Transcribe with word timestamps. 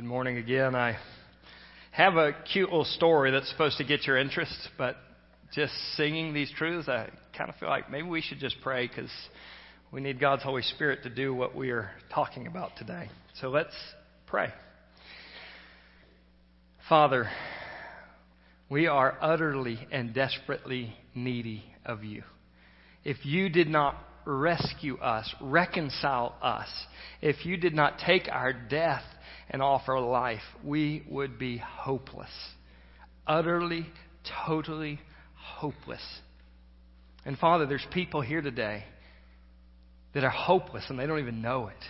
Good 0.00 0.08
morning 0.08 0.38
again. 0.38 0.74
I 0.74 0.96
have 1.90 2.16
a 2.16 2.32
cute 2.50 2.70
little 2.70 2.86
story 2.86 3.32
that's 3.32 3.50
supposed 3.50 3.76
to 3.76 3.84
get 3.84 4.06
your 4.06 4.16
interest, 4.16 4.70
but 4.78 4.96
just 5.54 5.74
singing 5.94 6.32
these 6.32 6.50
truths, 6.56 6.88
I 6.88 7.10
kind 7.36 7.50
of 7.50 7.56
feel 7.56 7.68
like 7.68 7.90
maybe 7.90 8.08
we 8.08 8.22
should 8.22 8.38
just 8.38 8.56
pray 8.62 8.86
because 8.86 9.10
we 9.92 10.00
need 10.00 10.18
God's 10.18 10.42
Holy 10.42 10.62
Spirit 10.62 11.02
to 11.02 11.10
do 11.10 11.34
what 11.34 11.54
we 11.54 11.68
are 11.68 11.90
talking 12.14 12.46
about 12.46 12.70
today. 12.78 13.10
So 13.42 13.50
let's 13.50 13.74
pray. 14.26 14.48
Father, 16.88 17.28
we 18.70 18.86
are 18.86 19.18
utterly 19.20 19.86
and 19.92 20.14
desperately 20.14 20.96
needy 21.14 21.62
of 21.84 22.04
you. 22.04 22.22
If 23.04 23.26
you 23.26 23.50
did 23.50 23.68
not 23.68 23.96
rescue 24.24 24.96
us, 24.96 25.34
reconcile 25.42 26.36
us, 26.40 26.70
if 27.20 27.44
you 27.44 27.58
did 27.58 27.74
not 27.74 27.98
take 27.98 28.28
our 28.32 28.54
death 28.54 29.02
and 29.50 29.60
offer 29.60 29.98
life, 29.98 30.42
we 30.64 31.02
would 31.08 31.38
be 31.38 31.58
hopeless. 31.58 32.30
Utterly, 33.26 33.86
totally 34.46 35.00
hopeless. 35.34 36.02
And 37.24 37.36
Father, 37.36 37.66
there's 37.66 37.86
people 37.92 38.20
here 38.20 38.40
today 38.40 38.84
that 40.14 40.24
are 40.24 40.30
hopeless 40.30 40.84
and 40.88 40.98
they 40.98 41.06
don't 41.06 41.18
even 41.18 41.42
know 41.42 41.68
it. 41.68 41.84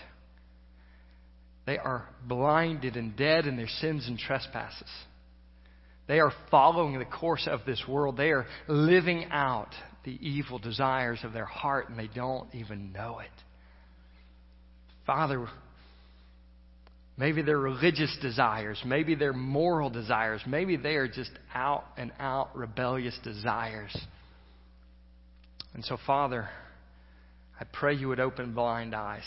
They 1.66 1.78
are 1.78 2.08
blinded 2.26 2.96
and 2.96 3.14
dead 3.14 3.46
in 3.46 3.56
their 3.56 3.68
sins 3.68 4.06
and 4.08 4.18
trespasses. 4.18 4.90
They 6.08 6.18
are 6.18 6.32
following 6.50 6.98
the 6.98 7.04
course 7.04 7.46
of 7.48 7.60
this 7.64 7.82
world. 7.86 8.16
They 8.16 8.30
are 8.30 8.46
living 8.66 9.26
out 9.30 9.68
the 10.04 10.18
evil 10.26 10.58
desires 10.58 11.20
of 11.22 11.32
their 11.32 11.44
heart 11.44 11.88
and 11.88 11.98
they 11.98 12.08
don't 12.12 12.52
even 12.54 12.92
know 12.92 13.20
it. 13.20 13.30
Father, 15.06 15.46
maybe 17.20 17.42
they're 17.42 17.58
religious 17.58 18.16
desires, 18.22 18.80
maybe 18.82 19.14
they're 19.14 19.34
moral 19.34 19.90
desires, 19.90 20.40
maybe 20.46 20.76
they 20.76 20.94
are 20.94 21.06
just 21.06 21.30
out 21.54 21.84
and 21.98 22.10
out 22.18 22.56
rebellious 22.56 23.16
desires. 23.22 23.94
And 25.74 25.84
so, 25.84 25.98
Father, 26.06 26.48
I 27.60 27.64
pray 27.70 27.94
you 27.94 28.08
would 28.08 28.20
open 28.20 28.54
blind 28.54 28.94
eyes. 28.94 29.26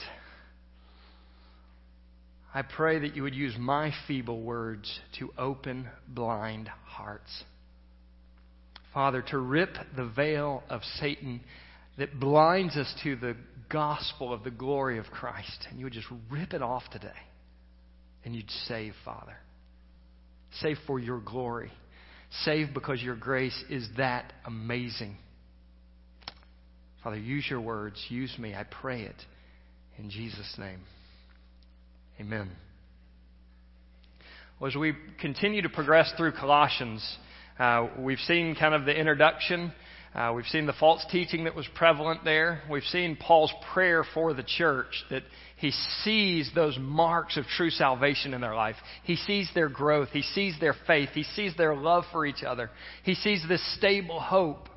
I 2.51 2.63
pray 2.63 2.97
that 2.97 3.15
you 3.15 3.21
would 3.21 3.35
use 3.35 3.53
my 3.59 3.91
feeble 4.07 4.41
words 4.41 4.99
to 5.19 5.31
open 5.37 5.87
blind 6.07 6.69
hearts. 6.85 7.43
Father, 8.91 9.21
to 9.29 9.37
rip 9.37 9.75
the 9.95 10.05
veil 10.05 10.63
of 10.67 10.81
Satan 10.99 11.41
that 11.99 12.19
blinds 12.19 12.75
us 12.75 12.91
to 13.03 13.15
the 13.15 13.35
gospel 13.69 14.33
of 14.33 14.43
the 14.43 14.51
glory 14.51 14.97
of 14.97 15.05
Christ. 15.05 15.67
And 15.69 15.77
you 15.77 15.85
would 15.85 15.93
just 15.93 16.07
rip 16.31 16.53
it 16.53 16.63
off 16.63 16.83
today. 16.91 17.09
And 18.25 18.35
you'd 18.35 18.49
save, 18.67 18.93
Father. 19.03 19.35
Save 20.61 20.77
for 20.87 20.99
your 20.99 21.19
glory. 21.19 21.71
Save 22.43 22.73
because 22.73 23.01
your 23.01 23.15
grace 23.15 23.63
is 23.69 23.87
that 23.97 24.33
amazing. 24.45 25.17
Father, 27.03 27.17
use 27.17 27.45
your 27.49 27.61
words. 27.61 28.03
Use 28.09 28.33
me. 28.39 28.55
I 28.55 28.63
pray 28.63 29.01
it 29.01 29.15
in 29.97 30.09
Jesus' 30.09 30.55
name. 30.57 30.79
Amen. 32.19 32.49
Well, 34.59 34.69
as 34.69 34.75
we 34.75 34.93
continue 35.19 35.61
to 35.63 35.69
progress 35.69 36.13
through 36.15 36.33
Colossians, 36.33 37.17
uh, 37.59 37.87
we've 37.99 38.19
seen 38.19 38.55
kind 38.55 38.73
of 38.73 38.85
the 38.85 38.97
introduction. 38.97 39.73
Uh, 40.15 40.31
we've 40.35 40.45
seen 40.45 40.67
the 40.67 40.73
false 40.73 41.03
teaching 41.11 41.45
that 41.45 41.55
was 41.55 41.67
prevalent 41.73 42.23
there. 42.23 42.61
We've 42.69 42.83
seen 42.83 43.15
Paul's 43.15 43.53
prayer 43.73 44.03
for 44.13 44.35
the 44.35 44.43
church 44.43 45.03
that 45.09 45.23
he 45.57 45.71
sees 46.03 46.51
those 46.53 46.77
marks 46.79 47.35
of 47.35 47.45
true 47.45 47.71
salvation 47.71 48.35
in 48.35 48.41
their 48.41 48.53
life. 48.53 48.75
He 49.05 49.15
sees 49.15 49.49
their 49.55 49.69
growth. 49.69 50.09
He 50.13 50.21
sees 50.21 50.55
their 50.59 50.75
faith. 50.85 51.09
He 51.13 51.23
sees 51.23 51.55
their 51.57 51.75
love 51.75 52.03
for 52.11 52.27
each 52.27 52.43
other. 52.43 52.69
He 53.03 53.15
sees 53.15 53.43
this 53.47 53.75
stable 53.75 54.19
hope. 54.19 54.69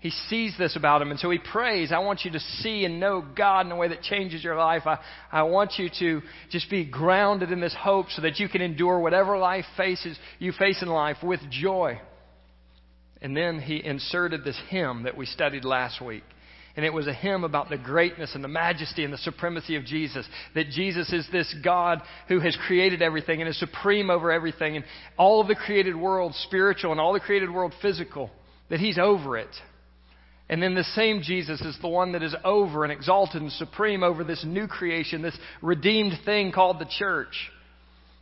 He 0.00 0.10
sees 0.10 0.54
this 0.58 0.74
about 0.76 1.00
him. 1.00 1.12
And 1.12 1.20
so 1.20 1.30
he 1.30 1.38
prays, 1.38 1.92
I 1.92 2.00
want 2.00 2.24
you 2.24 2.32
to 2.32 2.40
see 2.40 2.84
and 2.84 2.98
know 2.98 3.24
God 3.34 3.66
in 3.66 3.72
a 3.72 3.76
way 3.76 3.88
that 3.88 4.02
changes 4.02 4.42
your 4.42 4.56
life. 4.56 4.82
I, 4.86 4.98
I 5.30 5.44
want 5.44 5.74
you 5.78 5.88
to 6.00 6.20
just 6.50 6.68
be 6.68 6.84
grounded 6.84 7.52
in 7.52 7.60
this 7.60 7.74
hope 7.78 8.10
so 8.10 8.22
that 8.22 8.40
you 8.40 8.48
can 8.48 8.60
endure 8.60 8.98
whatever 8.98 9.38
life 9.38 9.64
faces 9.76 10.18
you 10.40 10.52
face 10.52 10.82
in 10.82 10.88
life 10.88 11.18
with 11.22 11.40
joy. 11.48 12.00
And 13.22 13.36
then 13.36 13.60
he 13.60 13.84
inserted 13.84 14.44
this 14.44 14.60
hymn 14.68 15.04
that 15.04 15.16
we 15.16 15.26
studied 15.26 15.64
last 15.64 16.00
week. 16.00 16.24
And 16.76 16.84
it 16.84 16.92
was 16.92 17.06
a 17.06 17.14
hymn 17.14 17.44
about 17.44 17.68
the 17.68 17.78
greatness 17.78 18.34
and 18.34 18.42
the 18.42 18.48
majesty 18.48 19.04
and 19.04 19.12
the 19.12 19.18
supremacy 19.18 19.76
of 19.76 19.84
Jesus. 19.84 20.26
That 20.54 20.70
Jesus 20.70 21.12
is 21.12 21.26
this 21.30 21.54
God 21.62 22.00
who 22.26 22.40
has 22.40 22.56
created 22.66 23.00
everything 23.00 23.40
and 23.40 23.48
is 23.48 23.58
supreme 23.58 24.10
over 24.10 24.32
everything. 24.32 24.76
And 24.76 24.84
all 25.16 25.40
of 25.40 25.46
the 25.46 25.54
created 25.54 25.94
world 25.94 26.34
spiritual 26.34 26.90
and 26.90 27.00
all 27.00 27.12
the 27.12 27.20
created 27.20 27.50
world 27.50 27.72
physical. 27.80 28.30
That 28.70 28.80
He's 28.80 28.98
over 28.98 29.38
it. 29.38 29.54
And 30.48 30.62
then 30.62 30.74
the 30.74 30.84
same 30.84 31.22
Jesus 31.22 31.60
is 31.60 31.78
the 31.80 31.88
one 31.88 32.12
that 32.12 32.22
is 32.22 32.34
over 32.44 32.84
and 32.84 32.92
exalted 32.92 33.40
and 33.40 33.52
supreme 33.52 34.02
over 34.02 34.24
this 34.24 34.44
new 34.44 34.66
creation, 34.66 35.22
this 35.22 35.38
redeemed 35.62 36.18
thing 36.24 36.52
called 36.52 36.78
the 36.78 36.90
church. 36.98 37.50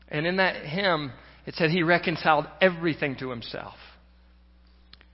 And 0.08 0.26
in 0.26 0.36
that 0.36 0.64
hymn, 0.64 1.12
it 1.46 1.54
said 1.54 1.70
he 1.70 1.82
reconciled 1.82 2.46
everything 2.60 3.16
to 3.16 3.30
himself. 3.30 3.74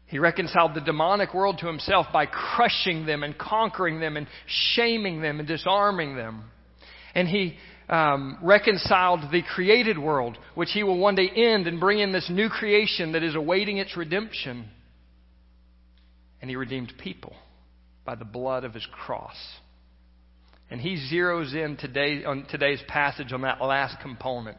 He 0.08 0.18
reconciled 0.18 0.74
the 0.74 0.80
demonic 0.80 1.34
world 1.34 1.58
to 1.58 1.66
himself 1.66 2.06
by 2.12 2.26
crushing 2.26 3.06
them 3.06 3.22
and 3.22 3.36
conquering 3.36 4.00
them 4.00 4.16
and 4.16 4.26
shaming 4.46 5.20
them 5.20 5.38
and 5.38 5.46
disarming 5.46 6.16
them. 6.16 6.44
And 7.14 7.28
he 7.28 7.56
um, 7.88 8.38
reconciled 8.42 9.20
the 9.30 9.42
created 9.42 9.98
world, 9.98 10.38
which 10.54 10.70
he 10.72 10.82
will 10.82 10.98
one 10.98 11.14
day 11.14 11.28
end 11.28 11.66
and 11.66 11.78
bring 11.78 11.98
in 11.98 12.12
this 12.12 12.30
new 12.30 12.48
creation 12.48 13.12
that 13.12 13.22
is 13.22 13.34
awaiting 13.34 13.78
its 13.78 13.96
redemption 13.96 14.70
and 16.40 16.48
he 16.48 16.56
redeemed 16.56 16.92
people 16.98 17.34
by 18.04 18.14
the 18.14 18.24
blood 18.24 18.64
of 18.64 18.74
his 18.74 18.86
cross. 18.92 19.36
And 20.70 20.80
he 20.80 20.96
zeroes 21.12 21.54
in 21.54 21.76
today 21.76 22.24
on 22.24 22.46
today's 22.48 22.82
passage 22.88 23.32
on 23.32 23.42
that 23.42 23.60
last 23.60 24.00
component, 24.00 24.58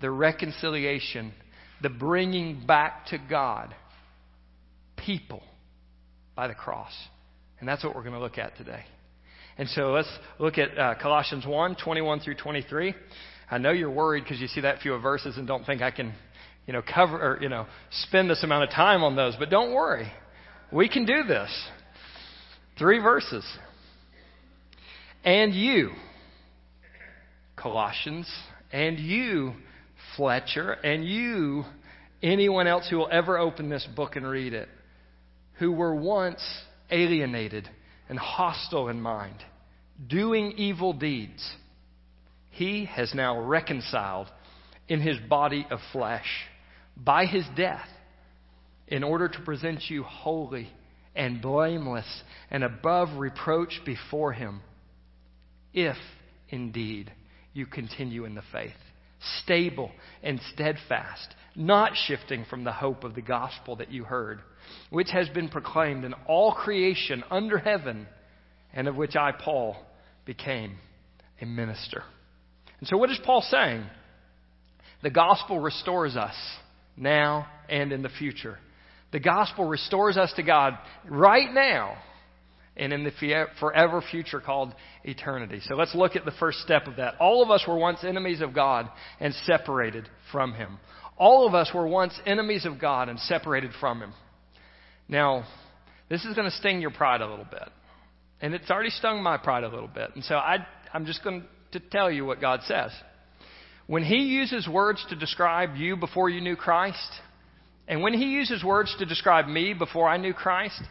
the 0.00 0.10
reconciliation, 0.10 1.32
the 1.82 1.88
bringing 1.88 2.64
back 2.66 3.06
to 3.06 3.18
God 3.18 3.74
people 4.96 5.42
by 6.34 6.48
the 6.48 6.54
cross. 6.54 6.92
And 7.60 7.68
that's 7.68 7.82
what 7.82 7.94
we're 7.94 8.02
going 8.02 8.14
to 8.14 8.20
look 8.20 8.38
at 8.38 8.56
today. 8.56 8.84
And 9.58 9.68
so 9.70 9.92
let's 9.92 10.10
look 10.38 10.58
at 10.58 10.78
uh, 10.78 10.94
Colossians 11.00 11.46
1, 11.46 11.76
21 11.82 12.20
through 12.20 12.34
23. 12.34 12.94
I 13.50 13.58
know 13.58 13.70
you're 13.70 13.90
worried 13.90 14.24
because 14.24 14.40
you 14.40 14.48
see 14.48 14.60
that 14.62 14.80
few 14.80 14.96
verses 14.98 15.38
and 15.38 15.46
don't 15.46 15.64
think 15.64 15.80
I 15.80 15.90
can, 15.90 16.12
you 16.66 16.72
know, 16.72 16.82
cover 16.82 17.16
or, 17.16 17.42
you 17.42 17.48
know, 17.48 17.66
spend 17.90 18.28
this 18.28 18.42
amount 18.42 18.64
of 18.64 18.70
time 18.70 19.02
on 19.02 19.16
those. 19.16 19.34
But 19.38 19.50
don't 19.50 19.72
worry. 19.72 20.12
We 20.70 20.88
can 20.88 21.06
do 21.06 21.22
this. 21.22 21.50
Three 22.78 22.98
verses. 22.98 23.44
And 25.24 25.54
you, 25.54 25.90
Colossians, 27.56 28.30
and 28.72 28.98
you, 28.98 29.54
Fletcher, 30.16 30.72
and 30.72 31.04
you, 31.04 31.64
anyone 32.22 32.66
else 32.66 32.86
who 32.90 32.96
will 32.98 33.08
ever 33.10 33.38
open 33.38 33.68
this 33.70 33.86
book 33.96 34.16
and 34.16 34.26
read 34.26 34.52
it, 34.52 34.68
who 35.58 35.72
were 35.72 35.94
once 35.94 36.42
alienated 36.90 37.68
and 38.08 38.18
hostile 38.18 38.88
in 38.88 39.00
mind, 39.00 39.36
doing 40.06 40.52
evil 40.56 40.92
deeds, 40.92 41.56
he 42.50 42.84
has 42.84 43.14
now 43.14 43.40
reconciled 43.40 44.28
in 44.88 45.00
his 45.00 45.18
body 45.28 45.66
of 45.70 45.80
flesh 45.92 46.46
by 46.96 47.26
his 47.26 47.44
death 47.56 47.88
in 48.88 49.02
order 49.02 49.28
to 49.28 49.40
present 49.42 49.82
you 49.88 50.02
holy 50.02 50.70
and 51.16 51.40
blameless 51.40 52.22
and 52.50 52.62
above 52.62 53.18
reproach 53.18 53.80
before 53.84 54.32
Him, 54.32 54.60
if 55.72 55.96
indeed 56.50 57.10
you 57.52 57.66
continue 57.66 58.24
in 58.24 58.34
the 58.34 58.42
faith, 58.52 58.72
stable 59.42 59.90
and 60.22 60.40
steadfast, 60.52 61.34
not 61.54 61.92
shifting 62.06 62.44
from 62.48 62.64
the 62.64 62.72
hope 62.72 63.04
of 63.04 63.14
the 63.14 63.22
gospel 63.22 63.76
that 63.76 63.90
you 63.90 64.04
heard, 64.04 64.40
which 64.90 65.10
has 65.10 65.28
been 65.30 65.48
proclaimed 65.48 66.04
in 66.04 66.12
all 66.26 66.52
creation 66.52 67.24
under 67.30 67.58
heaven, 67.58 68.06
and 68.72 68.88
of 68.88 68.96
which 68.96 69.16
I, 69.16 69.32
Paul, 69.32 69.76
became 70.24 70.76
a 71.40 71.46
minister. 71.46 72.02
And 72.80 72.88
so, 72.88 72.96
what 72.96 73.10
is 73.10 73.20
Paul 73.24 73.42
saying? 73.42 73.84
The 75.02 75.10
gospel 75.10 75.60
restores 75.60 76.16
us 76.16 76.34
now 76.96 77.46
and 77.68 77.92
in 77.92 78.02
the 78.02 78.08
future. 78.08 78.58
The 79.12 79.20
gospel 79.20 79.66
restores 79.66 80.16
us 80.16 80.32
to 80.36 80.42
God 80.42 80.74
right 81.08 81.52
now 81.52 81.96
and 82.76 82.92
in 82.92 83.04
the 83.04 83.46
forever 83.58 84.02
future 84.10 84.40
called 84.40 84.74
eternity. 85.04 85.60
So 85.64 85.74
let's 85.74 85.94
look 85.94 86.16
at 86.16 86.24
the 86.24 86.32
first 86.32 86.58
step 86.58 86.86
of 86.86 86.96
that. 86.96 87.14
All 87.18 87.42
of 87.42 87.50
us 87.50 87.64
were 87.66 87.78
once 87.78 88.04
enemies 88.04 88.40
of 88.40 88.54
God 88.54 88.88
and 89.18 89.32
separated 89.46 90.08
from 90.30 90.52
Him. 90.52 90.78
All 91.16 91.46
of 91.46 91.54
us 91.54 91.70
were 91.74 91.86
once 91.86 92.12
enemies 92.26 92.66
of 92.66 92.78
God 92.78 93.08
and 93.08 93.18
separated 93.20 93.70
from 93.80 94.00
Him. 94.00 94.12
Now, 95.08 95.44
this 96.10 96.24
is 96.24 96.34
going 96.34 96.50
to 96.50 96.56
sting 96.56 96.80
your 96.80 96.90
pride 96.90 97.22
a 97.22 97.28
little 97.28 97.46
bit. 97.50 97.68
And 98.42 98.52
it's 98.52 98.70
already 98.70 98.90
stung 98.90 99.22
my 99.22 99.38
pride 99.38 99.64
a 99.64 99.68
little 99.68 99.88
bit. 99.88 100.10
And 100.14 100.22
so 100.22 100.34
I, 100.34 100.66
I'm 100.92 101.06
just 101.06 101.24
going 101.24 101.44
to 101.72 101.80
tell 101.80 102.10
you 102.10 102.26
what 102.26 102.40
God 102.40 102.60
says. 102.64 102.90
when 103.86 104.02
He 104.02 104.16
uses 104.16 104.68
words 104.68 105.04
to 105.10 105.16
describe 105.16 105.76
you 105.76 105.96
before 105.96 106.28
you 106.28 106.40
knew 106.40 106.56
Christ, 106.56 107.10
and 107.88 108.02
when 108.02 108.14
He 108.14 108.26
uses 108.26 108.64
words 108.64 108.94
to 108.98 109.06
describe 109.06 109.46
me 109.46 109.74
before 109.74 110.08
I 110.08 110.16
knew 110.16 110.32
Christ, 110.32 110.82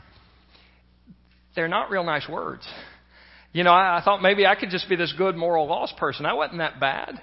they're 1.56 1.68
not 1.68 1.90
real 1.90 2.04
nice 2.04 2.28
words. 2.28 2.68
You 3.54 3.64
know, 3.64 3.72
I, 3.72 4.00
I 4.00 4.02
thought 4.04 4.22
maybe 4.22 4.46
I 4.46 4.56
could 4.56 4.70
just 4.70 4.90
be 4.90 4.96
this 4.96 5.14
good 5.18 5.36
moral 5.36 5.68
lost 5.68 5.98
person. 5.98 6.26
I 6.26 6.34
wasn't 6.34 6.60
that 6.60 6.80
bad. 6.80 7.22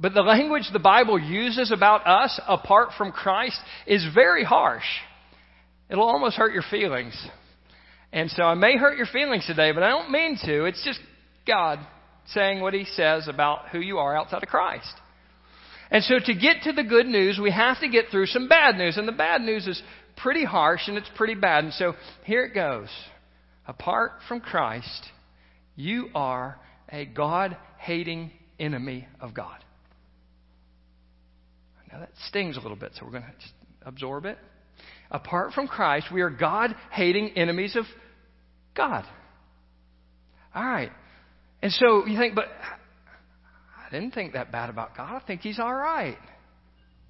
But 0.00 0.14
the 0.14 0.22
language 0.22 0.64
the 0.72 0.78
Bible 0.78 1.18
uses 1.18 1.72
about 1.72 2.06
us 2.06 2.40
apart 2.46 2.90
from 2.96 3.12
Christ 3.12 3.60
is 3.86 4.06
very 4.14 4.44
harsh. 4.44 4.84
It'll 5.90 6.08
almost 6.08 6.36
hurt 6.36 6.52
your 6.52 6.64
feelings. 6.70 7.14
And 8.12 8.30
so 8.30 8.42
I 8.42 8.54
may 8.54 8.76
hurt 8.76 8.96
your 8.96 9.06
feelings 9.06 9.46
today, 9.46 9.72
but 9.72 9.82
I 9.82 9.90
don't 9.90 10.10
mean 10.10 10.38
to. 10.44 10.64
It's 10.64 10.84
just 10.84 11.00
God 11.46 11.78
saying 12.28 12.60
what 12.60 12.74
He 12.74 12.84
says 12.84 13.28
about 13.28 13.68
who 13.70 13.80
you 13.80 13.98
are 13.98 14.16
outside 14.16 14.42
of 14.42 14.48
Christ. 14.48 14.92
And 15.90 16.04
so 16.04 16.18
to 16.24 16.34
get 16.34 16.62
to 16.64 16.72
the 16.72 16.84
good 16.84 17.06
news, 17.06 17.38
we 17.42 17.50
have 17.50 17.80
to 17.80 17.88
get 17.88 18.06
through 18.10 18.26
some 18.26 18.48
bad 18.48 18.76
news. 18.76 18.96
And 18.96 19.08
the 19.08 19.12
bad 19.12 19.40
news 19.40 19.66
is 19.66 19.82
pretty 20.16 20.44
harsh 20.44 20.82
and 20.86 20.96
it's 20.96 21.10
pretty 21.16 21.34
bad. 21.34 21.64
And 21.64 21.72
so 21.72 21.94
here 22.24 22.44
it 22.44 22.54
goes. 22.54 22.88
Apart 23.68 24.12
from 24.26 24.40
Christ, 24.40 25.06
you 25.76 26.08
are 26.14 26.58
a 26.90 27.04
God 27.04 27.56
hating 27.76 28.32
enemy 28.58 29.06
of 29.20 29.34
God. 29.34 29.62
Now 31.92 32.00
that 32.00 32.10
stings 32.28 32.56
a 32.56 32.60
little 32.60 32.76
bit, 32.76 32.92
so 32.94 33.04
we're 33.04 33.12
going 33.12 33.24
to 33.24 33.32
just 33.40 33.52
absorb 33.82 34.24
it. 34.24 34.38
Apart 35.10 35.52
from 35.52 35.68
Christ, 35.68 36.06
we 36.12 36.22
are 36.22 36.30
God 36.30 36.74
hating 36.90 37.36
enemies 37.36 37.76
of 37.76 37.84
God. 38.74 39.04
All 40.54 40.64
right. 40.64 40.90
And 41.62 41.72
so 41.72 42.06
you 42.06 42.18
think, 42.18 42.34
but 42.34 42.46
I 42.46 43.90
didn't 43.90 44.12
think 44.12 44.32
that 44.32 44.50
bad 44.50 44.70
about 44.70 44.96
God. 44.96 45.22
I 45.22 45.26
think 45.26 45.42
He's 45.42 45.58
all 45.58 45.74
right. 45.74 46.18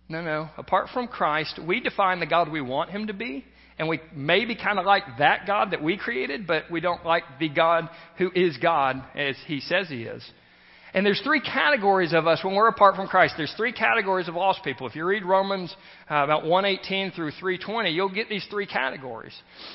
No, 0.08 0.22
no. 0.22 0.48
Apart 0.56 0.88
from 0.92 1.06
Christ, 1.06 1.58
we 1.64 1.80
define 1.80 2.20
the 2.20 2.26
God 2.26 2.50
we 2.50 2.60
want 2.60 2.90
Him 2.90 3.08
to 3.08 3.12
be, 3.12 3.44
and 3.78 3.88
we 3.88 4.00
maybe 4.14 4.56
kind 4.56 4.78
of 4.78 4.84
like 4.84 5.04
that 5.18 5.46
God 5.46 5.70
that 5.70 5.82
we 5.82 5.96
created, 5.96 6.46
but 6.46 6.64
we 6.70 6.80
don't 6.80 7.04
like 7.04 7.24
the 7.38 7.48
God 7.48 7.88
who 8.18 8.30
is 8.34 8.56
God 8.58 9.02
as 9.14 9.36
He 9.46 9.60
says 9.60 9.88
He 9.88 10.02
is. 10.02 10.28
And 10.94 11.04
there's 11.04 11.20
three 11.22 11.40
categories 11.40 12.14
of 12.14 12.26
us 12.26 12.40
when 12.42 12.54
we're 12.54 12.68
apart 12.68 12.96
from 12.96 13.08
Christ. 13.08 13.34
There's 13.36 13.52
three 13.56 13.72
categories 13.72 14.26
of 14.26 14.34
lost 14.34 14.64
people. 14.64 14.86
If 14.86 14.96
you 14.96 15.04
read 15.04 15.22
Romans 15.22 15.74
uh, 16.10 16.24
about 16.24 16.44
118 16.44 17.12
through 17.12 17.32
320, 17.32 17.90
you'll 17.90 18.08
get 18.08 18.28
these 18.28 18.46
three 18.50 18.66
categories. 18.66 19.34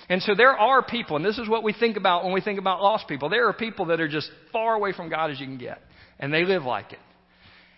And 0.09 0.21
so 0.23 0.33
there 0.35 0.57
are 0.57 0.83
people, 0.83 1.15
and 1.15 1.23
this 1.23 1.37
is 1.37 1.47
what 1.47 1.63
we 1.63 1.71
think 1.71 1.97
about 1.97 2.23
when 2.23 2.33
we 2.33 2.41
think 2.41 2.57
about 2.57 2.81
lost 2.81 3.07
people. 3.07 3.29
There 3.29 3.47
are 3.47 3.53
people 3.53 3.85
that 3.85 4.01
are 4.01 4.07
just 4.07 4.29
far 4.51 4.73
away 4.73 4.91
from 4.93 5.09
God 5.09 5.29
as 5.29 5.39
you 5.39 5.45
can 5.45 5.59
get. 5.59 5.79
And 6.19 6.33
they 6.33 6.45
live 6.45 6.63
like 6.63 6.91
it. 6.91 6.99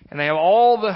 And 0.09 0.19
they 0.19 0.27
have 0.27 0.37
all 0.37 0.79
the 0.79 0.95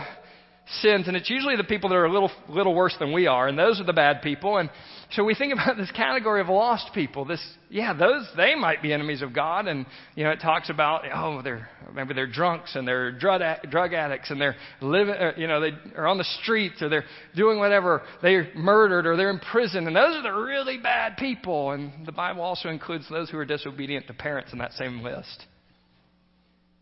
sins, 0.81 1.07
and 1.07 1.17
it's 1.17 1.29
usually 1.29 1.55
the 1.55 1.63
people 1.63 1.89
that 1.89 1.95
are 1.95 2.05
a 2.05 2.11
little, 2.11 2.31
little 2.47 2.75
worse 2.75 2.95
than 2.99 3.11
we 3.11 3.27
are, 3.27 3.47
and 3.47 3.57
those 3.57 3.79
are 3.79 3.83
the 3.83 3.93
bad 3.93 4.21
people. 4.21 4.57
And 4.57 4.69
so 5.11 5.23
we 5.23 5.33
think 5.33 5.53
about 5.59 5.77
this 5.77 5.91
category 5.91 6.41
of 6.41 6.47
lost 6.47 6.91
people. 6.93 7.25
This, 7.25 7.41
yeah, 7.69 7.93
those 7.93 8.27
they 8.37 8.55
might 8.55 8.81
be 8.81 8.93
enemies 8.93 9.21
of 9.21 9.33
God, 9.33 9.67
and 9.67 9.85
you 10.15 10.23
know 10.23 10.29
it 10.31 10.39
talks 10.41 10.69
about 10.69 11.03
oh 11.13 11.41
they're 11.41 11.67
maybe 11.93 12.13
they're 12.13 12.27
drunks 12.27 12.75
and 12.75 12.87
they're 12.87 13.11
drug 13.11 13.41
drug 13.69 13.93
addicts 13.93 14.29
and 14.29 14.39
they're 14.39 14.55
living, 14.81 15.15
uh, 15.15 15.31
you 15.37 15.47
know 15.47 15.59
they 15.59 15.71
are 15.95 16.07
on 16.07 16.17
the 16.17 16.27
streets 16.41 16.81
or 16.81 16.89
they're 16.89 17.05
doing 17.35 17.57
whatever 17.57 18.03
they're 18.21 18.49
murdered 18.55 19.07
or 19.07 19.17
they're 19.17 19.31
in 19.31 19.39
prison, 19.39 19.87
and 19.87 19.95
those 19.95 20.15
are 20.15 20.23
the 20.23 20.31
really 20.31 20.77
bad 20.77 21.17
people. 21.17 21.71
And 21.71 22.05
the 22.05 22.11
Bible 22.11 22.41
also 22.41 22.69
includes 22.69 23.09
those 23.09 23.29
who 23.29 23.37
are 23.37 23.45
disobedient 23.45 24.07
to 24.07 24.13
parents 24.13 24.53
in 24.53 24.59
that 24.59 24.73
same 24.73 25.01
list, 25.01 25.45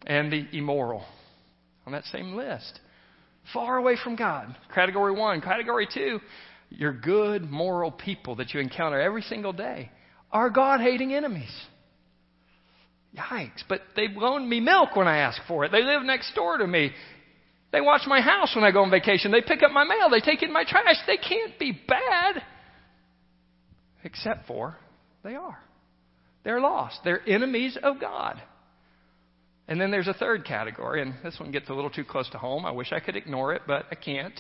and 0.06 0.32
the 0.32 0.46
immoral 0.52 1.06
on 1.86 1.94
that 1.94 2.04
same 2.06 2.36
list 2.36 2.82
far 3.54 3.78
away 3.78 3.98
from 4.04 4.16
God. 4.16 4.56
Category 4.74 5.14
one. 5.14 5.42
Category 5.42 5.88
two, 5.92 6.20
your 6.70 6.94
good, 6.94 7.50
moral 7.50 7.92
people 7.92 8.36
that 8.36 8.54
you 8.54 8.60
encounter 8.60 9.00
every 9.00 9.22
single 9.22 9.54
day 9.54 9.92
are 10.32 10.50
God 10.50 10.82
hating 10.82 11.14
enemies. 11.14 11.52
Yikes. 13.16 13.64
But 13.68 13.82
they 13.96 14.08
loan 14.10 14.48
me 14.48 14.60
milk 14.60 14.96
when 14.96 15.08
I 15.08 15.18
ask 15.20 15.42
for 15.48 15.66
it. 15.66 15.72
They 15.72 15.84
live 15.84 16.04
next 16.04 16.36
door 16.36 16.58
to 16.58 16.68
me. 16.68 16.92
They 17.72 17.82
watch 17.82 18.04
my 18.08 18.22
house 18.22 18.56
when 18.56 18.64
I 18.64 18.72
go 18.72 18.84
on 18.84 18.92
vacation. 18.92 19.32
They 19.32 19.42
pick 19.42 19.64
up 19.64 19.72
my 19.72 19.84
mail. 19.84 20.10
They 20.10 20.20
take 20.20 20.44
in 20.44 20.54
my 20.54 20.64
trash. 20.64 20.96
They 21.06 21.18
can't 21.18 21.58
be 21.60 21.72
bad. 21.88 22.44
Except 24.04 24.48
for 24.48 24.78
they 25.24 25.36
are. 25.36 25.60
They're 26.44 26.62
lost. 26.62 27.00
They're 27.04 27.28
enemies 27.28 27.78
of 27.82 28.00
God. 28.00 28.42
And 29.68 29.82
then 29.82 29.92
there's 29.92 30.08
a 30.08 30.14
third 30.14 30.46
category, 30.46 31.02
and 31.02 31.14
this 31.24 31.40
one 31.40 31.52
gets 31.52 31.70
a 31.70 31.74
little 31.74 31.90
too 31.90 32.06
close 32.06 32.30
to 32.30 32.38
home. 32.38 32.66
I 32.66 32.72
wish 32.72 32.94
I 32.94 33.00
could 33.00 33.18
ignore 33.18 33.54
it, 33.54 33.64
but 33.68 33.86
I 33.92 33.96
can't. 33.96 34.40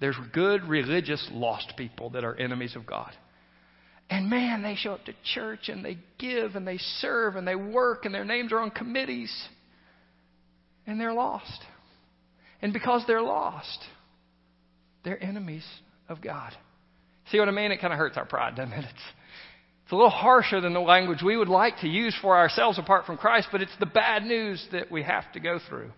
There's 0.00 0.16
good 0.32 0.64
religious 0.64 1.28
lost 1.32 1.74
people 1.76 2.10
that 2.10 2.24
are 2.24 2.36
enemies 2.36 2.76
of 2.76 2.86
God. 2.86 3.12
And 4.10 4.28
man, 4.28 4.62
they 4.62 4.74
show 4.74 4.92
up 4.92 5.04
to 5.06 5.14
church 5.34 5.68
and 5.68 5.84
they 5.84 5.96
give 6.18 6.54
and 6.54 6.66
they 6.66 6.78
serve 6.78 7.36
and 7.36 7.46
they 7.46 7.54
work 7.54 8.04
and 8.04 8.14
their 8.14 8.24
names 8.24 8.52
are 8.52 8.58
on 8.58 8.70
committees. 8.70 9.32
And 10.86 11.00
they're 11.00 11.14
lost. 11.14 11.60
And 12.60 12.72
because 12.72 13.04
they're 13.06 13.22
lost, 13.22 13.78
they're 15.04 15.22
enemies 15.22 15.64
of 16.08 16.20
God. 16.20 16.52
See 17.30 17.38
what 17.38 17.48
I 17.48 17.52
mean? 17.52 17.72
It 17.72 17.80
kind 17.80 17.92
of 17.92 17.98
hurts 17.98 18.16
our 18.16 18.26
pride, 18.26 18.56
doesn't 18.56 18.72
it? 18.72 18.84
It's, 18.84 19.02
it's 19.92 19.96
a 19.96 19.98
little 19.98 20.08
harsher 20.08 20.58
than 20.58 20.72
the 20.72 20.80
language 20.80 21.22
we 21.22 21.36
would 21.36 21.50
like 21.50 21.80
to 21.80 21.86
use 21.86 22.16
for 22.22 22.34
ourselves 22.34 22.78
apart 22.78 23.04
from 23.04 23.18
Christ, 23.18 23.48
but 23.52 23.60
it's 23.60 23.76
the 23.78 23.84
bad 23.84 24.22
news 24.22 24.66
that 24.72 24.90
we 24.90 25.02
have 25.02 25.30
to 25.34 25.38
go 25.38 25.58
through 25.68 25.90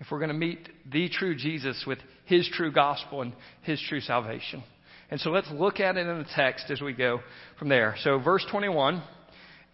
if 0.00 0.08
we're 0.10 0.18
going 0.18 0.32
to 0.32 0.34
meet 0.34 0.68
the 0.90 1.08
true 1.08 1.36
Jesus 1.36 1.84
with 1.86 2.00
his 2.24 2.50
true 2.52 2.72
gospel 2.72 3.22
and 3.22 3.32
his 3.62 3.80
true 3.88 4.00
salvation. 4.00 4.64
And 5.12 5.20
so 5.20 5.30
let's 5.30 5.48
look 5.52 5.78
at 5.78 5.96
it 5.96 6.08
in 6.08 6.18
the 6.18 6.26
text 6.34 6.72
as 6.72 6.80
we 6.80 6.92
go 6.92 7.20
from 7.56 7.68
there. 7.68 7.94
So, 8.02 8.18
verse 8.18 8.44
21 8.50 9.00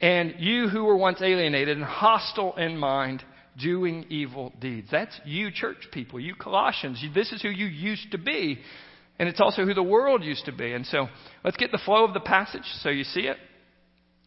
And 0.02 0.34
you 0.38 0.68
who 0.68 0.84
were 0.84 0.98
once 0.98 1.22
alienated 1.22 1.78
and 1.78 1.86
hostile 1.86 2.54
in 2.56 2.76
mind, 2.76 3.24
doing 3.58 4.04
evil 4.10 4.52
deeds. 4.60 4.88
That's 4.92 5.18
you, 5.24 5.50
church 5.50 5.78
people, 5.92 6.20
you 6.20 6.34
Colossians. 6.34 7.02
This 7.14 7.32
is 7.32 7.40
who 7.40 7.48
you 7.48 7.64
used 7.64 8.10
to 8.10 8.18
be. 8.18 8.58
And 9.18 9.30
it's 9.30 9.40
also 9.40 9.64
who 9.64 9.72
the 9.72 9.82
world 9.82 10.22
used 10.22 10.44
to 10.44 10.52
be. 10.52 10.74
And 10.74 10.84
so 10.84 11.08
let's 11.42 11.56
get 11.56 11.72
the 11.72 11.80
flow 11.86 12.04
of 12.04 12.12
the 12.12 12.20
passage 12.20 12.66
so 12.82 12.90
you 12.90 13.04
see 13.04 13.20
it. 13.20 13.38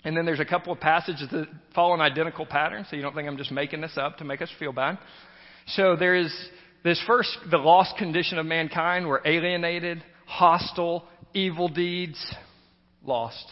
And 0.03 0.15
then 0.15 0.25
there's 0.25 0.39
a 0.39 0.45
couple 0.45 0.71
of 0.71 0.79
passages 0.79 1.27
that 1.31 1.47
follow 1.75 1.93
an 1.93 2.01
identical 2.01 2.45
pattern, 2.45 2.85
so 2.89 2.95
you 2.95 3.01
don't 3.01 3.13
think 3.13 3.27
I'm 3.27 3.37
just 3.37 3.51
making 3.51 3.81
this 3.81 3.97
up 3.97 4.17
to 4.17 4.23
make 4.23 4.41
us 4.41 4.49
feel 4.57 4.71
bad. 4.71 4.97
So 5.67 5.95
there 5.95 6.15
is 6.15 6.33
this 6.83 7.01
first, 7.05 7.29
the 7.51 7.57
lost 7.57 7.97
condition 7.97 8.37
of 8.39 8.45
mankind. 8.45 9.07
We're 9.07 9.21
alienated, 9.25 10.03
hostile, 10.25 11.03
evil 11.33 11.67
deeds, 11.67 12.23
lost. 13.03 13.45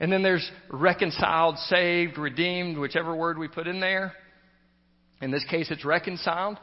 And 0.00 0.10
then 0.10 0.22
there's 0.22 0.50
reconciled, 0.70 1.58
saved, 1.58 2.18
redeemed, 2.18 2.78
whichever 2.78 3.14
word 3.14 3.38
we 3.38 3.46
put 3.46 3.66
in 3.66 3.78
there. 3.78 4.14
In 5.20 5.30
this 5.30 5.44
case, 5.44 5.70
it's 5.70 5.84
reconciled. 5.84 6.58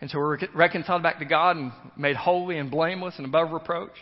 And 0.00 0.10
so 0.10 0.18
we're 0.18 0.38
reconciled 0.54 1.02
back 1.02 1.20
to 1.20 1.24
God 1.24 1.56
and 1.56 1.70
made 1.96 2.16
holy 2.16 2.58
and 2.58 2.70
blameless 2.70 3.14
and 3.18 3.26
above 3.26 3.52
reproach. 3.52 3.92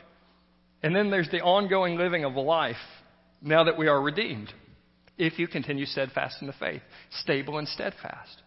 And 0.82 0.96
then 0.96 1.10
there's 1.10 1.28
the 1.30 1.42
ongoing 1.42 1.98
living 1.98 2.24
of 2.24 2.34
life 2.36 2.76
now 3.42 3.64
that 3.64 3.78
we 3.78 3.88
are 3.88 4.00
redeemed. 4.00 4.52
If 5.18 5.38
you 5.38 5.48
continue 5.48 5.84
steadfast 5.84 6.36
in 6.40 6.46
the 6.46 6.54
faith, 6.54 6.82
stable 7.10 7.58
and 7.58 7.68
steadfast. 7.68 8.42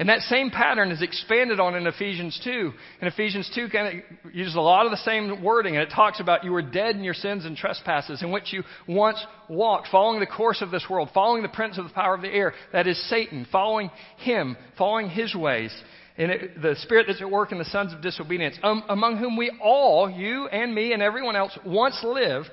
And 0.00 0.08
that 0.08 0.22
same 0.22 0.50
pattern 0.50 0.92
is 0.92 1.02
expanded 1.02 1.60
on 1.60 1.74
in 1.74 1.86
Ephesians 1.86 2.40
2. 2.42 2.72
And 3.00 3.12
Ephesians 3.12 3.50
2 3.54 3.68
kind 3.68 4.02
of 4.24 4.34
uses 4.34 4.54
a 4.54 4.60
lot 4.60 4.86
of 4.86 4.92
the 4.92 4.96
same 4.96 5.42
wording, 5.42 5.76
and 5.76 5.86
it 5.86 5.92
talks 5.94 6.20
about 6.20 6.42
you 6.42 6.52
were 6.52 6.62
dead 6.62 6.96
in 6.96 7.04
your 7.04 7.12
sins 7.12 7.44
and 7.44 7.54
trespasses, 7.54 8.22
in 8.22 8.32
which 8.32 8.50
you 8.50 8.62
once 8.88 9.22
walked, 9.48 9.88
following 9.88 10.18
the 10.18 10.26
course 10.26 10.62
of 10.62 10.70
this 10.70 10.86
world, 10.88 11.10
following 11.12 11.42
the 11.42 11.50
prince 11.50 11.76
of 11.76 11.84
the 11.84 11.92
power 11.92 12.14
of 12.14 12.22
the 12.22 12.32
air, 12.32 12.54
that 12.72 12.86
is 12.86 12.98
Satan, 13.10 13.46
following 13.52 13.90
him, 14.16 14.56
following 14.78 15.10
his 15.10 15.34
ways 15.34 15.70
and 16.20 16.30
it, 16.30 16.60
the 16.60 16.76
spirit 16.76 17.06
that's 17.08 17.22
at 17.22 17.30
work 17.30 17.50
in 17.50 17.58
the 17.58 17.64
sons 17.64 17.94
of 17.94 18.02
disobedience, 18.02 18.58
um, 18.62 18.84
among 18.90 19.16
whom 19.16 19.38
we 19.38 19.50
all, 19.62 20.10
you 20.10 20.48
and 20.48 20.74
me 20.74 20.92
and 20.92 21.02
everyone 21.02 21.34
else, 21.34 21.58
once 21.64 21.98
lived 22.04 22.50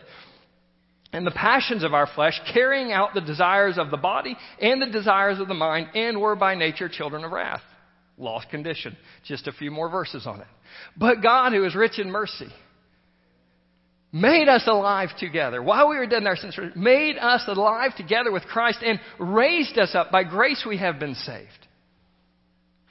in 1.13 1.23
the 1.23 1.31
passions 1.31 1.83
of 1.83 1.93
our 1.93 2.07
flesh, 2.15 2.39
carrying 2.53 2.91
out 2.91 3.13
the 3.13 3.21
desires 3.21 3.77
of 3.77 3.91
the 3.91 3.97
body 3.97 4.35
and 4.61 4.81
the 4.81 4.87
desires 4.91 5.39
of 5.39 5.47
the 5.47 5.53
mind, 5.53 5.87
and 5.95 6.19
were 6.19 6.35
by 6.35 6.55
nature 6.55 6.89
children 6.89 7.23
of 7.23 7.31
wrath. 7.31 7.61
Lost 8.17 8.49
condition. 8.49 8.97
Just 9.25 9.47
a 9.47 9.51
few 9.51 9.71
more 9.71 9.89
verses 9.89 10.25
on 10.25 10.41
it. 10.41 10.47
But 10.97 11.21
God, 11.21 11.53
who 11.53 11.63
is 11.65 11.75
rich 11.75 11.99
in 11.99 12.09
mercy, 12.09 12.49
made 14.11 14.47
us 14.47 14.63
alive 14.65 15.09
together 15.19 15.61
while 15.61 15.89
we 15.89 15.97
were 15.97 16.07
dead 16.07 16.21
in 16.21 16.27
our 16.27 16.35
sins, 16.35 16.57
made 16.75 17.17
us 17.17 17.43
alive 17.47 17.91
together 17.95 18.31
with 18.31 18.43
Christ 18.43 18.79
and 18.83 18.99
raised 19.19 19.77
us 19.77 19.93
up. 19.93 20.11
By 20.11 20.23
grace 20.23 20.65
we 20.67 20.77
have 20.77 20.99
been 20.99 21.15
saved 21.15 21.67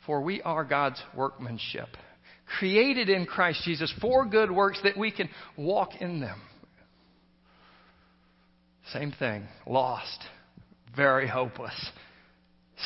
for 0.06 0.22
we 0.22 0.40
are 0.42 0.64
God's 0.64 1.02
workmanship, 1.14 1.88
created 2.58 3.08
in 3.08 3.26
Christ 3.26 3.62
Jesus 3.64 3.92
for 4.00 4.24
good 4.24 4.50
works 4.50 4.80
that 4.84 4.96
we 4.96 5.10
can 5.10 5.28
walk 5.56 5.90
in 6.00 6.20
them. 6.20 6.40
Same 8.92 9.12
thing. 9.12 9.46
Lost, 9.66 10.22
very 10.96 11.28
hopeless, 11.28 11.90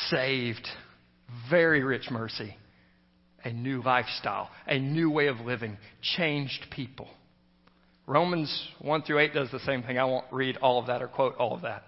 saved, 0.09 0.67
very 1.49 1.83
rich 1.83 2.09
mercy, 2.09 2.55
a 3.43 3.51
new 3.51 3.81
lifestyle, 3.83 4.49
a 4.67 4.79
new 4.79 5.11
way 5.11 5.27
of 5.27 5.39
living, 5.39 5.77
changed 6.17 6.67
people. 6.71 7.07
Romans 8.07 8.67
1 8.79 9.03
through 9.03 9.19
8 9.19 9.33
does 9.33 9.51
the 9.51 9.59
same 9.59 9.83
thing. 9.83 9.97
I 9.97 10.05
won't 10.05 10.25
read 10.31 10.57
all 10.57 10.79
of 10.79 10.87
that 10.87 11.01
or 11.01 11.07
quote 11.07 11.35
all 11.37 11.53
of 11.53 11.61
that. 11.61 11.83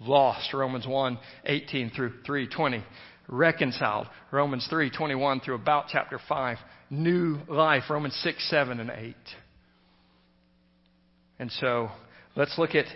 Lost, 0.00 0.52
Romans 0.52 0.86
1, 0.86 1.18
18 1.44 1.90
through 1.90 2.12
3, 2.24 2.48
20. 2.48 2.84
Reconciled, 3.28 4.06
Romans 4.30 4.66
3, 4.70 4.90
21 4.90 5.40
through 5.40 5.56
about 5.56 5.86
chapter 5.90 6.20
5. 6.28 6.58
New 6.90 7.40
life, 7.48 7.84
Romans 7.90 8.18
6, 8.22 8.48
7, 8.48 8.78
and 8.78 8.90
8. 8.90 9.16
And 11.38 11.50
so, 11.50 11.88
let's 12.36 12.56
look 12.58 12.74
at 12.74 12.86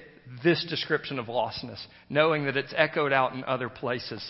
this 0.45 0.65
description 0.69 1.19
of 1.19 1.27
lostness, 1.27 1.85
knowing 2.09 2.45
that 2.47 2.57
it's 2.57 2.75
echoed 2.77 3.13
out 3.13 3.35
in 3.35 3.45
other 3.45 3.69
places. 3.69 4.23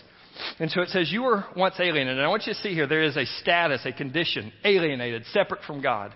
And 0.58 0.70
so 0.70 0.80
it 0.80 0.88
says, 0.88 1.10
You 1.10 1.22
were 1.22 1.44
once 1.56 1.74
alienated. 1.78 2.16
And 2.16 2.24
I 2.24 2.28
want 2.28 2.46
you 2.46 2.54
to 2.54 2.60
see 2.60 2.74
here, 2.74 2.86
there 2.86 3.02
is 3.02 3.16
a 3.16 3.26
status, 3.40 3.82
a 3.84 3.92
condition, 3.92 4.52
alienated, 4.64 5.24
separate 5.32 5.62
from 5.66 5.82
God. 5.82 6.14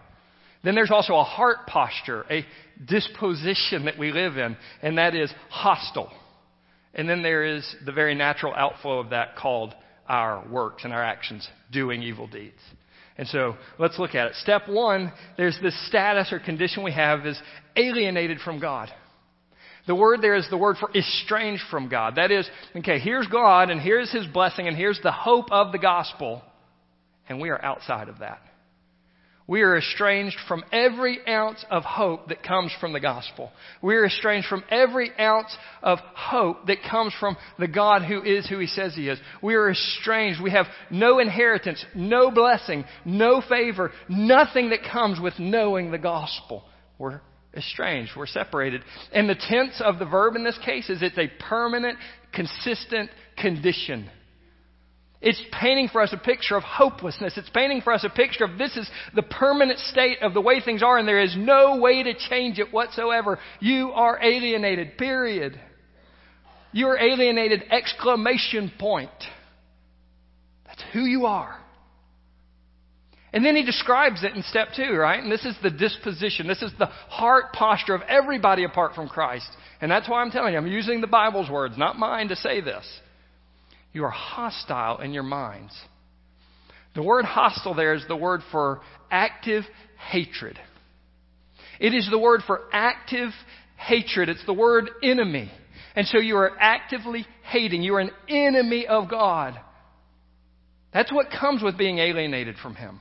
Then 0.62 0.74
there's 0.74 0.90
also 0.90 1.14
a 1.16 1.24
heart 1.24 1.66
posture, 1.66 2.24
a 2.30 2.44
disposition 2.86 3.84
that 3.84 3.98
we 3.98 4.12
live 4.12 4.38
in, 4.38 4.56
and 4.82 4.96
that 4.96 5.14
is 5.14 5.32
hostile. 5.50 6.10
And 6.94 7.08
then 7.08 7.22
there 7.22 7.44
is 7.44 7.76
the 7.84 7.92
very 7.92 8.14
natural 8.14 8.54
outflow 8.54 9.00
of 9.00 9.10
that 9.10 9.36
called 9.36 9.74
our 10.08 10.46
works 10.48 10.84
and 10.84 10.92
our 10.92 11.02
actions, 11.02 11.46
doing 11.70 12.02
evil 12.02 12.26
deeds. 12.26 12.60
And 13.18 13.28
so 13.28 13.56
let's 13.78 13.98
look 13.98 14.14
at 14.14 14.28
it. 14.28 14.34
Step 14.36 14.68
one, 14.68 15.12
there's 15.36 15.58
this 15.62 15.76
status 15.88 16.32
or 16.32 16.40
condition 16.40 16.82
we 16.82 16.92
have 16.92 17.26
is 17.26 17.40
alienated 17.76 18.40
from 18.40 18.58
God. 18.58 18.90
The 19.86 19.94
word 19.94 20.22
there 20.22 20.34
is 20.34 20.48
the 20.48 20.56
word 20.56 20.76
for 20.78 20.90
estranged 20.94 21.62
from 21.70 21.88
God. 21.88 22.16
That 22.16 22.30
is, 22.30 22.48
okay, 22.76 22.98
here's 22.98 23.26
God 23.26 23.70
and 23.70 23.80
here's 23.80 24.10
His 24.10 24.26
blessing 24.26 24.66
and 24.66 24.76
here's 24.76 25.00
the 25.02 25.12
hope 25.12 25.50
of 25.52 25.72
the 25.72 25.78
gospel, 25.78 26.42
and 27.28 27.40
we 27.40 27.50
are 27.50 27.62
outside 27.62 28.08
of 28.08 28.20
that. 28.20 28.40
We 29.46 29.60
are 29.60 29.76
estranged 29.76 30.38
from 30.48 30.64
every 30.72 31.18
ounce 31.28 31.62
of 31.70 31.82
hope 31.82 32.28
that 32.28 32.42
comes 32.42 32.72
from 32.80 32.94
the 32.94 33.00
gospel. 33.00 33.52
We 33.82 33.94
are 33.96 34.06
estranged 34.06 34.48
from 34.48 34.64
every 34.70 35.10
ounce 35.20 35.54
of 35.82 35.98
hope 35.98 36.66
that 36.68 36.78
comes 36.90 37.12
from 37.20 37.36
the 37.58 37.68
God 37.68 38.04
who 38.04 38.22
is 38.22 38.48
who 38.48 38.58
He 38.58 38.66
says 38.66 38.94
He 38.94 39.10
is. 39.10 39.18
We 39.42 39.54
are 39.54 39.70
estranged. 39.70 40.40
We 40.42 40.52
have 40.52 40.66
no 40.90 41.18
inheritance, 41.18 41.84
no 41.94 42.30
blessing, 42.30 42.84
no 43.04 43.42
favor, 43.46 43.92
nothing 44.08 44.70
that 44.70 44.90
comes 44.90 45.20
with 45.20 45.38
knowing 45.38 45.90
the 45.90 45.98
gospel. 45.98 46.64
We're 46.96 47.20
estranged. 47.56 48.12
We're 48.16 48.26
separated. 48.26 48.82
And 49.12 49.28
the 49.28 49.34
tense 49.34 49.80
of 49.80 49.98
the 49.98 50.04
verb 50.04 50.36
in 50.36 50.44
this 50.44 50.58
case 50.64 50.88
is 50.90 51.02
it's 51.02 51.18
a 51.18 51.30
permanent, 51.48 51.98
consistent 52.32 53.10
condition. 53.36 54.10
It's 55.20 55.42
painting 55.58 55.88
for 55.88 56.02
us 56.02 56.12
a 56.12 56.18
picture 56.18 56.54
of 56.54 56.62
hopelessness. 56.62 57.38
It's 57.38 57.48
painting 57.48 57.80
for 57.80 57.94
us 57.94 58.04
a 58.04 58.10
picture 58.10 58.44
of 58.44 58.58
this 58.58 58.76
is 58.76 58.86
the 59.14 59.22
permanent 59.22 59.78
state 59.78 60.18
of 60.20 60.34
the 60.34 60.40
way 60.42 60.60
things 60.60 60.82
are, 60.82 60.98
and 60.98 61.08
there 61.08 61.22
is 61.22 61.34
no 61.34 61.78
way 61.78 62.02
to 62.02 62.12
change 62.28 62.58
it 62.58 62.72
whatsoever. 62.74 63.38
You 63.58 63.92
are 63.92 64.22
alienated, 64.22 64.98
period. 64.98 65.58
You 66.72 66.88
are 66.88 66.98
alienated, 66.98 67.62
exclamation 67.70 68.70
point. 68.78 69.08
That's 70.66 70.82
who 70.92 71.06
you 71.06 71.24
are. 71.24 71.63
And 73.34 73.44
then 73.44 73.56
he 73.56 73.64
describes 73.64 74.22
it 74.22 74.36
in 74.36 74.44
step 74.44 74.68
two, 74.76 74.92
right? 74.92 75.20
And 75.20 75.30
this 75.30 75.44
is 75.44 75.56
the 75.60 75.68
disposition. 75.68 76.46
This 76.46 76.62
is 76.62 76.70
the 76.78 76.86
heart 76.86 77.52
posture 77.52 77.96
of 77.96 78.02
everybody 78.02 78.62
apart 78.62 78.94
from 78.94 79.08
Christ. 79.08 79.48
And 79.80 79.90
that's 79.90 80.08
why 80.08 80.22
I'm 80.22 80.30
telling 80.30 80.52
you, 80.52 80.58
I'm 80.58 80.68
using 80.68 81.00
the 81.00 81.08
Bible's 81.08 81.50
words, 81.50 81.76
not 81.76 81.98
mine, 81.98 82.28
to 82.28 82.36
say 82.36 82.60
this. 82.60 82.86
You 83.92 84.04
are 84.04 84.10
hostile 84.10 85.00
in 85.00 85.12
your 85.12 85.24
minds. 85.24 85.76
The 86.94 87.02
word 87.02 87.24
hostile 87.24 87.74
there 87.74 87.94
is 87.94 88.04
the 88.06 88.16
word 88.16 88.42
for 88.52 88.82
active 89.10 89.64
hatred. 89.98 90.56
It 91.80 91.92
is 91.92 92.08
the 92.08 92.20
word 92.20 92.42
for 92.46 92.62
active 92.72 93.30
hatred. 93.76 94.28
It's 94.28 94.46
the 94.46 94.54
word 94.54 94.90
enemy. 95.02 95.50
And 95.96 96.06
so 96.06 96.18
you 96.18 96.36
are 96.36 96.52
actively 96.60 97.26
hating. 97.42 97.82
You 97.82 97.96
are 97.96 98.00
an 98.00 98.12
enemy 98.28 98.86
of 98.86 99.10
God. 99.10 99.58
That's 100.92 101.12
what 101.12 101.32
comes 101.32 101.64
with 101.64 101.76
being 101.76 101.98
alienated 101.98 102.58
from 102.62 102.76
Him 102.76 103.00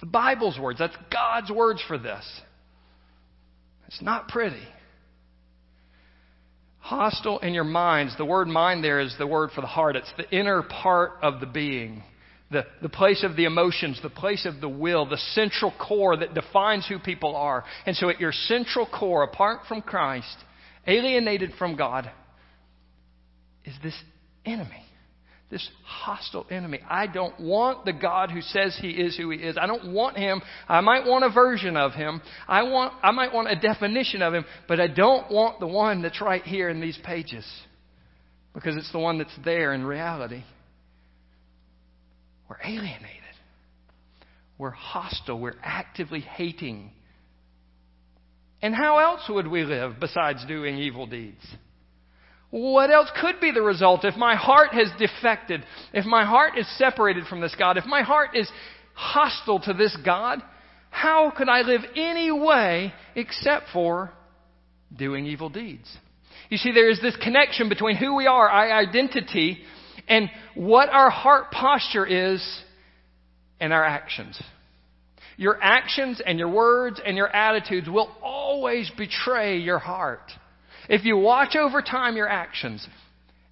the 0.00 0.06
Bible's 0.06 0.58
words. 0.58 0.78
That's 0.78 0.96
God's 1.12 1.50
words 1.50 1.82
for 1.86 1.98
this. 1.98 2.24
It's 3.88 4.02
not 4.02 4.28
pretty. 4.28 4.62
Hostile 6.78 7.38
in 7.40 7.54
your 7.54 7.64
minds. 7.64 8.16
The 8.16 8.24
word 8.24 8.48
mind 8.48 8.82
there 8.82 9.00
is 9.00 9.14
the 9.18 9.26
word 9.26 9.50
for 9.54 9.60
the 9.60 9.66
heart. 9.66 9.96
It's 9.96 10.12
the 10.16 10.28
inner 10.30 10.62
part 10.62 11.12
of 11.22 11.40
the 11.40 11.46
being. 11.46 12.02
The, 12.50 12.66
the 12.82 12.88
place 12.88 13.22
of 13.22 13.36
the 13.36 13.44
emotions, 13.44 14.00
the 14.02 14.10
place 14.10 14.44
of 14.44 14.60
the 14.60 14.68
will, 14.68 15.06
the 15.06 15.20
central 15.34 15.72
core 15.78 16.16
that 16.16 16.34
defines 16.34 16.86
who 16.88 16.98
people 16.98 17.36
are. 17.36 17.64
And 17.86 17.94
so 17.94 18.08
at 18.08 18.20
your 18.20 18.32
central 18.32 18.86
core, 18.86 19.22
apart 19.22 19.60
from 19.68 19.82
Christ, 19.82 20.36
alienated 20.86 21.52
from 21.58 21.76
God, 21.76 22.10
is 23.64 23.74
this 23.84 23.94
enemy 24.44 24.84
this 25.50 25.68
hostile 25.84 26.46
enemy. 26.50 26.80
I 26.88 27.08
don't 27.08 27.38
want 27.40 27.84
the 27.84 27.92
God 27.92 28.30
who 28.30 28.40
says 28.40 28.78
he 28.80 28.90
is 28.90 29.16
who 29.16 29.30
he 29.30 29.38
is. 29.38 29.56
I 29.60 29.66
don't 29.66 29.92
want 29.92 30.16
him. 30.16 30.40
I 30.68 30.80
might 30.80 31.06
want 31.06 31.24
a 31.24 31.30
version 31.30 31.76
of 31.76 31.92
him. 31.92 32.22
I 32.46 32.62
want 32.62 32.94
I 33.02 33.10
might 33.10 33.32
want 33.32 33.48
a 33.48 33.56
definition 33.56 34.22
of 34.22 34.32
him, 34.32 34.44
but 34.68 34.78
I 34.80 34.86
don't 34.86 35.30
want 35.30 35.58
the 35.58 35.66
one 35.66 36.02
that's 36.02 36.20
right 36.20 36.42
here 36.42 36.68
in 36.68 36.80
these 36.80 36.98
pages. 37.04 37.44
Because 38.54 38.76
it's 38.76 38.90
the 38.92 38.98
one 38.98 39.18
that's 39.18 39.36
there 39.44 39.72
in 39.72 39.84
reality. 39.84 40.42
We're 42.48 42.58
alienated. 42.64 43.16
We're 44.58 44.70
hostile. 44.70 45.38
We're 45.38 45.54
actively 45.62 46.20
hating. 46.20 46.92
And 48.62 48.74
how 48.74 48.98
else 48.98 49.22
would 49.28 49.46
we 49.46 49.64
live 49.64 49.94
besides 50.00 50.44
doing 50.46 50.78
evil 50.78 51.06
deeds? 51.06 51.44
What 52.50 52.90
else 52.90 53.08
could 53.20 53.40
be 53.40 53.52
the 53.52 53.62
result 53.62 54.04
if 54.04 54.16
my 54.16 54.34
heart 54.34 54.72
has 54.72 54.88
defected, 54.98 55.64
if 55.92 56.04
my 56.04 56.24
heart 56.24 56.58
is 56.58 56.66
separated 56.78 57.26
from 57.26 57.40
this 57.40 57.54
God, 57.56 57.76
if 57.76 57.86
my 57.86 58.02
heart 58.02 58.30
is 58.34 58.50
hostile 58.94 59.60
to 59.60 59.72
this 59.72 59.96
God? 60.04 60.42
How 60.90 61.32
could 61.36 61.48
I 61.48 61.60
live 61.62 61.82
any 61.94 62.32
way 62.32 62.92
except 63.14 63.66
for 63.72 64.12
doing 64.96 65.26
evil 65.26 65.48
deeds? 65.48 65.88
You 66.48 66.58
see, 66.58 66.72
there 66.72 66.90
is 66.90 67.00
this 67.00 67.16
connection 67.22 67.68
between 67.68 67.94
who 67.96 68.16
we 68.16 68.26
are, 68.26 68.48
our 68.48 68.72
identity, 68.72 69.58
and 70.08 70.28
what 70.56 70.88
our 70.88 71.10
heart 71.10 71.52
posture 71.52 72.04
is 72.04 72.44
and 73.60 73.72
our 73.72 73.84
actions. 73.84 74.42
Your 75.36 75.62
actions 75.62 76.20
and 76.24 76.38
your 76.38 76.48
words 76.48 77.00
and 77.04 77.16
your 77.16 77.28
attitudes 77.28 77.88
will 77.88 78.10
always 78.20 78.90
betray 78.98 79.58
your 79.58 79.78
heart. 79.78 80.32
If 80.90 81.04
you 81.04 81.16
watch 81.16 81.54
over 81.54 81.82
time 81.82 82.16
your 82.16 82.28
actions, 82.28 82.84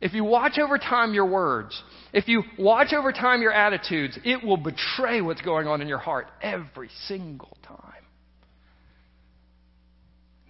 if 0.00 0.12
you 0.12 0.24
watch 0.24 0.58
over 0.58 0.76
time 0.76 1.14
your 1.14 1.26
words, 1.26 1.80
if 2.12 2.26
you 2.26 2.42
watch 2.58 2.92
over 2.92 3.12
time 3.12 3.42
your 3.42 3.52
attitudes, 3.52 4.18
it 4.24 4.44
will 4.44 4.56
betray 4.56 5.20
what's 5.20 5.40
going 5.42 5.68
on 5.68 5.80
in 5.80 5.86
your 5.86 5.98
heart 5.98 6.26
every 6.42 6.90
single 7.06 7.56
time. 7.62 7.78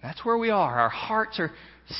That's 0.01 0.25
where 0.25 0.39
we 0.39 0.49
are. 0.49 0.79
Our 0.79 0.89
hearts 0.89 1.39
are 1.39 1.51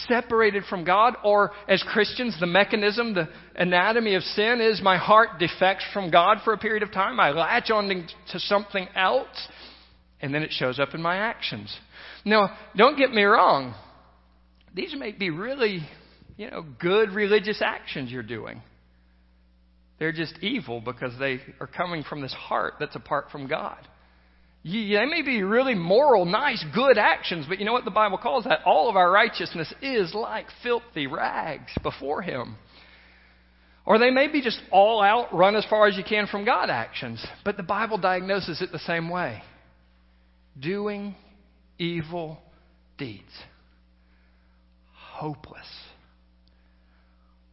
separated 0.08 0.64
from 0.64 0.86
God, 0.86 1.14
or 1.24 1.52
as 1.68 1.84
Christians, 1.84 2.36
the 2.40 2.48
mechanism, 2.48 3.14
the 3.14 3.30
anatomy 3.56 4.16
of 4.16 4.24
sin 4.24 4.60
is 4.60 4.82
my 4.82 4.98
heart 4.98 5.38
defects 5.38 5.86
from 5.94 6.10
God 6.10 6.38
for 6.44 6.54
a 6.54 6.58
period 6.58 6.82
of 6.82 6.92
time. 6.92 7.20
I 7.20 7.30
latch 7.30 7.70
on 7.70 7.90
to 8.32 8.40
something 8.40 8.88
else, 8.96 9.48
and 10.20 10.34
then 10.34 10.42
it 10.42 10.52
shows 10.52 10.80
up 10.80 10.96
in 10.96 11.02
my 11.02 11.18
actions. 11.18 11.76
Now, 12.26 12.58
don't 12.76 12.98
get 12.98 13.12
me 13.12 13.22
wrong 13.22 13.76
these 14.74 14.94
may 14.98 15.12
be 15.12 15.30
really, 15.30 15.88
you 16.38 16.50
know, 16.50 16.64
good 16.80 17.12
religious 17.12 17.62
actions 17.62 18.12
you're 18.12 18.24
doing. 18.24 18.62
They're 20.00 20.14
just 20.14 20.38
evil 20.42 20.82
because 20.82 21.12
they 21.20 21.40
are 21.60 21.68
coming 21.68 22.04
from 22.04 22.22
this 22.22 22.34
heart 22.34 22.76
that's 22.80 22.96
apart 22.96 23.28
from 23.32 23.48
God. 23.48 23.78
they 24.64 25.06
may 25.06 25.22
be 25.22 25.44
really 25.44 25.76
moral, 25.76 26.26
nice, 26.26 26.64
good 26.74 26.98
actions, 26.98 27.46
but 27.50 27.60
you 27.60 27.66
know 27.66 27.74
what 27.74 27.86
the 27.86 27.92
Bible 27.92 28.18
calls 28.18 28.46
that? 28.46 28.62
All 28.66 28.90
of 28.90 28.96
our 28.96 29.12
righteousness 29.12 29.74
is 29.82 30.14
like 30.14 30.46
filthy 30.64 31.08
rags 31.08 31.72
before 31.84 32.22
Him. 32.22 32.56
Or 33.86 33.98
they 33.98 34.12
may 34.12 34.28
be 34.28 34.42
just 34.42 34.62
all 34.72 35.02
out, 35.02 35.34
run 35.34 35.56
as 35.56 35.66
far 35.70 35.88
as 35.88 35.98
you 35.98 36.04
can 36.04 36.28
from 36.28 36.46
God 36.46 36.70
actions, 36.70 37.26
but 37.44 37.58
the 37.58 37.64
Bible 37.64 37.98
diagnoses 37.98 38.62
it 38.62 38.72
the 38.72 38.80
same 38.80 39.10
way 39.10 39.42
doing 40.60 41.16
evil 41.78 42.38
deeds 42.98 43.24
hopeless. 45.20 45.68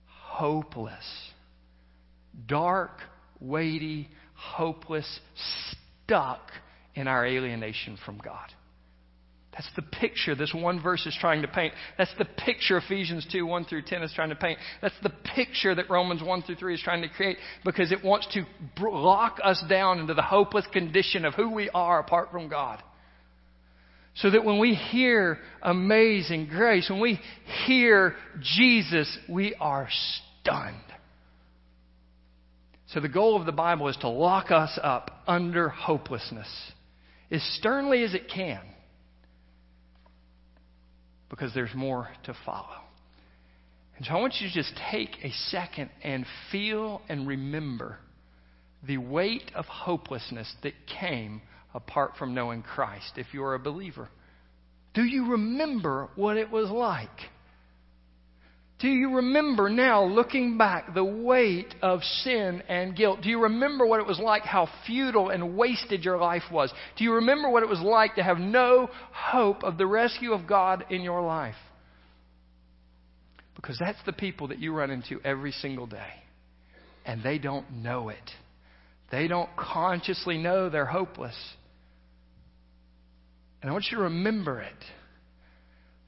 Hopeless. 0.07 1.31
Dark, 2.47 3.01
weighty, 3.41 4.09
hopeless, 4.35 5.21
stuck 6.05 6.53
in 6.95 7.09
our 7.09 7.27
alienation 7.27 7.99
from 8.05 8.19
God. 8.19 8.53
That's 9.53 9.69
the 9.75 9.83
picture 9.83 10.35
this 10.35 10.55
one 10.55 10.81
verse 10.81 11.07
is 11.07 11.17
trying 11.19 11.43
to 11.43 11.49
paint. 11.49 11.73
That's 11.99 12.15
the 12.19 12.27
picture 12.27 12.77
Ephesians 12.77 13.27
2, 13.33 13.45
1 13.45 13.65
through 13.65 13.83
10 13.83 14.03
is 14.03 14.13
trying 14.15 14.29
to 14.29 14.37
paint. 14.37 14.59
That's 14.81 14.95
the 15.03 15.13
picture 15.35 15.75
that 15.75 15.91
Romans 15.91 16.23
1 16.23 16.43
through 16.43 16.57
3 16.57 16.75
is 16.75 16.83
trying 16.83 17.03
to 17.03 17.09
create 17.09 17.39
because 17.65 17.91
it 17.91 18.05
wants 18.05 18.29
to 18.35 18.45
lock 18.79 19.39
us 19.43 19.61
down 19.69 19.99
into 19.99 20.15
the 20.15 20.23
hopeless 20.23 20.67
condition 20.73 21.25
of 21.25 21.35
who 21.35 21.51
we 21.51 21.71
are 21.71 21.99
apart 21.99 22.31
from 22.31 22.49
God. 22.49 22.81
So 24.17 24.31
that 24.31 24.45
when 24.45 24.59
we 24.59 24.75
hear 24.75 25.39
amazing 25.63 26.47
grace, 26.47 26.89
when 26.89 27.01
we 27.01 27.21
hear 27.67 28.15
Jesus, 28.41 29.19
we 29.29 29.55
are 29.61 29.89
stunned. 30.43 30.77
So 32.89 33.01
the 33.01 33.09
goal 33.09 33.39
of 33.39 33.47
the 33.47 33.53
Bible 33.53 33.89
is 33.89 33.97
to 33.99 34.09
lock 34.09 34.51
us 34.51 34.79
up 34.83 35.11
under 35.27 35.69
hopelessness 35.69 36.49
as 37.31 37.43
sternly 37.59 38.05
as 38.05 38.15
it 38.15 38.31
can 38.33 38.61
because 41.29 41.53
there's 41.53 41.75
more 41.75 42.09
to 42.25 42.35
follow. 42.45 42.81
And 43.97 44.07
so 44.07 44.13
I 44.13 44.21
want 44.21 44.35
you 44.41 44.49
to 44.49 44.55
just 44.55 44.73
take 44.91 45.11
a 45.23 45.33
second 45.49 45.91
and 46.03 46.25
feel 46.53 47.03
and 47.09 47.27
remember 47.27 47.99
the 48.87 48.99
weight 48.99 49.51
of 49.55 49.65
hopelessness 49.65 50.55
that 50.63 50.75
came 51.01 51.43
apart 51.77 52.13
from 52.19 52.35
knowing 52.35 52.63
Christ 52.63 53.13
if 53.17 53.27
you 53.33 53.45
are 53.45 53.55
a 53.55 53.59
believer. 53.61 54.09
Do 54.95 55.05
you 55.05 55.33
remember 55.33 56.09
what 56.17 56.39
it 56.39 56.51
was 56.51 56.71
like? 56.71 57.11
Do 58.79 58.89
you 58.89 59.17
remember 59.17 59.69
now, 59.69 60.05
looking 60.05 60.59
back, 60.59 60.95
the 60.95 61.05
weight 61.05 61.75
of 61.83 62.03
sin 62.03 62.63
and 62.69 62.97
guilt? 62.97 63.21
Do 63.23 63.29
you 63.29 63.43
remember 63.43 63.87
what 63.87 64.01
it 64.01 64.07
was 64.07 64.19
like, 64.19 64.43
how 64.43 64.69
futile 64.87 65.31
and 65.31 65.57
wasted 65.57 66.03
your 66.03 66.19
life 66.19 66.43
was? 66.51 66.73
Do 66.97 67.05
you 67.05 67.15
remember 67.15 67.49
what 67.51 67.63
it 67.63 67.69
was 67.69 67.81
like 67.81 68.17
to 68.17 68.23
have 68.23 68.39
no 68.39 68.91
hope 69.13 69.63
of 69.63 69.79
the 69.79 69.87
rescue 69.87 70.33
of 70.33 70.47
God 70.47 70.85
in 70.91 71.03
your 71.03 71.23
life? 71.23 71.55
Because 73.55 73.79
that's 73.79 74.03
the 74.05 74.13
people 74.13 74.49
that 74.49 74.59
you 74.59 74.75
run 74.75 74.91
into 74.91 75.21
every 75.25 75.53
single 75.53 75.87
day. 75.87 76.13
And 77.07 77.23
they 77.23 77.39
don't 77.39 77.71
know 77.83 78.11
it. 78.11 78.31
They 79.11 79.29
don't 79.29 79.51
consciously 79.57 80.37
know 80.37 80.69
they're 80.69 80.85
hopeless. 80.85 81.37
And 83.67 83.73
I 83.73 83.73
want 83.73 83.87
you 83.91 83.97
to 83.97 84.05
remember 84.05 84.61
it. 84.61 84.85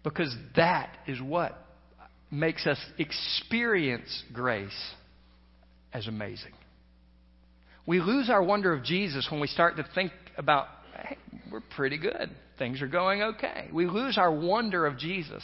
Because 0.04 0.32
that 0.54 0.96
is 1.08 1.20
what 1.20 1.58
makes 2.30 2.64
us 2.68 2.78
experience 2.98 4.22
grace 4.32 4.94
as 5.92 6.06
amazing. 6.06 6.52
We 7.84 7.98
lose 7.98 8.30
our 8.30 8.44
wonder 8.44 8.72
of 8.72 8.84
Jesus 8.84 9.26
when 9.28 9.40
we 9.40 9.48
start 9.48 9.76
to 9.78 9.84
think 9.92 10.12
about, 10.36 10.68
hey, 11.02 11.18
we're 11.50 11.64
pretty 11.74 11.98
good. 11.98 12.30
Things 12.60 12.80
are 12.80 12.86
going 12.86 13.22
okay. 13.22 13.68
We 13.72 13.86
lose 13.86 14.18
our 14.18 14.32
wonder 14.32 14.86
of 14.86 14.96
Jesus. 14.96 15.42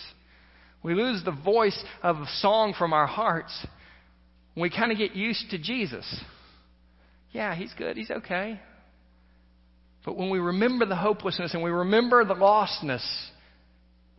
We 0.84 0.94
lose 0.94 1.24
the 1.24 1.32
voice 1.32 1.82
of 2.00 2.18
a 2.18 2.26
song 2.38 2.76
from 2.78 2.92
our 2.92 3.08
hearts 3.08 3.66
we 4.56 4.70
kind 4.70 4.92
of 4.92 4.98
get 4.98 5.16
used 5.16 5.50
to 5.50 5.58
Jesus. 5.58 6.06
Yeah, 7.32 7.56
he's 7.56 7.74
good. 7.76 7.96
He's 7.96 8.12
okay. 8.12 8.60
But 10.04 10.16
when 10.16 10.30
we 10.30 10.38
remember 10.38 10.86
the 10.86 10.96
hopelessness 10.96 11.54
and 11.54 11.62
we 11.62 11.70
remember 11.70 12.24
the 12.24 12.34
lostness, 12.34 13.04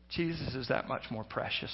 Jesus 0.10 0.56
is 0.56 0.68
that 0.70 0.88
much 0.88 1.04
more 1.12 1.24
precious. 1.24 1.72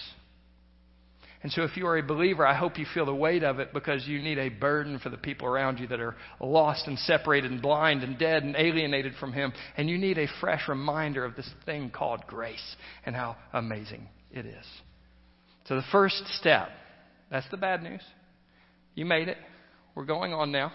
And 1.44 1.52
so, 1.52 1.64
if 1.64 1.76
you 1.76 1.88
are 1.88 1.98
a 1.98 2.04
believer, 2.04 2.46
I 2.46 2.54
hope 2.54 2.78
you 2.78 2.86
feel 2.94 3.06
the 3.06 3.16
weight 3.16 3.44
of 3.44 3.60
it 3.60 3.74
because 3.74 4.06
you 4.08 4.22
need 4.22 4.38
a 4.38 4.50
burden 4.50 5.00
for 5.00 5.10
the 5.10 5.18
people 5.18 5.48
around 5.48 5.80
you 5.80 5.88
that 5.88 6.00
are 6.00 6.16
lost 6.40 6.86
and 6.86 7.00
separated 7.00 7.50
and 7.50 7.62
blind 7.62 8.04
and 8.04 8.18
dead 8.20 8.44
and 8.44 8.56
alienated 8.56 9.14
from 9.20 9.34
Him. 9.34 9.52
And 9.76 9.90
you 9.90 9.98
need 9.98 10.20
a 10.20 10.28
fresh 10.40 10.68
reminder 10.68 11.26
of 11.26 11.36
this 11.36 11.50
thing 11.66 11.90
called 11.90 12.28
grace 12.28 12.76
and 13.08 13.16
how 13.16 13.38
amazing 13.54 14.08
it 14.30 14.46
is. 14.46 14.66
So, 15.66 15.76
the 15.76 15.84
first 15.92 16.22
step 16.40 16.70
that's 17.32 17.50
the 17.50 17.58
bad 17.58 17.82
news. 17.82 18.02
You 18.94 19.06
made 19.06 19.30
it. 19.30 19.38
We're 19.96 20.06
going 20.06 20.34
on 20.34 20.52
now. 20.52 20.74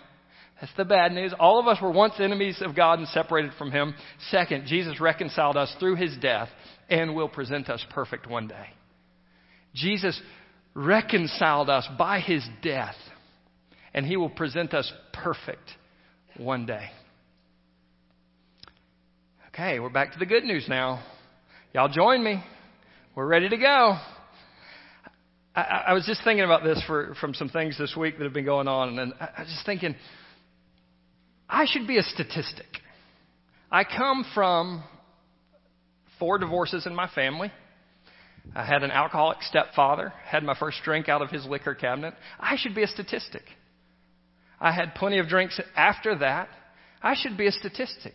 That's 0.61 0.73
the 0.77 0.85
bad 0.85 1.13
news. 1.13 1.35
All 1.39 1.61
of 1.61 1.67
us 1.67 1.79
were 1.83 1.91
once 1.91 2.15
enemies 2.19 2.63
of 2.63 2.75
God 2.75 2.99
and 2.99 3.09
separated 3.09 3.53
from 3.59 3.71
Him. 3.71 3.95
Second, 4.31 4.67
Jesus 4.67 5.01
reconciled 5.01 5.57
us 5.57 5.75
through 5.79 5.97
His 5.97 6.17
death 6.17 6.49
and 6.89 7.15
will 7.15 7.29
present 7.29 7.69
us 7.69 7.85
perfect 7.91 8.27
one 8.29 8.49
day. 8.49 8.67
Jesus 9.75 10.21
reconciled 10.75 11.71
us 11.71 11.87
by 11.99 12.21
his 12.21 12.47
death, 12.63 12.95
and 13.95 14.07
he 14.07 14.17
will 14.17 14.31
present 14.31 14.75
us 14.75 14.91
perfect 15.13 15.71
one 16.37 16.67
day. 16.67 16.89
Okay, 19.49 19.81
we're 19.81 19.91
back 19.91 20.13
to 20.13 20.19
the 20.19 20.27
good 20.27 20.45
news 20.45 20.67
now. 20.69 21.03
Y'all 21.75 21.89
join 21.89 22.23
me. 22.23 22.43
We're 23.15 23.27
ready 23.27 23.49
to 23.49 23.57
go. 23.57 23.99
I, 25.55 25.85
I 25.89 25.93
was 25.95 26.05
just 26.05 26.23
thinking 26.25 26.45
about 26.45 26.63
this 26.63 26.83
for, 26.87 27.15
from 27.21 27.33
some 27.33 27.49
things 27.49 27.79
this 27.79 27.97
week 27.97 28.19
that 28.19 28.25
have 28.25 28.35
been 28.35 28.45
going 28.45 28.69
on, 28.69 28.99
and 28.99 29.15
I, 29.19 29.29
I 29.39 29.41
was 29.43 29.49
just 29.49 29.65
thinking, 29.65 29.95
I 31.49 31.67
should 31.67 31.87
be 31.87 31.99
a 31.99 32.03
statistic. 32.03 32.67
I 33.71 33.85
come 33.85 34.25
from 34.35 34.83
four 36.19 36.39
divorces 36.39 36.87
in 36.87 36.95
my 36.95 37.09
family. 37.09 37.53
I 38.55 38.65
had 38.65 38.83
an 38.83 38.91
alcoholic 38.91 39.43
stepfather, 39.43 40.13
had 40.25 40.43
my 40.43 40.55
first 40.59 40.79
drink 40.85 41.09
out 41.09 41.23
of 41.23 41.31
his 41.31 41.45
liquor 41.47 41.75
cabinet. 41.75 42.15
I 42.39 42.57
should 42.57 42.75
be 42.75 42.83
a 42.83 42.89
statistic. 42.89 43.43
I 44.61 44.73
had 44.73 44.95
plenty 44.95 45.19
of 45.19 45.29
drinks 45.29 45.61
after 45.77 46.17
that. 46.19 46.49
I 47.03 47.15
should 47.15 47.37
be 47.37 47.47
a 47.47 47.53
statistic. 47.53 48.15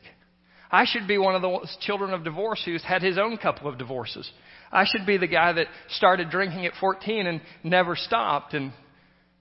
I 0.71 0.85
should 0.85 1.07
be 1.07 1.17
one 1.17 1.35
of 1.35 1.41
the 1.41 1.67
children 1.81 2.13
of 2.13 2.23
divorce 2.23 2.61
who's 2.63 2.83
had 2.83 3.01
his 3.01 3.17
own 3.17 3.37
couple 3.37 3.67
of 3.67 3.77
divorces. 3.77 4.29
I 4.71 4.85
should 4.85 5.05
be 5.05 5.17
the 5.17 5.27
guy 5.27 5.51
that 5.51 5.67
started 5.89 6.29
drinking 6.29 6.65
at 6.65 6.73
14 6.79 7.27
and 7.27 7.41
never 7.63 7.95
stopped 7.95 8.53
and 8.53 8.71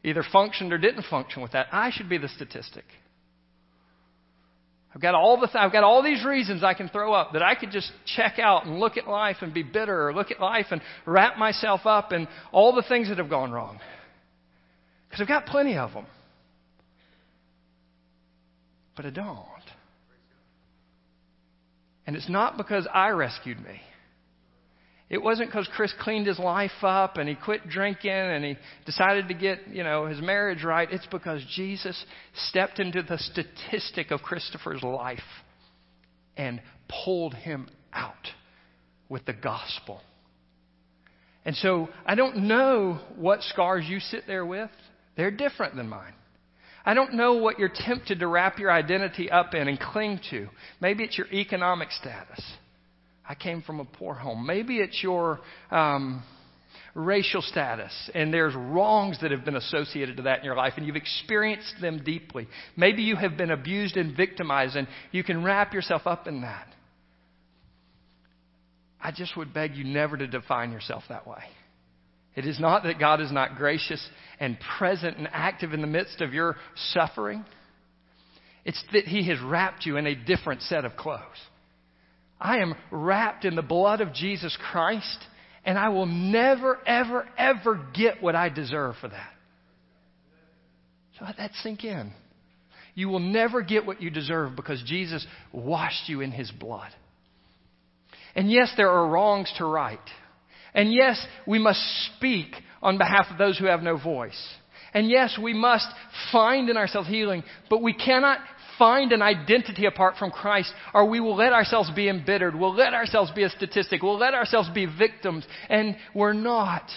either 0.03 0.25
functioned 0.33 0.73
or 0.73 0.79
didn't 0.79 1.05
function 1.05 1.41
with 1.41 1.53
that. 1.53 1.69
I 1.73 1.91
should 1.91 2.09
be 2.09 2.19
the 2.19 2.29
statistic. 2.29 2.85
I've 4.95 5.01
got 5.01 5.15
all 5.15 5.39
the 5.41 5.47
th- 5.47 5.57
I've 5.57 5.73
got 5.73 5.85
all 5.85 6.03
these 6.03 6.25
reasons 6.25 6.65
I 6.65 6.75
can 6.75 6.89
throw 6.89 7.13
up 7.13 7.33
that 7.35 7.43
I 7.43 7.55
could 7.55 7.71
just 7.71 7.93
check 8.17 8.39
out 8.39 8.67
and 8.67 8.81
look 8.81 8.97
at 8.97 9.07
life 9.07 9.37
and 9.41 9.55
be 9.55 9.63
bitter 9.63 10.09
or 10.09 10.15
look 10.15 10.31
at 10.31 10.41
life 10.41 10.67
and 10.71 10.81
wrap 11.07 11.39
myself 11.39 11.83
up 11.85 12.13
in 12.13 12.27
all 12.51 12.75
the 12.75 12.83
things 12.83 13.09
that 13.09 13.19
have 13.19 13.31
gone 13.31 13.53
wrong. 13.53 13.79
Because 15.09 15.23
I've 15.23 15.29
got 15.29 15.47
plenty 15.47 15.77
of 15.77 15.93
them. 15.93 16.07
But 18.97 19.07
I 19.07 19.11
don't. 19.11 19.47
And 22.07 22.17
it's 22.17 22.29
not 22.29 22.57
because 22.57 22.89
I 22.93 23.11
rescued 23.11 23.63
me. 23.63 23.81
It 25.11 25.21
wasn't 25.21 25.49
because 25.49 25.69
Chris 25.75 25.93
cleaned 26.01 26.29
his 26.29 26.39
life 26.39 26.71
up 26.83 27.17
and 27.17 27.29
he 27.29 27.35
quit 27.35 27.69
drinking 27.69 28.13
and 28.13 28.45
he 28.45 28.57
decided 28.87 29.27
to 29.27 29.35
get, 29.35 29.67
you 29.69 29.83
know, 29.83 30.07
his 30.07 30.21
marriage 30.23 30.63
right. 30.63 30.89
It's 30.91 31.07
because 31.07 31.45
Jesus 31.57 32.03
stepped 32.49 32.79
into 32.79 33.03
the 33.03 33.19
statistic 33.19 34.13
of 34.13 34.23
Christopher's 34.23 34.85
life 34.85 35.19
and 36.37 36.63
pulled 37.05 37.35
him 37.35 37.69
out 37.93 38.15
with 39.09 39.27
the 39.27 39.33
gospel. 39.33 40.01
And 41.45 41.57
so 41.57 41.89
I 42.07 42.15
don't 42.15 42.47
know 42.47 43.01
what 43.17 43.43
scars 43.43 43.85
you 43.89 43.99
sit 43.99 44.29
there 44.29 44.47
with. 44.47 44.71
They're 45.17 45.33
different 45.33 45.75
than 45.75 45.89
mine. 45.89 46.15
I 46.85 46.95
don't 46.95 47.15
know 47.15 47.35
what 47.35 47.59
you're 47.59 47.73
tempted 47.75 48.21
to 48.21 48.29
wrap 48.29 48.61
your 48.61 48.71
identity 48.71 49.29
up 49.29 49.55
in 49.55 49.67
and 49.67 49.79
cling 49.79 50.21
to. 50.31 50.49
Maybe 50.81 51.03
it's 51.03 51.19
your 51.19 51.27
economic 51.33 51.91
status. 51.91 52.41
I 53.31 53.37
came 53.37 53.63
from 53.63 53.79
a 53.79 53.85
poor 53.85 54.15
home. 54.15 54.45
Maybe 54.45 54.79
it's 54.79 55.05
your 55.05 55.39
um, 55.71 56.25
racial 56.97 57.43
status, 57.43 57.93
and 58.13 58.35
there's 58.35 58.57
wrongs 58.57 59.21
that 59.21 59.31
have 59.31 59.45
been 59.45 59.55
associated 59.55 60.17
to 60.17 60.23
that 60.25 60.41
in 60.41 60.45
your 60.45 60.57
life, 60.57 60.73
and 60.77 60.85
you've 60.85 60.97
experienced 60.97 61.77
them 61.81 62.03
deeply. 62.03 62.49
Maybe 62.77 63.03
you 63.03 63.15
have 63.15 63.37
been 63.37 63.53
abused 63.53 63.97
and 63.97 64.17
victimized, 64.17 64.75
and 64.75 64.89
you 65.13 65.23
can 65.23 65.45
wrap 65.45 65.73
yourself 65.73 66.09
up 66.09 66.27
in 66.27 66.41
that. 66.41 66.67
I 69.01 69.13
just 69.13 69.37
would 69.37 69.55
beg 69.55 69.77
you 69.77 69.85
never 69.85 70.17
to 70.17 70.27
define 70.27 70.73
yourself 70.73 71.05
that 71.09 71.25
way. 71.25 71.45
It 72.35 72.47
is 72.47 72.59
not 72.59 72.83
that 72.83 72.99
God 72.99 73.21
is 73.21 73.31
not 73.31 73.55
gracious 73.55 74.05
and 74.41 74.59
present 74.77 75.19
and 75.19 75.29
active 75.31 75.73
in 75.73 75.83
the 75.83 75.87
midst 75.87 76.21
of 76.21 76.35
your 76.35 76.57
suffering. 76.93 77.45
It's 78.65 78.83
that 78.93 79.05
He 79.05 79.29
has 79.29 79.39
wrapped 79.41 79.87
you 79.87 79.99
in 79.99 80.09
a 80.09 80.17
different 80.17 80.63
set 80.63 80.85
of 80.85 80.97
clothes. 80.97 81.21
I 82.41 82.59
am 82.59 82.75
wrapped 82.91 83.45
in 83.45 83.55
the 83.55 83.63
blood 83.63 84.01
of 84.01 84.15
Jesus 84.15 84.57
Christ, 84.71 85.19
and 85.65 85.79
I 85.79 85.91
will 85.91 86.07
never, 86.07 86.79
ever, 86.87 87.29
ever 87.37 87.87
get 87.95 88.23
what 88.23 88.35
I 88.35 88.49
deserve 88.49 88.95
for 89.01 89.09
that. 89.09 89.31
So 91.19 91.27
let 91.27 91.37
that 91.37 91.53
sink 91.63 91.85
in. 91.85 92.13
You 92.95 93.09
will 93.09 93.21
never 93.21 93.63
get 93.63 93.87
what 93.87 94.01
you 94.01 94.11
deserve 94.11 94.57
because 94.57 94.83
Jesus 94.85 95.27
washed 95.53 96.09
you 96.09 96.23
in 96.23 96.33
his 96.33 96.51
blood. 96.51 96.91
And 98.35 98.51
yes, 98.51 98.73
there 98.77 98.91
are 98.91 99.09
wrongs 99.09 99.53
to 99.59 99.65
right. 99.65 99.99
And 100.75 100.93
yes, 100.93 101.25
we 101.47 101.59
must 101.59 101.81
speak 102.17 102.49
on 102.83 102.97
behalf 102.97 103.27
of 103.31 103.39
those 103.39 103.59
who 103.59 103.67
have 103.67 103.83
no 103.83 103.97
voice. 103.97 104.41
And 104.95 105.09
yes, 105.09 105.39
we 105.41 105.53
must 105.53 105.87
find 106.33 106.69
in 106.69 106.77
ourselves 106.77 107.09
healing, 107.09 107.45
but 107.69 107.83
we 107.83 107.93
cannot 107.93 108.39
find 108.81 109.13
an 109.13 109.23
identity 109.23 109.85
apart 109.85 110.17
from 110.19 110.33
Christ, 110.33 110.73
or 110.93 111.09
we 111.09 111.21
will 111.21 111.37
let 111.37 111.53
ourselves 111.53 111.91
be 111.95 112.09
embittered. 112.09 112.57
We'll 112.57 112.75
let 112.75 112.95
ourselves 112.95 113.31
be 113.31 113.45
a 113.45 113.51
statistic. 113.51 114.03
We'll 114.03 114.19
let 114.19 114.35
ourselves 114.35 114.71
be 114.75 114.87
victims, 114.87 115.47
and 115.69 115.95
we're 116.15 116.33
not. 116.33 116.91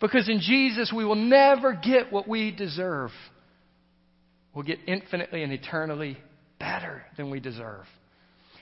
Because 0.00 0.28
in 0.28 0.40
Jesus, 0.40 0.92
we 0.94 1.04
will 1.04 1.16
never 1.16 1.72
get 1.72 2.12
what 2.12 2.28
we 2.28 2.50
deserve. 2.50 3.10
We'll 4.54 4.64
get 4.64 4.80
infinitely 4.86 5.42
and 5.42 5.52
eternally 5.52 6.18
better 6.60 7.02
than 7.16 7.30
we 7.30 7.40
deserve. 7.40 7.86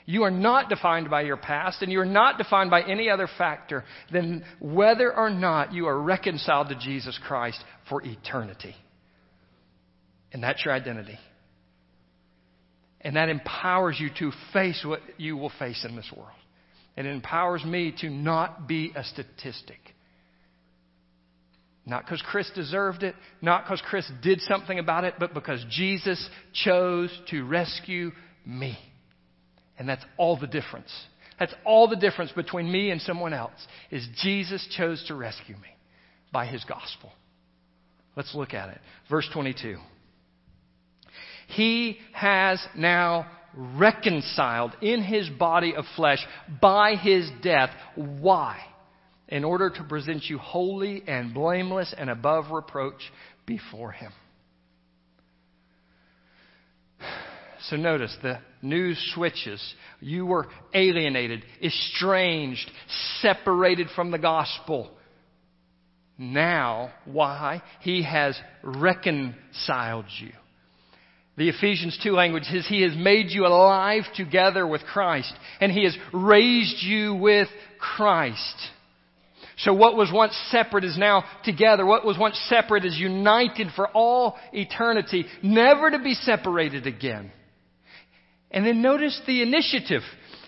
You 0.07 0.23
are 0.23 0.31
not 0.31 0.69
defined 0.69 1.11
by 1.11 1.23
your 1.23 1.37
past, 1.37 1.83
and 1.83 1.91
you 1.91 2.01
are 2.01 2.07
not 2.07 2.39
defined 2.39 2.71
by 2.71 2.83
any 2.83 3.11
other 3.11 3.29
factor 3.39 3.85
than 4.13 4.45
whether 4.61 5.15
or 5.15 5.31
not 5.31 5.73
you 5.73 5.87
are 5.87 6.01
reconciled 6.01 6.69
to 6.69 6.79
Jesus 6.79 7.19
Christ 7.27 7.63
for 7.89 8.03
eternity. 8.03 8.75
And 10.33 10.43
that's 10.43 10.65
your 10.65 10.75
identity. 10.75 11.19
And 13.03 13.17
that 13.17 13.29
empowers 13.29 13.99
you 13.99 14.11
to 14.19 14.33
face 14.53 14.85
what 14.85 15.01
you 15.17 15.37
will 15.37 15.53
face 15.59 15.85
in 15.89 15.97
this 15.97 16.11
world. 16.15 16.31
And 16.97 17.07
it 17.07 17.11
empowers 17.11 17.65
me 17.65 17.95
to 18.01 18.11
not 18.11 18.69
be 18.69 18.93
a 18.95 19.05
statistic. 19.05 19.79
Not 21.87 22.05
because 22.05 22.23
Chris 22.23 22.51
deserved 22.55 23.03
it, 23.03 23.15
not 23.41 23.65
because 23.65 23.83
Chris 23.85 24.11
did 24.23 24.41
something 24.43 24.79
about 24.79 25.05
it, 25.05 25.15
but 25.19 25.33
because 25.33 25.65
Jesus 25.71 26.29
chose 26.53 27.11
to 27.31 27.43
rescue 27.45 28.13
me. 28.45 28.79
And 29.79 29.89
that's 29.89 30.05
all 30.19 30.39
the 30.39 30.47
difference. 30.47 30.93
That's 31.39 31.55
all 31.65 31.89
the 31.89 31.97
difference 31.97 32.33
between 32.33 32.71
me 32.71 32.91
and 32.91 33.01
someone 33.01 33.33
else 33.33 33.67
is 33.91 34.07
Jesus 34.23 34.67
chose 34.77 35.03
to 35.09 35.15
rescue 35.15 35.55
me 35.55 35.69
by 36.31 36.45
his 36.45 36.63
gospel. 36.65 37.11
Let's 38.15 38.35
look 38.35 38.53
at 38.53 38.69
it. 38.69 38.79
Verse 39.09 39.29
22. 39.33 39.79
He 41.51 41.99
has 42.13 42.65
now 42.77 43.27
reconciled 43.57 44.73
in 44.81 45.03
his 45.03 45.29
body 45.29 45.75
of 45.75 45.85
flesh 45.97 46.25
by 46.61 46.95
his 46.95 47.29
death. 47.43 47.71
Why? 47.97 48.59
In 49.29 49.45
order 49.45 49.69
to 49.71 49.85
present 49.85 50.25
you 50.25 50.39
holy 50.39 51.03
and 51.07 51.35
blameless 51.35 51.93
and 51.97 52.09
above 52.09 52.51
reproach 52.51 53.01
before 53.47 53.93
him. 53.93 54.13
So 57.69 57.77
notice 57.77 58.17
the 58.23 58.39
news 58.63 58.99
switches. 59.15 59.63
You 60.01 60.25
were 60.25 60.47
alienated, 60.73 61.45
estranged, 61.63 62.71
separated 63.21 63.89
from 63.95 64.11
the 64.11 64.19
gospel. 64.19 64.91
Now, 66.17 66.91
why? 67.05 67.63
He 67.81 68.03
has 68.05 68.35
reconciled 68.63 70.07
you. 70.21 70.33
The 71.37 71.49
Ephesians 71.49 71.99
2 72.03 72.13
language 72.13 72.45
says 72.45 72.67
He 72.67 72.83
has 72.83 72.95
made 72.97 73.31
you 73.31 73.47
alive 73.47 74.05
together 74.15 74.67
with 74.67 74.83
Christ, 74.83 75.33
and 75.61 75.73
He 75.73 75.85
has 75.85 75.97
raised 76.13 76.83
you 76.83 77.15
with 77.15 77.49
Christ. 77.79 78.57
So 79.59 79.75
what 79.75 79.97
was 79.97 80.11
once 80.13 80.35
separate 80.51 80.85
is 80.85 80.97
now 80.97 81.25
together. 81.45 81.85
What 81.85 82.05
was 82.05 82.19
once 82.19 82.39
separate 82.49 82.85
is 82.85 82.99
united 82.99 83.69
for 83.77 83.89
all 83.89 84.37
eternity, 84.53 85.27
never 85.43 85.91
to 85.91 85.99
be 85.99 86.15
separated 86.15 86.87
again. 86.87 87.31
And 88.51 88.67
then 88.67 88.81
notice 88.83 89.21
the 89.27 89.43
initiative. 89.43 90.03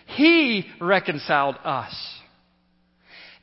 He 0.07 0.67
reconciled 0.81 1.57
us. 1.63 1.95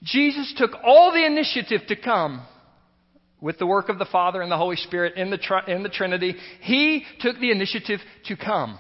Jesus 0.03 0.53
took 0.57 0.71
all 0.83 1.11
the 1.11 1.25
initiative 1.25 1.81
to 1.87 1.95
come 1.95 2.45
with 3.41 3.57
the 3.57 3.67
work 3.67 3.89
of 3.89 3.99
the 3.99 4.05
Father 4.05 4.41
and 4.41 4.51
the 4.51 4.57
Holy 4.57 4.75
Spirit 4.75 5.15
in 5.15 5.29
the, 5.29 5.61
in 5.67 5.83
the 5.83 5.89
Trinity. 5.89 6.35
He 6.61 7.05
took 7.19 7.39
the 7.39 7.51
initiative 7.51 7.99
to 8.25 8.35
come. 8.35 8.77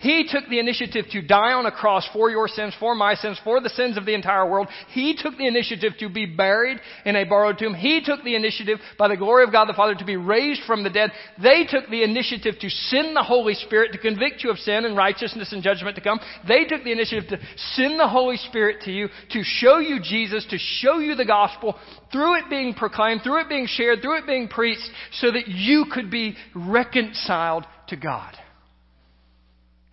He 0.00 0.28
took 0.30 0.48
the 0.48 0.58
initiative 0.58 1.06
to 1.12 1.22
die 1.22 1.52
on 1.52 1.66
a 1.66 1.70
cross 1.70 2.08
for 2.12 2.30
your 2.30 2.48
sins, 2.48 2.74
for 2.78 2.94
my 2.94 3.14
sins, 3.14 3.38
for 3.42 3.60
the 3.60 3.68
sins 3.70 3.96
of 3.96 4.04
the 4.04 4.14
entire 4.14 4.48
world. 4.48 4.68
He 4.92 5.16
took 5.16 5.36
the 5.36 5.46
initiative 5.46 5.92
to 6.00 6.08
be 6.08 6.26
buried 6.26 6.78
in 7.04 7.16
a 7.16 7.24
borrowed 7.24 7.58
tomb. 7.58 7.74
He 7.74 8.02
took 8.04 8.22
the 8.22 8.34
initiative 8.36 8.78
by 8.98 9.08
the 9.08 9.16
glory 9.16 9.44
of 9.44 9.52
God 9.52 9.66
the 9.66 9.74
Father 9.74 9.94
to 9.94 10.04
be 10.04 10.16
raised 10.16 10.62
from 10.66 10.84
the 10.84 10.90
dead. 10.90 11.12
They 11.42 11.66
took 11.68 11.88
the 11.88 12.02
initiative 12.02 12.58
to 12.60 12.70
send 12.70 13.16
the 13.16 13.22
Holy 13.22 13.54
Spirit 13.54 13.92
to 13.92 13.98
convict 13.98 14.44
you 14.44 14.50
of 14.50 14.58
sin 14.58 14.84
and 14.84 14.96
righteousness 14.96 15.52
and 15.52 15.62
judgment 15.62 15.96
to 15.96 16.02
come. 16.02 16.20
They 16.46 16.64
took 16.64 16.84
the 16.84 16.92
initiative 16.92 17.28
to 17.30 17.38
send 17.74 17.98
the 17.98 18.08
Holy 18.08 18.36
Spirit 18.36 18.82
to 18.82 18.92
you 18.92 19.08
to 19.30 19.42
show 19.42 19.78
you 19.78 20.00
Jesus, 20.02 20.46
to 20.50 20.58
show 20.58 20.98
you 20.98 21.14
the 21.14 21.24
gospel 21.24 21.76
through 22.12 22.36
it 22.36 22.50
being 22.50 22.74
proclaimed, 22.74 23.22
through 23.22 23.40
it 23.40 23.48
being 23.48 23.66
shared, 23.66 24.02
through 24.02 24.18
it 24.18 24.26
being 24.26 24.48
preached 24.48 24.88
so 25.12 25.30
that 25.30 25.48
you 25.48 25.86
could 25.92 26.10
be 26.10 26.36
reconciled 26.54 27.64
to 27.88 27.96
God. 27.96 28.36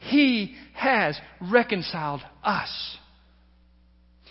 He 0.04 0.56
has 0.74 1.20
reconciled 1.42 2.22
us. 2.44 2.98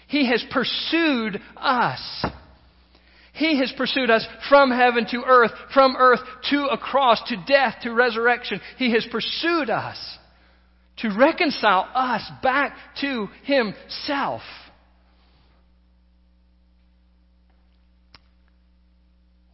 He 0.09 0.29
has 0.29 0.45
pursued 0.51 1.41
us. 1.57 2.27
He 3.33 3.59
has 3.59 3.73
pursued 3.77 4.11
us 4.11 4.27
from 4.51 4.71
heaven 4.71 5.07
to 5.11 5.23
earth, 5.27 5.53
from 5.73 5.97
earth 5.97 6.21
to 6.51 6.67
a 6.67 6.77
cross, 6.77 7.23
to 7.29 7.37
death, 7.47 7.77
to 7.83 7.93
resurrection. 7.93 8.61
He 8.77 8.93
has 8.93 9.07
pursued 9.11 9.71
us 9.71 10.19
to 10.99 11.17
reconcile 11.17 11.89
us 11.95 12.31
back 12.43 12.77
to 13.01 13.29
Himself. 13.45 14.43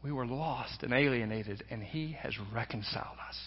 We 0.02 0.11
were 0.11 0.26
lost 0.26 0.83
and 0.83 0.92
alienated, 0.92 1.62
and 1.70 1.83
He 1.83 2.16
has 2.20 2.35
reconciled 2.52 3.18
us. 3.28 3.38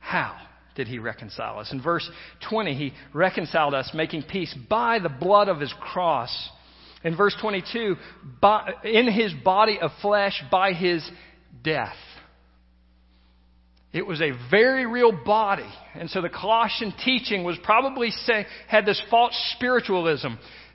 How? 0.00 0.36
Did 0.74 0.88
he 0.88 0.98
reconcile 0.98 1.58
us. 1.58 1.72
In 1.72 1.82
verse 1.82 2.08
20, 2.48 2.74
he 2.74 2.92
reconciled 3.12 3.74
us, 3.74 3.90
making 3.94 4.24
peace 4.24 4.54
by 4.68 4.98
the 4.98 5.08
blood 5.08 5.48
of 5.48 5.60
his 5.60 5.72
cross. 5.80 6.50
In 7.02 7.16
verse 7.16 7.34
22, 7.40 7.96
by, 8.40 8.72
in 8.84 9.10
his 9.10 9.32
body 9.44 9.78
of 9.80 9.90
flesh 10.02 10.42
by 10.50 10.72
his 10.72 11.08
death. 11.62 11.96
It 13.92 14.06
was 14.06 14.20
a 14.20 14.30
very 14.50 14.86
real 14.86 15.12
body. 15.12 15.68
And 15.94 16.08
so 16.08 16.22
the 16.22 16.28
Colossian 16.28 16.94
teaching 17.04 17.42
was 17.42 17.58
probably 17.64 18.10
say, 18.10 18.46
had 18.68 18.86
this 18.86 19.02
false 19.10 19.34
spiritualism 19.56 20.28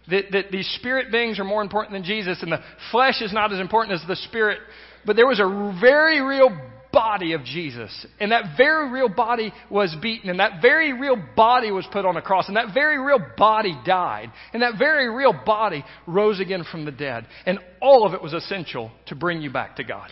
that, 0.10 0.26
that 0.32 0.52
these 0.52 0.70
spirit 0.76 1.12
beings 1.12 1.40
are 1.40 1.46
more 1.46 1.62
important 1.62 1.94
than 1.94 2.04
Jesus 2.04 2.44
and 2.44 2.52
the 2.52 2.62
flesh 2.92 3.22
is 3.22 3.32
not 3.32 3.54
as 3.54 3.60
important 3.60 4.00
as 4.00 4.08
the 4.08 4.18
spirit. 4.18 4.60
But 5.06 5.16
there 5.16 5.28
was 5.28 5.40
a 5.40 5.78
very 5.80 6.20
real 6.22 6.50
body 6.96 7.34
of 7.34 7.44
Jesus. 7.44 8.08
And 8.20 8.32
that 8.32 8.56
very 8.58 8.90
real 8.90 9.10
body 9.10 9.54
was 9.70 9.96
beaten, 10.02 10.30
and 10.30 10.40
that 10.40 10.62
very 10.62 10.94
real 10.94 11.22
body 11.36 11.70
was 11.70 11.86
put 11.92 12.06
on 12.06 12.16
a 12.16 12.22
cross, 12.22 12.48
and 12.48 12.58
that 12.58 12.74
very 12.74 12.98
real 12.98 13.20
body 13.38 13.78
died, 13.86 14.32
and 14.54 14.64
that 14.64 14.80
very 14.80 15.14
real 15.14 15.36
body 15.46 15.84
rose 16.08 16.40
again 16.40 16.64
from 16.72 16.86
the 16.86 16.92
dead. 16.92 17.28
And 17.46 17.60
all 17.82 18.08
of 18.08 18.14
it 18.14 18.24
was 18.24 18.34
essential 18.34 18.92
to 19.08 19.16
bring 19.16 19.42
you 19.42 19.52
back 19.52 19.76
to 19.76 19.84
God. 19.84 20.10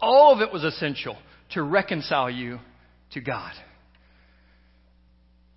All 0.00 0.32
of 0.32 0.40
it 0.40 0.52
was 0.52 0.64
essential 0.64 1.16
to 1.52 1.62
reconcile 1.62 2.30
you 2.30 2.58
to 3.12 3.20
God. 3.20 3.52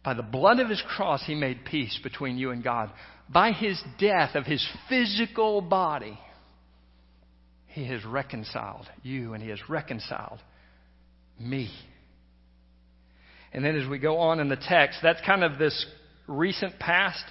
By 0.03 0.13
the 0.13 0.23
blood 0.23 0.59
of 0.59 0.69
his 0.69 0.83
cross, 0.95 1.23
he 1.25 1.35
made 1.35 1.65
peace 1.65 1.97
between 2.03 2.37
you 2.37 2.51
and 2.51 2.63
God. 2.63 2.91
By 3.29 3.51
his 3.53 3.81
death 3.97 4.35
of 4.35 4.45
his 4.45 4.65
physical 4.89 5.61
body, 5.61 6.19
he 7.79 7.85
has 7.85 8.03
reconciled 8.03 8.87
you 9.03 9.33
and 9.33 9.41
He 9.41 9.49
has 9.49 9.59
reconciled 9.69 10.39
me. 11.39 11.71
And 13.53 13.63
then 13.63 13.75
as 13.77 13.87
we 13.87 13.99
go 13.99 14.17
on 14.17 14.39
in 14.39 14.49
the 14.49 14.57
text, 14.57 14.99
that's 15.01 15.21
kind 15.25 15.43
of 15.43 15.57
this 15.57 15.85
recent 16.27 16.77
past. 16.77 17.23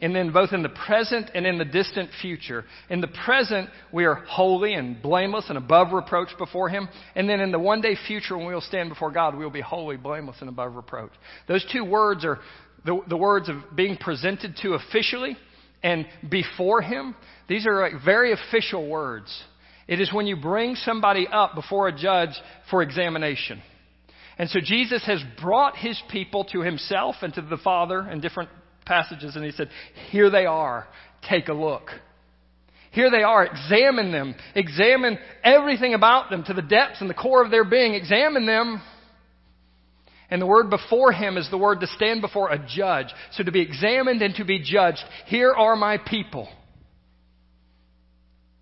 And 0.00 0.14
then 0.14 0.32
both 0.32 0.52
in 0.52 0.62
the 0.62 0.70
present 0.70 1.30
and 1.34 1.46
in 1.46 1.58
the 1.58 1.64
distant 1.64 2.10
future. 2.20 2.64
In 2.90 3.00
the 3.00 3.08
present, 3.24 3.68
we 3.92 4.04
are 4.06 4.14
holy 4.14 4.74
and 4.74 5.00
blameless 5.00 5.46
and 5.48 5.56
above 5.56 5.92
reproach 5.92 6.28
before 6.38 6.68
Him. 6.68 6.88
And 7.14 7.28
then 7.28 7.40
in 7.40 7.52
the 7.52 7.58
one 7.58 7.82
day 7.82 7.96
future, 8.06 8.36
when 8.36 8.46
we 8.46 8.54
will 8.54 8.60
stand 8.62 8.88
before 8.88 9.10
God, 9.10 9.36
we 9.36 9.44
will 9.44 9.50
be 9.50 9.60
holy, 9.60 9.96
blameless, 9.96 10.36
and 10.40 10.48
above 10.48 10.74
reproach. 10.74 11.12
Those 11.48 11.64
two 11.70 11.84
words 11.84 12.24
are 12.24 12.40
the, 12.84 13.00
the 13.08 13.16
words 13.16 13.48
of 13.48 13.56
being 13.74 13.96
presented 13.96 14.56
to 14.62 14.74
officially 14.74 15.36
and 15.82 16.06
before 16.30 16.80
Him. 16.80 17.14
These 17.46 17.66
are 17.66 17.80
like 17.80 18.02
very 18.04 18.32
official 18.32 18.88
words. 18.88 19.30
It 19.88 20.00
is 20.00 20.12
when 20.12 20.26
you 20.26 20.36
bring 20.36 20.74
somebody 20.74 21.28
up 21.28 21.54
before 21.54 21.88
a 21.88 21.96
judge 21.96 22.40
for 22.70 22.82
examination. 22.82 23.62
And 24.38 24.50
so 24.50 24.58
Jesus 24.62 25.04
has 25.06 25.22
brought 25.40 25.76
his 25.76 26.00
people 26.10 26.44
to 26.46 26.60
himself 26.60 27.16
and 27.22 27.32
to 27.34 27.42
the 27.42 27.56
Father 27.56 28.00
in 28.00 28.20
different 28.20 28.50
passages, 28.84 29.36
and 29.36 29.44
he 29.44 29.52
said, 29.52 29.70
Here 30.10 30.30
they 30.30 30.46
are. 30.46 30.86
Take 31.28 31.48
a 31.48 31.54
look. 31.54 31.90
Here 32.90 33.10
they 33.10 33.22
are. 33.22 33.44
Examine 33.44 34.10
them. 34.10 34.34
Examine 34.54 35.18
everything 35.44 35.94
about 35.94 36.30
them 36.30 36.44
to 36.44 36.54
the 36.54 36.62
depths 36.62 37.00
and 37.00 37.10
the 37.10 37.14
core 37.14 37.44
of 37.44 37.50
their 37.50 37.64
being. 37.64 37.94
Examine 37.94 38.46
them. 38.46 38.80
And 40.30 40.42
the 40.42 40.46
word 40.46 40.70
before 40.70 41.12
him 41.12 41.36
is 41.36 41.48
the 41.50 41.58
word 41.58 41.80
to 41.80 41.86
stand 41.88 42.20
before 42.20 42.50
a 42.50 42.58
judge. 42.58 43.08
So 43.32 43.44
to 43.44 43.52
be 43.52 43.60
examined 43.60 44.22
and 44.22 44.34
to 44.36 44.44
be 44.44 44.60
judged. 44.62 45.04
Here 45.26 45.52
are 45.52 45.76
my 45.76 45.98
people. 45.98 46.48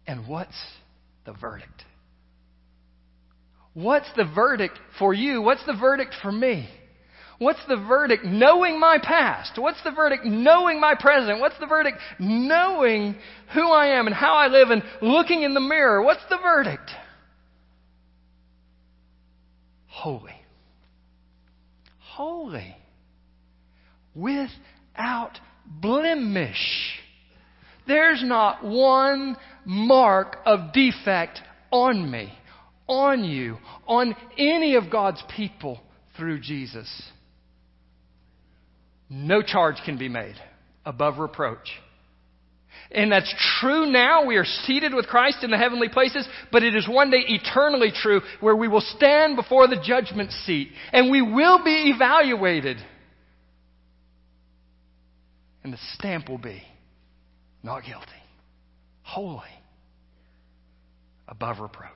And 0.07 0.27
what's 0.27 0.53
the 1.25 1.33
verdict. 1.33 1.85
What's 3.73 4.09
the 4.17 4.25
verdict 4.25 4.79
for 4.99 5.13
you? 5.13 5.43
What's 5.43 5.65
the 5.67 5.75
verdict 5.75 6.15
for 6.23 6.31
me? 6.31 6.69
What's 7.39 7.65
the 7.67 7.77
verdict 7.77 8.25
knowing 8.25 8.79
my 8.79 8.99
past? 9.03 9.59
What's 9.59 9.83
the 9.83 9.91
verdict 9.91 10.25
knowing 10.25 10.81
my 10.81 10.95
present? 10.95 11.41
What's 11.41 11.59
the 11.59 11.67
verdict 11.67 11.99
knowing 12.21 13.17
who 13.53 13.71
I 13.71 13.99
am 13.99 14.07
and 14.07 14.15
how 14.15 14.35
I 14.35 14.47
live 14.47 14.71
and 14.71 14.83
looking 15.03 15.43
in 15.43 15.55
the 15.55 15.61
mirror? 15.61 16.03
What's 16.03 16.25
the 16.31 16.39
verdict? 16.39 16.91
Holy. 19.89 20.41
Holy. 21.99 22.77
Without 24.15 25.41
blemish. 25.67 27.01
There's 27.87 28.23
not 28.25 28.65
one 28.65 29.37
mark 29.65 30.37
of 30.45 30.73
defect 30.73 31.41
on 31.71 32.11
me, 32.11 32.33
on 32.87 33.25
you, 33.25 33.59
on 33.87 34.15
any 34.39 34.77
of 34.77 34.91
God's 34.91 35.23
people 35.37 35.81
through 36.17 36.41
Jesus. 36.41 36.89
No 39.11 39.43
charge 39.43 39.77
can 39.85 39.99
be 39.99 40.09
made 40.09 40.37
above 40.85 41.19
reproach. 41.19 41.71
And 42.91 43.11
that's 43.11 43.33
true 43.61 43.91
now. 43.91 44.25
We 44.25 44.37
are 44.37 44.45
seated 44.45 44.95
with 44.95 45.07
Christ 45.07 45.39
in 45.43 45.51
the 45.51 45.59
heavenly 45.59 45.89
places, 45.89 46.29
but 46.53 46.63
it 46.63 46.77
is 46.77 46.89
one 46.89 47.11
day 47.11 47.25
eternally 47.27 47.93
true 47.93 48.21
where 48.41 48.55
we 48.55 48.69
will 48.69 48.81
stand 48.81 49.37
before 49.37 49.67
the 49.67 49.81
judgment 49.83 50.31
seat 50.31 50.69
and 50.93 51.11
we 51.11 51.23
will 51.23 51.63
be 51.65 51.93
evaluated. 51.95 52.77
And 55.63 55.73
the 55.73 55.79
stamp 55.95 56.29
will 56.29 56.39
be 56.39 56.63
not 57.63 57.85
guilty, 57.85 58.07
holy, 59.15 59.43
above 61.29 61.61
reproach. 61.61 61.89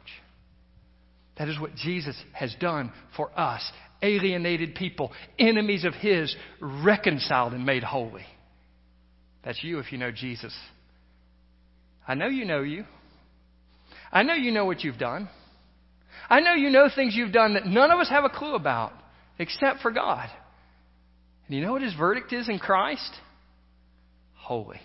That 1.37 1.48
is 1.48 1.59
what 1.59 1.74
Jesus 1.74 2.16
has 2.33 2.54
done 2.61 2.92
for 3.16 3.37
us, 3.38 3.61
alienated 4.02 4.76
people, 4.76 5.11
enemies 5.37 5.85
of 5.85 5.94
His, 5.94 6.35
reconciled 6.61 7.54
and 7.54 7.66
made 7.66 7.83
holy. 7.83 8.24
That's 9.44 9.62
you 9.64 9.81
if 9.81 9.90
you 9.90 9.98
know 9.98 10.12
Jesus. 10.12 10.54
I 12.07 12.14
know 12.14 12.28
you 12.28 12.44
know 12.44 12.62
you. 12.62 12.85
I 14.12 14.22
know 14.22 14.35
you 14.35 14.52
know 14.52 14.64
what 14.64 14.85
you've 14.85 14.98
done. 14.98 15.28
I 16.31 16.38
know 16.38 16.54
you 16.54 16.70
know 16.70 16.88
things 16.94 17.16
you've 17.16 17.33
done 17.33 17.54
that 17.54 17.66
none 17.66 17.90
of 17.90 17.98
us 17.98 18.09
have 18.11 18.24
a 18.24 18.31
clue 18.31 18.54
about 18.54 18.92
except 19.40 19.81
for 19.81 19.90
God. 19.90 20.28
And 21.48 21.57
you 21.57 21.64
know 21.64 21.72
what 21.72 21.83
His 21.83 21.94
verdict 21.94 22.33
is 22.33 22.48
in 22.48 22.61
Christ? 22.61 23.11
Holy 24.37 24.81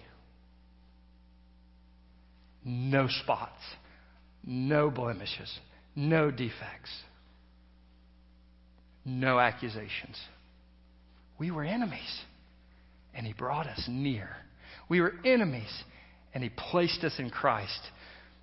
no 2.64 3.08
spots, 3.08 3.62
no 4.46 4.90
blemishes, 4.90 5.52
no 5.96 6.32
defects, 6.32 6.92
no 9.06 9.40
accusations. 9.40 10.20
We 11.38 11.52
were 11.52 11.64
enemies, 11.64 12.22
and 13.14 13.26
He 13.26 13.34
brought 13.34 13.68
us 13.68 13.84
near. 13.88 14.30
We 14.90 15.02
were 15.02 15.14
enemies, 15.26 15.84
and 16.34 16.44
He 16.44 16.50
placed 16.50 17.04
us 17.04 17.16
in 17.20 17.30
Christ. 17.30 17.82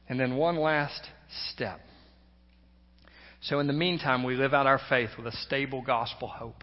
And 0.08 0.18
then 0.18 0.36
one 0.36 0.56
last 0.56 1.00
step. 1.52 1.80
So, 3.42 3.60
in 3.60 3.66
the 3.66 3.72
meantime, 3.72 4.22
we 4.22 4.34
live 4.34 4.52
out 4.52 4.66
our 4.66 4.80
faith 4.88 5.10
with 5.16 5.26
a 5.26 5.36
stable 5.46 5.82
gospel 5.82 6.28
hope. 6.28 6.62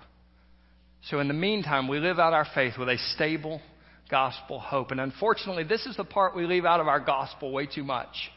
So, 1.09 1.19
in 1.19 1.27
the 1.27 1.33
meantime, 1.33 1.87
we 1.87 1.99
live 1.99 2.19
out 2.19 2.33
our 2.33 2.45
faith 2.53 2.73
with 2.77 2.89
a 2.89 2.97
stable 3.15 3.61
gospel 4.09 4.59
hope. 4.59 4.91
And 4.91 4.99
unfortunately, 4.99 5.63
this 5.63 5.85
is 5.85 5.95
the 5.97 6.03
part 6.03 6.35
we 6.35 6.45
leave 6.45 6.65
out 6.65 6.79
of 6.79 6.87
our 6.87 6.99
gospel 6.99 7.51
way 7.51 7.65
too 7.65 7.83
much. 7.83 8.31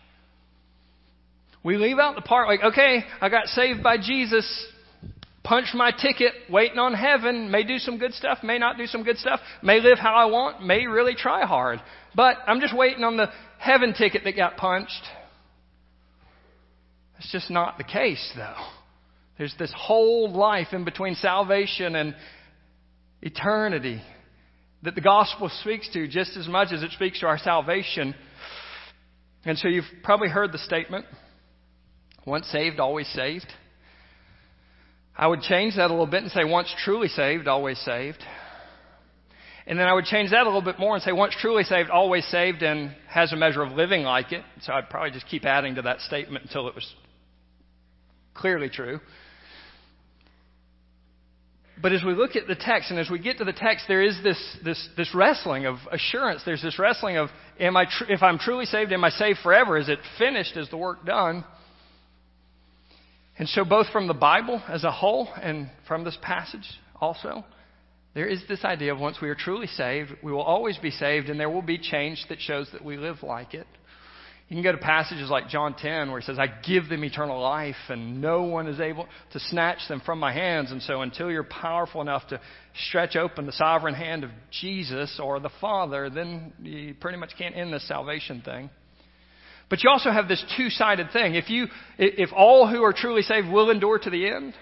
We 1.62 1.76
leave 1.76 1.98
out 1.98 2.14
the 2.14 2.22
part 2.22 2.48
like, 2.48 2.62
okay, 2.62 3.04
I 3.20 3.28
got 3.28 3.46
saved 3.46 3.83
by 3.83 3.98
Jesus, 3.98 4.66
punched 5.44 5.74
my 5.74 5.90
ticket, 5.90 6.33
waiting 6.48 6.78
on 6.78 6.94
heaven, 6.94 7.50
may 7.50 7.64
do 7.64 7.78
some 7.78 7.98
good 7.98 8.14
stuff, 8.14 8.38
may 8.42 8.59
not 8.59 8.78
do 8.78 8.87
some 8.87 9.02
good 9.02 9.18
stuff, 9.18 9.40
may 9.62 9.80
live 9.80 9.98
how 9.98 10.14
I 10.14 10.26
want, 10.26 10.64
may 10.64 10.87
really 10.87 11.14
try 11.14 11.44
hard. 11.44 11.80
But 12.14 12.38
I'm 12.46 12.61
just 12.61 12.76
waiting 12.76 13.04
on 13.04 13.16
the 13.16 13.26
heaven 13.59 13.92
ticket 13.92 14.22
that 14.24 14.37
got 14.37 14.56
punched. 14.56 15.02
That's 17.14 17.30
just 17.30 17.50
not 17.50 17.76
the 17.76 17.85
case, 17.85 18.33
though. 18.35 18.66
There's 19.37 19.54
this 19.59 19.72
whole 19.76 20.33
life 20.33 20.68
in 20.72 20.85
between 20.85 21.14
salvation 21.14 21.94
and 21.94 22.14
eternity 23.20 24.00
that 24.82 24.94
the 24.94 25.00
gospel 25.00 25.50
speaks 25.60 25.88
to 25.92 26.08
just 26.08 26.36
as 26.36 26.48
much 26.48 26.72
as 26.72 26.82
it 26.82 26.90
speaks 26.92 27.20
to 27.20 27.26
our 27.26 27.38
salvation. 27.38 28.14
And 29.44 29.58
so 29.58 29.68
you've 29.68 29.84
probably 30.02 30.28
heard 30.28 30.52
the 30.52 30.58
statement 30.58 31.06
once 32.26 32.46
saved, 32.48 32.80
always 32.80 33.08
saved. 33.08 33.46
I 35.16 35.26
would 35.26 35.42
change 35.42 35.76
that 35.76 35.86
a 35.86 35.92
little 35.92 36.06
bit 36.06 36.22
and 36.22 36.32
say 36.32 36.44
once 36.44 36.72
truly 36.84 37.08
saved, 37.08 37.46
always 37.46 37.78
saved. 37.80 38.22
And 39.66 39.78
then 39.78 39.86
I 39.86 39.92
would 39.92 40.06
change 40.06 40.30
that 40.30 40.42
a 40.42 40.44
little 40.44 40.62
bit 40.62 40.78
more 40.78 40.94
and 40.94 41.02
say 41.02 41.12
once 41.12 41.34
truly 41.38 41.62
saved, 41.62 41.90
always 41.90 42.26
saved, 42.26 42.62
and 42.62 42.94
has 43.06 43.32
a 43.32 43.36
measure 43.36 43.62
of 43.62 43.72
living 43.72 44.02
like 44.02 44.32
it. 44.32 44.42
So 44.62 44.72
I'd 44.72 44.88
probably 44.88 45.10
just 45.10 45.28
keep 45.28 45.44
adding 45.44 45.74
to 45.74 45.82
that 45.82 46.00
statement 46.00 46.44
until 46.44 46.68
it 46.68 46.74
was 46.74 46.92
clearly 48.34 48.70
true. 48.70 49.00
But 51.82 51.92
as 51.92 52.02
we 52.04 52.14
look 52.14 52.36
at 52.36 52.46
the 52.46 52.54
text 52.54 52.90
and 52.90 52.98
as 52.98 53.08
we 53.08 53.18
get 53.18 53.38
to 53.38 53.44
the 53.44 53.52
text, 53.52 53.86
there 53.88 54.02
is 54.02 54.18
this, 54.22 54.38
this, 54.64 54.88
this 54.96 55.14
wrestling 55.14 55.66
of 55.66 55.76
assurance. 55.90 56.42
There's 56.44 56.62
this 56.62 56.78
wrestling 56.78 57.16
of, 57.16 57.28
am 57.58 57.76
I 57.76 57.84
tr- 57.84 58.04
if 58.10 58.22
I'm 58.22 58.38
truly 58.38 58.66
saved, 58.66 58.92
am 58.92 59.04
I 59.04 59.10
saved 59.10 59.38
forever? 59.42 59.78
Is 59.78 59.88
it 59.88 59.98
finished? 60.18 60.56
Is 60.56 60.68
the 60.68 60.76
work 60.76 61.06
done? 61.06 61.44
And 63.38 63.48
so, 63.48 63.64
both 63.64 63.88
from 63.88 64.06
the 64.06 64.14
Bible 64.14 64.62
as 64.68 64.84
a 64.84 64.90
whole 64.90 65.28
and 65.40 65.70
from 65.88 66.04
this 66.04 66.18
passage 66.20 66.68
also, 67.00 67.44
there 68.14 68.26
is 68.26 68.42
this 68.48 68.64
idea 68.64 68.92
of 68.92 69.00
once 69.00 69.18
we 69.22 69.30
are 69.30 69.34
truly 69.34 69.68
saved, 69.68 70.10
we 70.22 70.32
will 70.32 70.42
always 70.42 70.76
be 70.76 70.90
saved, 70.90 71.30
and 71.30 71.40
there 71.40 71.48
will 71.48 71.62
be 71.62 71.78
change 71.78 72.26
that 72.28 72.40
shows 72.40 72.68
that 72.72 72.84
we 72.84 72.98
live 72.98 73.22
like 73.22 73.54
it. 73.54 73.66
You 74.50 74.56
can 74.56 74.64
go 74.64 74.72
to 74.72 74.78
passages 74.78 75.30
like 75.30 75.48
John 75.48 75.76
10 75.78 76.10
where 76.10 76.20
he 76.20 76.26
says, 76.26 76.36
I 76.36 76.48
give 76.66 76.88
them 76.88 77.04
eternal 77.04 77.40
life 77.40 77.76
and 77.88 78.20
no 78.20 78.42
one 78.42 78.66
is 78.66 78.80
able 78.80 79.06
to 79.32 79.38
snatch 79.38 79.78
them 79.88 80.02
from 80.04 80.18
my 80.18 80.32
hands. 80.32 80.72
And 80.72 80.82
so 80.82 81.02
until 81.02 81.30
you're 81.30 81.44
powerful 81.44 82.00
enough 82.00 82.26
to 82.30 82.40
stretch 82.88 83.14
open 83.14 83.46
the 83.46 83.52
sovereign 83.52 83.94
hand 83.94 84.24
of 84.24 84.30
Jesus 84.60 85.20
or 85.22 85.38
the 85.38 85.52
Father, 85.60 86.10
then 86.10 86.52
you 86.60 86.94
pretty 86.94 87.16
much 87.16 87.30
can't 87.38 87.56
end 87.56 87.72
this 87.72 87.86
salvation 87.86 88.42
thing. 88.44 88.70
But 89.68 89.84
you 89.84 89.90
also 89.90 90.10
have 90.10 90.26
this 90.26 90.44
two-sided 90.56 91.12
thing. 91.12 91.36
If 91.36 91.48
you, 91.48 91.68
if 91.96 92.30
all 92.34 92.68
who 92.68 92.82
are 92.82 92.92
truly 92.92 93.22
saved 93.22 93.46
will 93.46 93.70
endure 93.70 94.00
to 94.00 94.10
the 94.10 94.28
end, 94.28 94.54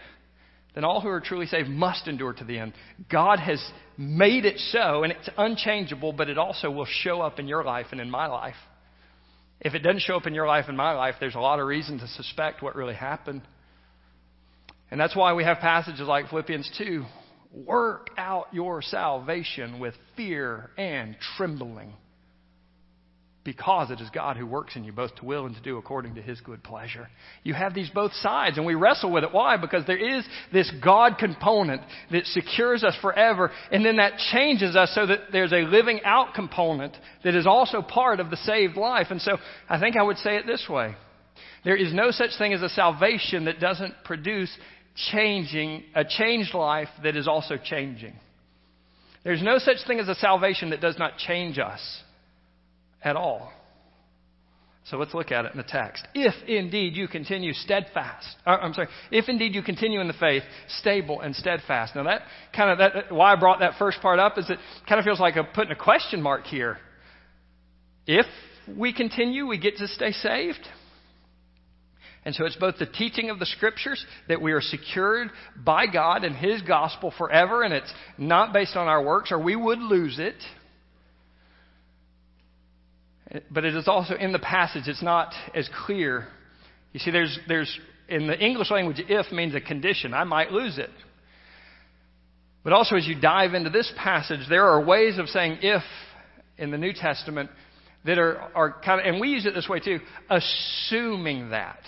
then 0.75 0.85
all 0.85 1.01
who 1.01 1.09
are 1.09 1.21
truly 1.21 1.47
saved 1.47 1.71
must 1.71 2.09
endure 2.09 2.35
to 2.35 2.45
the 2.45 2.59
end. 2.59 2.75
God 3.11 3.39
has 3.39 3.65
made 3.97 4.45
it 4.45 4.59
so, 4.59 5.03
and 5.03 5.13
it's 5.13 5.31
unchangeable, 5.39 6.13
but 6.13 6.29
it 6.29 6.37
also 6.37 6.71
will 6.71 6.87
show 6.87 7.23
up 7.23 7.39
in 7.39 7.49
your 7.49 7.65
life 7.65 7.87
and 7.91 8.03
in 8.03 8.11
my 8.11 8.27
life. 8.27 8.55
If 9.61 9.75
it 9.75 9.81
doesn't 9.81 10.03
show 10.03 10.17
up 10.17 10.27
in 10.27 10.35
your 10.35 10.47
life 10.47 10.67
and 10.69 10.77
my 10.77 10.93
life, 10.93 11.17
there's 11.19 11.35
a 11.35 11.41
lot 11.41 11.59
of 11.59 11.67
reason 11.67 11.99
to 11.99 12.07
suspect 12.09 12.63
what 12.63 12.77
really 12.77 12.95
happened. 12.95 13.43
And 14.91 15.01
that's 15.01 15.17
why 15.17 15.33
we 15.35 15.45
have 15.45 15.59
passages 15.59 16.01
like 16.01 16.29
Philippians 16.31 16.71
2 16.79 17.05
work 17.67 18.11
out 18.17 18.47
your 18.53 18.83
salvation 18.83 19.81
with 19.81 19.95
fear 20.17 20.71
and 20.77 21.17
trembling 21.37 21.95
because 23.49 23.91
it 23.91 23.99
is 23.99 24.11
God 24.11 24.37
who 24.37 24.45
works 24.45 24.77
in 24.77 24.85
you 24.85 24.93
both 24.93 25.15
to 25.17 25.25
will 25.25 25.47
and 25.47 25.57
to 25.57 25.63
do 25.63 25.79
according 25.79 26.17
to 26.17 26.21
his 26.21 26.39
good 26.43 26.63
pleasure. 26.63 27.09
You 27.45 27.55
have 27.55 27.73
these 27.73 27.89
both 27.89 28.13
sides, 28.13 28.59
and 28.59 28.67
we 28.67 28.75
wrestle 28.75 29.11
with 29.11 29.25
it. 29.25 29.33
Why? 29.33 29.57
Because 29.57 29.87
there 29.87 30.19
is 30.19 30.23
this 30.53 30.71
God 30.85 31.15
component 31.19 31.81
that 32.13 32.27
secures 32.27 32.85
us 32.85 32.95
forever, 33.01 33.51
and 33.73 33.87
then 33.87 33.97
that 33.97 34.19
changes 34.33 34.77
us 34.77 34.93
so 34.95 35.07
that 35.07 35.33
there's 35.33 35.55
a 35.55 35.63
living 35.63 36.01
out 36.05 36.35
component 36.35 36.95
that 37.25 37.35
is 37.35 37.47
also 37.47 37.81
part 37.81 38.21
of 38.21 38.29
the 38.29 38.37
saved 38.37 38.77
life. 38.77 39.07
And 39.09 39.23
so 39.23 39.39
I 39.67 39.81
think 39.81 39.97
I 39.97 40.03
would 40.03 40.19
say 40.19 40.37
it 40.37 40.47
this 40.47 40.67
way 40.69 40.95
there 41.65 41.77
is 41.77 41.95
no 41.95 42.11
such 42.11 42.33
thing 42.37 42.53
as 42.53 42.61
a 42.61 42.69
salvation 42.69 43.47
that 43.47 43.61
doesn't 43.61 43.95
produce 44.05 44.55
changing, 45.11 45.85
a 45.95 46.05
changed 46.05 46.53
life 46.53 46.89
that 47.03 47.17
is 47.17 47.27
also 47.27 47.57
changing. 47.57 48.13
There's 49.25 49.43
no 49.43 49.57
such 49.57 49.79
thing 49.87 50.01
as 50.01 50.09
a 50.09 50.15
salvation 50.17 50.69
that 50.71 50.83
does 50.83 50.99
not 50.99 51.17
change 51.17 51.59
us 51.59 51.81
at 53.03 53.17
all. 53.17 53.53
So 54.91 54.97
let's 54.97 55.13
look 55.13 55.31
at 55.33 55.45
it 55.45 55.53
in 55.53 55.59
the 55.59 55.65
text. 55.65 56.07
If 56.15 56.35
indeed 56.49 56.97
you 56.97 57.09
continue 57.09 57.53
steadfast, 57.53 58.27
uh, 58.47 58.51
I'm 58.51 58.73
sorry, 58.73 58.89
if 59.11 59.29
indeed 59.29 59.55
you 59.55 59.63
continue 59.63 60.01
in 60.01 60.09
the 60.09 60.15
faith, 60.15 60.43
stable 60.81 61.21
and 61.21 61.37
steadfast. 61.37 61.95
Now 61.95 62.05
that 62.05 62.23
kind 62.57 62.71
of 62.71 62.79
that 62.79 63.13
why 63.13 63.33
I 63.33 63.37
brought 63.37 63.61
that 63.61 63.75
first 63.79 64.01
part 64.01 64.19
up 64.19 64.39
is 64.39 64.49
it 64.49 64.59
kind 64.89 64.99
of 64.99 65.05
feels 65.05 65.21
like 65.21 65.37
I'm 65.37 65.47
putting 65.55 65.73
a 65.73 65.77
question 65.77 66.23
mark 66.23 66.45
here. 66.45 66.79
If 68.07 68.25
we 68.79 68.95
continue, 68.95 69.47
we 69.47 69.59
get 69.59 69.77
to 69.77 69.89
stay 69.89 70.13
saved. 70.13 70.67
And 72.25 72.35
so 72.35 72.45
it's 72.45 72.57
both 72.57 72.79
the 72.79 72.87
teaching 72.87 73.31
of 73.31 73.39
the 73.39 73.47
scriptures 73.47 74.05
that 74.29 74.41
we 74.41 74.53
are 74.53 74.61
secured 74.61 75.29
by 75.57 75.87
God 75.87 76.25
and 76.25 76.35
His 76.35 76.63
gospel 76.63 77.13
forever, 77.17 77.63
and 77.63 77.73
it's 77.73 77.93
not 78.17 78.53
based 78.53 78.77
on 78.77 78.89
our 78.89 79.03
works, 79.03 79.33
or 79.33 79.39
we 79.39 79.55
would 79.55 79.79
lose 79.79 80.19
it. 80.19 80.35
But 83.51 83.65
it 83.65 83.75
is 83.75 83.89
also 83.89 84.15
in 84.15 84.33
the 84.33 84.39
passage, 84.39 84.85
it's 84.87 85.03
not 85.03 85.35
as 85.55 85.69
clear. 85.87 86.27
You 86.93 87.01
see, 87.01 87.11
there's, 87.11 87.39
there's, 87.47 87.79
in 88.09 88.27
the 88.27 88.39
English 88.39 88.71
language, 88.71 89.03
if 89.09 89.31
means 89.33 89.55
a 89.55 89.61
condition. 89.61 90.15
I 90.15 90.25
might 90.25 90.51
lose 90.51 90.79
it. 90.79 90.91
But 92.65 92.73
also, 92.73 92.97
as 92.97 93.07
you 93.07 93.21
dive 93.21 93.55
into 93.55 93.71
this 93.71 93.93
passage, 93.97 94.41
there 94.49 94.67
are 94.67 94.85
ways 94.85 95.19
of 95.19 95.29
saying 95.29 95.59
if 95.63 95.83
in 96.57 96.71
the 96.71 96.79
New 96.79 96.93
Testament 96.93 97.51
that 98.05 98.19
are, 98.19 98.39
are 98.55 98.81
kind 98.83 99.01
of, 99.01 99.07
and 99.07 99.21
we 99.21 99.29
use 99.29 99.47
it 99.47 99.55
this 99.55 99.69
way 99.69 99.81
too, 99.81 100.01
assuming 100.31 101.51
that. 101.51 101.81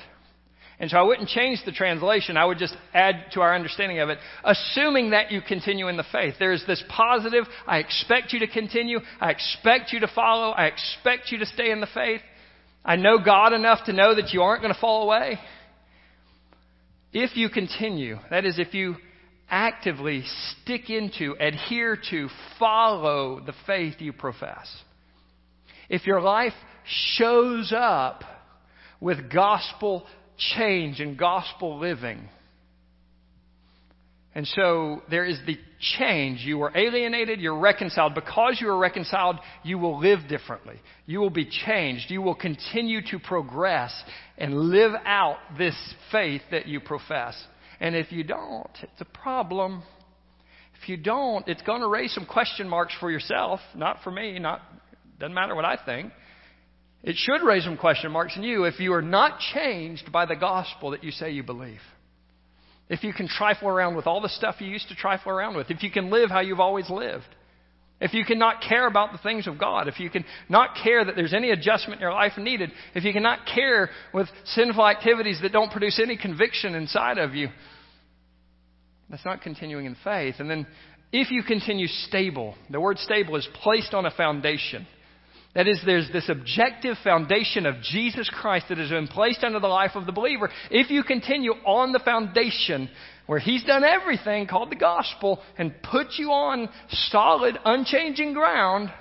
And 0.80 0.90
so 0.90 0.96
I 0.96 1.02
wouldn't 1.02 1.28
change 1.28 1.60
the 1.66 1.72
translation. 1.72 2.38
I 2.38 2.46
would 2.46 2.56
just 2.56 2.74
add 2.94 3.26
to 3.32 3.42
our 3.42 3.54
understanding 3.54 4.00
of 4.00 4.08
it, 4.08 4.18
assuming 4.42 5.10
that 5.10 5.30
you 5.30 5.42
continue 5.42 5.88
in 5.88 5.98
the 5.98 6.06
faith. 6.10 6.36
There 6.38 6.52
is 6.52 6.64
this 6.66 6.82
positive, 6.88 7.44
I 7.66 7.78
expect 7.78 8.32
you 8.32 8.40
to 8.40 8.46
continue. 8.46 8.98
I 9.20 9.30
expect 9.30 9.92
you 9.92 10.00
to 10.00 10.08
follow. 10.14 10.52
I 10.52 10.66
expect 10.66 11.30
you 11.30 11.38
to 11.38 11.46
stay 11.46 11.70
in 11.70 11.82
the 11.82 11.88
faith. 11.92 12.22
I 12.82 12.96
know 12.96 13.18
God 13.22 13.52
enough 13.52 13.84
to 13.86 13.92
know 13.92 14.14
that 14.14 14.32
you 14.32 14.40
aren't 14.40 14.62
going 14.62 14.72
to 14.72 14.80
fall 14.80 15.02
away. 15.02 15.38
If 17.12 17.36
you 17.36 17.50
continue, 17.50 18.16
that 18.30 18.46
is, 18.46 18.58
if 18.58 18.72
you 18.72 18.96
actively 19.50 20.22
stick 20.62 20.88
into, 20.88 21.34
adhere 21.38 21.98
to, 22.10 22.28
follow 22.58 23.40
the 23.44 23.52
faith 23.66 23.96
you 23.98 24.14
profess. 24.14 24.74
If 25.90 26.06
your 26.06 26.22
life 26.22 26.54
shows 27.16 27.70
up 27.76 28.22
with 28.98 29.30
gospel 29.30 30.06
change 30.56 31.00
in 31.00 31.16
gospel 31.16 31.78
living. 31.78 32.28
And 34.34 34.46
so 34.46 35.02
there 35.10 35.24
is 35.24 35.38
the 35.44 35.58
change. 35.98 36.40
You 36.40 36.58
were 36.58 36.70
alienated, 36.74 37.40
you're 37.40 37.58
reconciled. 37.58 38.14
Because 38.14 38.58
you 38.60 38.68
are 38.68 38.78
reconciled, 38.78 39.36
you 39.64 39.76
will 39.78 39.98
live 39.98 40.20
differently. 40.28 40.76
You 41.06 41.18
will 41.18 41.30
be 41.30 41.48
changed. 41.66 42.10
You 42.10 42.22
will 42.22 42.36
continue 42.36 43.00
to 43.10 43.18
progress 43.18 43.92
and 44.38 44.54
live 44.54 44.92
out 45.04 45.38
this 45.58 45.76
faith 46.12 46.42
that 46.52 46.66
you 46.66 46.80
profess. 46.80 47.36
And 47.80 47.96
if 47.96 48.12
you 48.12 48.22
don't, 48.22 48.70
it's 48.82 49.00
a 49.00 49.04
problem. 49.04 49.82
If 50.80 50.88
you 50.88 50.96
don't, 50.96 51.46
it's 51.48 51.62
going 51.62 51.80
to 51.80 51.88
raise 51.88 52.14
some 52.14 52.26
question 52.26 52.68
marks 52.68 52.94
for 53.00 53.10
yourself, 53.10 53.60
not 53.74 53.98
for 54.04 54.10
me, 54.10 54.38
not 54.38 54.62
doesn't 55.18 55.34
matter 55.34 55.54
what 55.54 55.66
I 55.66 55.76
think. 55.84 56.12
It 57.02 57.16
should 57.16 57.42
raise 57.42 57.64
some 57.64 57.78
question 57.78 58.12
marks 58.12 58.36
in 58.36 58.42
you 58.42 58.64
if 58.64 58.78
you 58.78 58.92
are 58.92 59.02
not 59.02 59.40
changed 59.54 60.12
by 60.12 60.26
the 60.26 60.36
gospel 60.36 60.90
that 60.90 61.02
you 61.02 61.10
say 61.10 61.30
you 61.30 61.42
believe. 61.42 61.80
If 62.88 63.04
you 63.04 63.12
can 63.12 63.28
trifle 63.28 63.68
around 63.68 63.96
with 63.96 64.06
all 64.06 64.20
the 64.20 64.28
stuff 64.28 64.56
you 64.58 64.66
used 64.66 64.88
to 64.88 64.94
trifle 64.94 65.32
around 65.32 65.56
with. 65.56 65.70
If 65.70 65.82
you 65.82 65.90
can 65.90 66.10
live 66.10 66.28
how 66.28 66.40
you've 66.40 66.60
always 66.60 66.90
lived. 66.90 67.24
If 68.00 68.14
you 68.14 68.24
cannot 68.24 68.62
care 68.66 68.86
about 68.86 69.12
the 69.12 69.18
things 69.18 69.46
of 69.46 69.58
God. 69.58 69.86
If 69.86 70.00
you 70.00 70.10
can 70.10 70.24
not 70.48 70.70
care 70.82 71.04
that 71.04 71.14
there's 71.16 71.32
any 71.32 71.50
adjustment 71.50 72.00
in 72.00 72.02
your 72.02 72.12
life 72.12 72.32
needed. 72.36 72.72
If 72.94 73.04
you 73.04 73.12
cannot 73.12 73.46
care 73.46 73.90
with 74.12 74.28
sinful 74.44 74.86
activities 74.86 75.38
that 75.42 75.52
don't 75.52 75.70
produce 75.70 76.00
any 76.02 76.16
conviction 76.16 76.74
inside 76.74 77.18
of 77.18 77.34
you. 77.34 77.48
That's 79.08 79.24
not 79.24 79.40
continuing 79.40 79.86
in 79.86 79.96
faith. 80.02 80.36
And 80.38 80.50
then 80.50 80.66
if 81.12 81.30
you 81.30 81.42
continue 81.42 81.86
stable, 81.86 82.54
the 82.70 82.80
word 82.80 82.98
stable 82.98 83.36
is 83.36 83.48
placed 83.62 83.94
on 83.94 84.04
a 84.04 84.10
foundation. 84.10 84.86
That 85.54 85.66
is, 85.66 85.80
there's 85.84 86.08
this 86.12 86.28
objective 86.28 86.96
foundation 87.02 87.66
of 87.66 87.82
Jesus 87.82 88.30
Christ 88.32 88.66
that 88.68 88.78
has 88.78 88.90
been 88.90 89.08
placed 89.08 89.42
under 89.42 89.58
the 89.58 89.66
life 89.66 89.92
of 89.96 90.06
the 90.06 90.12
believer. 90.12 90.48
If 90.70 90.90
you 90.90 91.02
continue 91.02 91.52
on 91.66 91.90
the 91.90 91.98
foundation 91.98 92.88
where 93.26 93.40
He's 93.40 93.64
done 93.64 93.82
everything 93.82 94.46
called 94.46 94.70
the 94.70 94.76
gospel 94.76 95.40
and 95.58 95.74
put 95.82 96.06
you 96.18 96.30
on 96.30 96.68
solid, 96.88 97.58
unchanging 97.64 98.32
ground, 98.32 98.92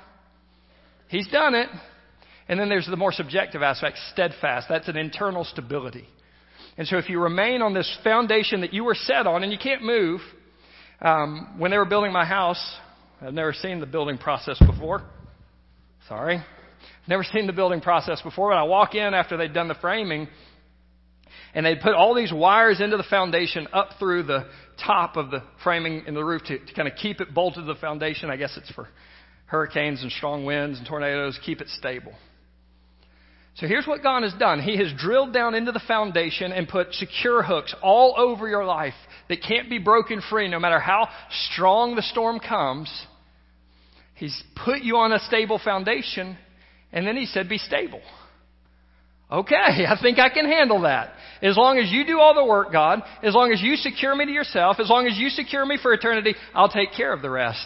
He's 1.08 1.28
done 1.28 1.54
it. 1.54 1.70
And 2.48 2.60
then 2.60 2.68
there's 2.68 2.88
the 2.88 2.98
more 2.98 3.12
subjective 3.12 3.62
aspect, 3.62 3.98
steadfast. 4.12 4.68
That's 4.70 4.88
an 4.88 4.98
internal 4.98 5.44
stability. 5.44 6.08
And 6.80 6.88
so 6.88 6.98
if 6.98 7.10
you 7.10 7.20
remain 7.20 7.62
on 7.62 7.76
this 7.76 7.96
foundation 8.04 8.62
that 8.62 8.74
you 8.74 8.84
were 8.84 8.96
set 8.96 9.28
on 9.28 9.44
and 9.44 9.52
you 9.52 9.60
can't 9.60 9.84
move, 9.84 10.20
um, 11.00 11.60
when 11.60 11.70
they 11.70 11.78
were 11.78 11.86
building 11.86 12.12
my 12.12 12.26
house, 12.26 12.76
I've 13.22 13.34
never 13.34 13.54
seen 13.54 13.80
the 13.80 13.86
building 13.86 14.18
process 14.18 14.58
before. 14.66 15.04
Sorry. 16.10 16.44
Never 17.08 17.24
seen 17.24 17.46
the 17.46 17.54
building 17.54 17.82
process 17.82 18.20
before, 18.24 18.50
but 18.50 18.58
I 18.58 18.64
walk 18.64 18.96
in 18.96 19.14
after 19.14 19.38
they'd 19.38 19.54
done 19.54 19.68
the 19.68 19.76
framing, 19.76 20.28
and 21.54 21.64
they'd 21.64 21.82
put 21.82 21.94
all 21.94 22.16
these 22.16 22.34
wires 22.34 22.82
into 22.82 22.98
the 22.98 23.04
foundation 23.04 23.68
up 23.72 23.90
through 24.00 24.24
the 24.24 24.48
top 24.84 25.18
of 25.18 25.30
the 25.30 25.44
framing 25.64 26.06
in 26.08 26.16
the 26.16 26.24
roof 26.24 26.42
to, 26.46 26.58
to 26.58 26.74
kind 26.74 26.88
of 26.88 26.96
keep 26.96 27.22
it 27.22 27.32
bolted 27.32 27.68
to 27.68 27.74
the 27.74 27.80
foundation. 27.80 28.32
I 28.32 28.38
guess 28.38 28.58
it's 28.58 28.72
for 28.72 28.88
hurricanes 29.46 30.02
and 30.02 30.12
strong 30.12 30.46
winds 30.46 30.80
and 30.80 30.88
tornadoes, 30.88 31.40
keep 31.46 31.62
it 31.62 31.68
stable. 31.70 32.14
So 33.56 33.68
here's 33.68 33.86
what 33.86 34.02
God 34.02 34.24
has 34.24 34.34
done. 34.34 34.62
He 34.62 34.78
has 34.78 34.92
drilled 34.98 35.32
down 35.32 35.54
into 35.54 35.72
the 35.72 35.82
foundation 35.88 36.52
and 36.52 36.68
put 36.68 36.94
secure 36.94 37.44
hooks 37.44 37.76
all 37.84 38.16
over 38.18 38.48
your 38.48 38.66
life 38.66 38.94
that 39.28 39.44
can't 39.44 39.70
be 39.70 39.78
broken 39.78 40.22
free 40.28 40.48
no 40.48 40.60
matter 40.60 40.80
how 40.80 41.08
strong 41.52 41.96
the 41.96 42.02
storm 42.02 42.40
comes. 42.40 42.90
He's 44.20 44.44
put 44.66 44.82
you 44.82 44.98
on 44.98 45.14
a 45.14 45.20
stable 45.20 45.62
foundation, 45.64 46.38
and 46.92 47.08
then 47.08 47.16
he 47.16 47.26
said, 47.26 47.48
Be 47.48 47.58
stable. 47.58 48.02
Okay, 49.32 49.56
I 49.88 49.98
think 50.02 50.20
I 50.20 50.30
can 50.30 50.46
handle 50.46 50.82
that. 50.82 51.14
As 51.42 51.56
long 51.56 51.78
as 51.78 51.90
you 51.90 52.06
do 52.06 52.20
all 52.20 52.34
the 52.34 52.44
work, 52.44 52.72
God, 52.72 53.02
as 53.24 53.34
long 53.34 53.54
as 53.54 53.62
you 53.62 53.78
secure 53.78 54.14
me 54.14 54.26
to 54.26 54.32
yourself, 54.32 54.78
as 54.80 54.90
long 54.90 55.08
as 55.08 55.18
you 55.18 55.30
secure 55.30 55.66
me 55.66 55.80
for 55.82 55.94
eternity, 55.94 56.36
I'll 56.54 56.70
take 56.70 56.92
care 56.94 57.14
of 57.14 57.22
the 57.22 57.30
rest. 57.30 57.66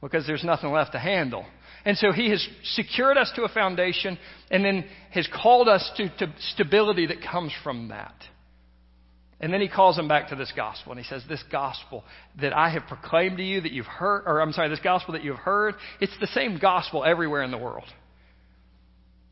Because 0.00 0.26
there's 0.26 0.44
nothing 0.44 0.70
left 0.70 0.92
to 0.92 0.98
handle. 0.98 1.44
And 1.84 1.96
so 1.98 2.10
he 2.10 2.30
has 2.30 2.46
secured 2.74 3.18
us 3.18 3.30
to 3.36 3.42
a 3.42 3.48
foundation 3.48 4.18
and 4.50 4.64
then 4.64 4.86
has 5.10 5.28
called 5.42 5.68
us 5.68 5.90
to, 5.98 6.08
to 6.18 6.32
stability 6.52 7.06
that 7.06 7.18
comes 7.20 7.52
from 7.62 7.88
that. 7.88 8.14
And 9.40 9.52
then 9.52 9.60
he 9.60 9.68
calls 9.68 9.96
them 9.96 10.06
back 10.06 10.28
to 10.28 10.36
this 10.36 10.52
gospel. 10.54 10.92
And 10.92 11.00
he 11.00 11.06
says, 11.06 11.22
This 11.28 11.42
gospel 11.50 12.04
that 12.40 12.52
I 12.52 12.68
have 12.70 12.82
proclaimed 12.86 13.38
to 13.38 13.42
you 13.42 13.60
that 13.62 13.72
you've 13.72 13.86
heard, 13.86 14.24
or 14.26 14.40
I'm 14.40 14.52
sorry, 14.52 14.68
this 14.68 14.80
gospel 14.80 15.12
that 15.12 15.24
you've 15.24 15.36
heard, 15.36 15.74
it's 16.00 16.16
the 16.20 16.26
same 16.28 16.58
gospel 16.58 17.04
everywhere 17.04 17.42
in 17.42 17.50
the 17.50 17.58
world. 17.58 17.86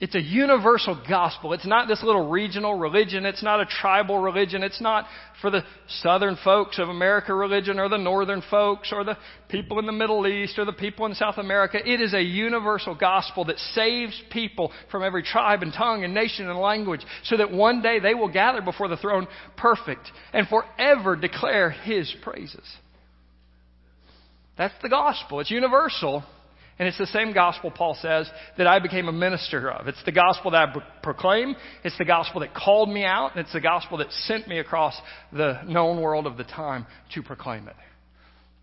It's 0.00 0.14
a 0.14 0.22
universal 0.22 1.02
gospel. 1.08 1.52
It's 1.54 1.66
not 1.66 1.88
this 1.88 2.04
little 2.04 2.28
regional 2.28 2.78
religion. 2.78 3.26
It's 3.26 3.42
not 3.42 3.60
a 3.60 3.66
tribal 3.66 4.18
religion. 4.20 4.62
It's 4.62 4.80
not 4.80 5.06
for 5.40 5.50
the 5.50 5.64
southern 5.88 6.36
folks 6.44 6.78
of 6.78 6.88
America 6.88 7.34
religion 7.34 7.80
or 7.80 7.88
the 7.88 7.98
northern 7.98 8.40
folks 8.48 8.92
or 8.92 9.02
the 9.02 9.16
people 9.48 9.80
in 9.80 9.86
the 9.86 9.92
Middle 9.92 10.24
East 10.28 10.56
or 10.56 10.64
the 10.64 10.72
people 10.72 11.06
in 11.06 11.14
South 11.14 11.36
America. 11.38 11.78
It 11.84 12.00
is 12.00 12.14
a 12.14 12.22
universal 12.22 12.94
gospel 12.94 13.44
that 13.46 13.58
saves 13.74 14.22
people 14.30 14.70
from 14.88 15.02
every 15.02 15.24
tribe 15.24 15.62
and 15.62 15.72
tongue 15.72 16.04
and 16.04 16.14
nation 16.14 16.48
and 16.48 16.60
language 16.60 17.04
so 17.24 17.36
that 17.36 17.50
one 17.50 17.82
day 17.82 17.98
they 17.98 18.14
will 18.14 18.32
gather 18.32 18.62
before 18.62 18.86
the 18.86 18.96
throne 18.96 19.26
perfect 19.56 20.12
and 20.32 20.46
forever 20.46 21.16
declare 21.16 21.70
His 21.70 22.14
praises. 22.22 22.64
That's 24.56 24.74
the 24.80 24.88
gospel. 24.88 25.40
It's 25.40 25.50
universal. 25.50 26.22
And 26.78 26.86
it's 26.86 26.98
the 26.98 27.06
same 27.06 27.32
gospel, 27.32 27.72
Paul 27.72 27.98
says, 28.00 28.30
that 28.56 28.68
I 28.68 28.78
became 28.78 29.08
a 29.08 29.12
minister 29.12 29.70
of. 29.70 29.88
It's 29.88 30.02
the 30.04 30.12
gospel 30.12 30.52
that 30.52 30.68
I 30.68 30.82
proclaim. 31.02 31.56
It's 31.82 31.98
the 31.98 32.04
gospel 32.04 32.40
that 32.40 32.54
called 32.54 32.88
me 32.88 33.04
out. 33.04 33.32
And 33.34 33.40
it's 33.40 33.52
the 33.52 33.60
gospel 33.60 33.98
that 33.98 34.12
sent 34.12 34.46
me 34.46 34.60
across 34.60 34.94
the 35.32 35.60
known 35.66 36.00
world 36.00 36.26
of 36.26 36.36
the 36.36 36.44
time 36.44 36.86
to 37.14 37.22
proclaim 37.22 37.66
it. 37.66 37.74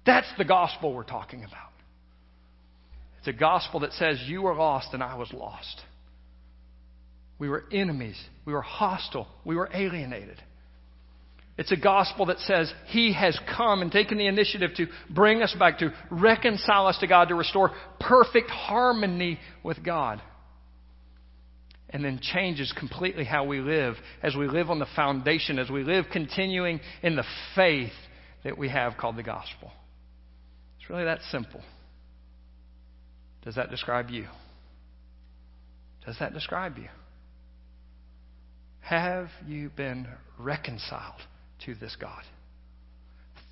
That's 0.06 0.32
the 0.38 0.46
gospel 0.46 0.94
we're 0.94 1.04
talking 1.04 1.44
about. 1.44 1.72
It's 3.20 3.28
a 3.28 3.34
gospel 3.34 3.82
that 3.82 3.92
says 3.94 4.22
you 4.28 4.44
were 4.44 4.56
lost 4.56 4.94
and 4.94 5.04
I 5.04 5.16
was 5.16 5.34
lost. 5.34 5.82
We 7.38 7.50
were 7.50 7.66
enemies. 7.72 8.18
We 8.46 8.54
were 8.54 8.62
hostile. 8.62 9.28
We 9.44 9.56
were 9.56 9.70
alienated. 9.74 10.42
It's 11.58 11.72
a 11.72 11.78
gospel 11.78 12.26
that 12.26 12.40
says 12.40 12.74
He 12.88 13.14
has 13.14 13.40
come 13.56 13.82
and 13.82 13.92
taken 13.92 14.18
the 14.18 14.28
initiative 14.28 14.72
to 14.76 14.88
bring 15.10 15.42
us 15.42 15.56
back, 15.58 15.80
to 15.80 15.94
reconcile 16.12 16.88
us 16.88 16.98
to 17.00 17.08
God, 17.08 17.30
to 17.30 17.36
restore 17.36 17.72
perfect 18.00 18.50
harmony 18.50 19.40
with 19.64 19.84
God. 19.84 20.22
And 21.90 22.04
then 22.04 22.20
changes 22.22 22.74
completely 22.78 23.24
how 23.24 23.46
we 23.46 23.62
live 23.62 23.96
as 24.22 24.36
we 24.36 24.48
live 24.48 24.70
on 24.70 24.80
the 24.80 24.88
foundation, 24.98 25.60
as 25.60 25.70
we 25.70 25.84
live 25.84 26.06
continuing 26.12 26.82
in 27.02 27.16
the 27.16 27.24
faith 27.56 27.94
that 28.44 28.58
we 28.58 28.68
have 28.68 28.98
called 28.98 29.16
the 29.16 29.24
gospel. 29.24 29.72
It's 30.80 30.90
really 30.90 31.06
that 31.06 31.22
simple. 31.32 31.62
Does 33.44 33.56
that 33.56 33.70
describe 33.70 34.10
you? 34.10 34.28
Does 36.06 36.18
that 36.20 36.34
describe 36.34 36.78
you? 36.78 36.90
Have 38.82 39.30
you 39.48 39.70
been 39.70 40.08
reconciled? 40.38 41.22
To 41.66 41.76
this 41.76 41.96
God. 42.00 42.24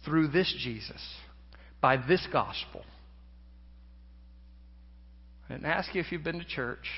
Through 0.05 0.29
this 0.29 0.53
Jesus, 0.63 1.01
by 1.81 1.97
this 1.97 2.25
gospel. 2.31 2.81
I 5.49 5.53
didn't 5.53 5.67
ask 5.67 5.93
you 5.93 6.01
if 6.01 6.11
you've 6.11 6.23
been 6.23 6.39
to 6.39 6.45
church. 6.45 6.89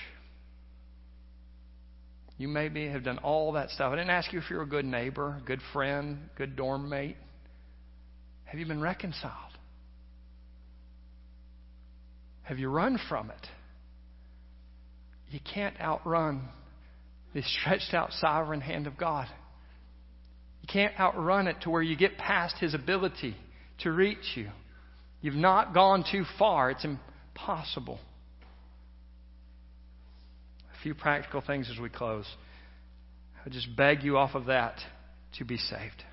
You 2.38 2.48
maybe 2.48 2.88
have 2.90 3.04
done 3.04 3.20
all 3.20 3.54
that 3.54 3.70
stuff. 3.70 3.92
I 3.94 3.96
didn't 3.96 4.10
ask 4.10 4.34
you 4.34 4.40
if 4.40 4.50
you're 4.50 4.62
a 4.62 4.68
good 4.68 4.86
neighbor, 4.86 5.42
good 5.46 5.62
friend, 5.72 6.30
good 6.38 6.56
dorm 6.56 6.90
mate. 6.90 7.18
Have 8.46 8.60
you 8.60 8.66
been 8.66 8.82
reconciled? 8.82 9.34
Have 12.44 12.60
you 12.60 12.70
run 12.70 13.00
from 13.10 13.30
it? 13.30 13.48
You 15.32 15.40
can't 15.54 15.80
outrun 15.80 16.48
the 17.34 17.42
stretched 17.62 17.94
out 17.94 18.12
sovereign 18.14 18.62
hand 18.62 18.88
of 18.88 18.98
God. 18.98 19.28
You 20.66 20.74
can't 20.74 21.00
outrun 21.00 21.46
it 21.48 21.58
to 21.62 21.70
where 21.70 21.84
you 21.84 21.96
get 21.96 22.18
past 22.18 22.56
His 22.58 22.74
ability 22.74 23.36
to 23.82 23.92
reach 23.92 24.34
you. 24.34 24.50
You've 25.22 25.36
not 25.36 25.76
gone 25.76 26.04
too 26.12 26.24
far. 26.40 26.72
It's 26.72 26.84
impossible. 26.84 28.00
A 30.74 30.82
few 30.82 30.96
practical 30.96 31.42
things 31.42 31.70
as 31.72 31.80
we 31.80 31.90
close. 31.90 32.26
I 33.38 33.44
would 33.44 33.54
just 33.54 33.76
beg 33.76 34.02
you 34.02 34.18
off 34.18 34.34
of 34.34 34.48
that 34.48 34.80
to 35.38 35.46
be 35.46 35.58
saved. 35.58 36.04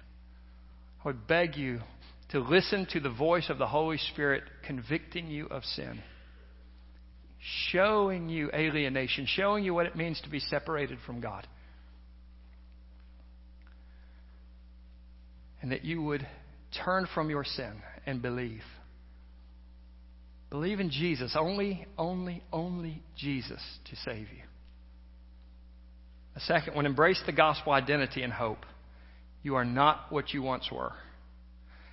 I 1.03 1.09
would 1.09 1.27
beg 1.27 1.57
you 1.57 1.81
to 2.33 2.41
listen 2.41 2.87
to 2.91 3.01
the 3.01 3.09
voice 3.09 3.49
of 3.49 3.57
the 3.57 3.67
Holy 3.67 3.97
Spirit 3.97 4.43
convicting 4.67 5.29
you 5.29 5.47
of 5.47 5.65
sin, 5.65 6.03
showing 7.71 8.29
you 8.29 8.51
alienation, 8.53 9.25
showing 9.27 9.65
you 9.65 9.73
what 9.73 9.87
it 9.87 9.97
means 9.97 10.21
to 10.25 10.29
be 10.29 10.41
separated 10.41 10.99
from 11.07 11.23
God. 11.23 11.47
And 15.63 15.73
that 15.73 15.85
you 15.85 16.03
would 16.03 16.27
turn 16.85 17.07
from 17.15 17.31
your 17.31 17.45
sin 17.45 17.73
and 18.05 18.21
believe. 18.21 18.63
Believe 20.51 20.81
in 20.81 20.91
Jesus, 20.91 21.35
only, 21.39 21.87
only, 21.97 22.43
only 22.53 23.03
Jesus 23.17 23.61
to 23.89 23.97
save 23.97 24.29
you. 24.29 24.43
A 26.37 26.41
second 26.41 26.75
one, 26.75 26.85
embrace 26.85 27.23
the 27.25 27.33
gospel 27.33 27.73
identity 27.73 28.23
and 28.23 28.33
hope. 28.33 28.67
You 29.43 29.55
are 29.55 29.65
not 29.65 30.11
what 30.11 30.35
you 30.35 30.43
once 30.43 30.69
were. 30.71 30.93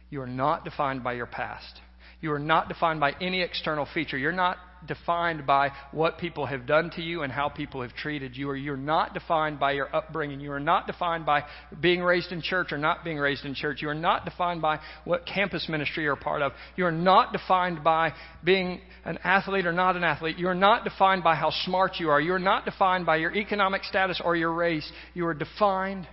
You 0.09 0.21
are 0.21 0.27
not 0.27 0.65
defined 0.65 1.03
by 1.03 1.13
your 1.13 1.25
past. 1.25 1.79
You 2.21 2.31
are 2.31 2.39
not 2.39 2.67
defined 2.67 2.99
by 2.99 3.13
any 3.21 3.41
external 3.41 3.87
feature. 3.93 4.17
You're 4.17 4.31
not 4.31 4.57
defined 4.87 5.45
by 5.45 5.71
what 5.91 6.17
people 6.17 6.45
have 6.45 6.65
done 6.65 6.89
to 6.91 7.01
you 7.01 7.23
and 7.23 7.31
how 7.31 7.49
people 7.49 7.81
have 7.81 7.93
treated 7.93 8.35
you, 8.35 8.49
or 8.49 8.55
you're 8.55 8.77
not 8.77 9.13
defined 9.13 9.59
by 9.59 9.73
your 9.73 9.93
upbringing. 9.95 10.39
You 10.39 10.51
are 10.51 10.59
not 10.59 10.87
defined 10.87 11.25
by 11.25 11.43
being 11.79 12.01
raised 12.01 12.31
in 12.31 12.41
church 12.41 12.71
or 12.71 12.77
not 12.77 13.03
being 13.03 13.17
raised 13.17 13.45
in 13.45 13.53
church. 13.53 13.81
You 13.81 13.89
are 13.89 13.93
not 13.93 14.25
defined 14.25 14.61
by 14.61 14.79
what 15.05 15.25
campus 15.25 15.67
ministry 15.69 16.03
you're 16.03 16.13
a 16.13 16.17
part 16.17 16.41
of. 16.41 16.53
You 16.75 16.85
are 16.85 16.91
not 16.91 17.33
defined 17.33 17.83
by 17.83 18.13
being 18.43 18.81
an 19.05 19.19
athlete 19.23 19.65
or 19.65 19.73
not 19.73 19.95
an 19.95 20.03
athlete. 20.03 20.37
You 20.37 20.47
are 20.47 20.55
not 20.55 20.83
defined 20.83 21.23
by 21.23 21.35
how 21.35 21.51
smart 21.65 21.93
you 21.99 22.09
are. 22.09 22.21
You 22.21 22.33
are 22.33 22.39
not 22.39 22.65
defined 22.65 23.05
by 23.05 23.17
your 23.17 23.33
economic 23.35 23.83
status 23.83 24.21
or 24.23 24.35
your 24.35 24.53
race. 24.53 24.89
You 25.13 25.25
are 25.27 25.33
defined 25.33 26.07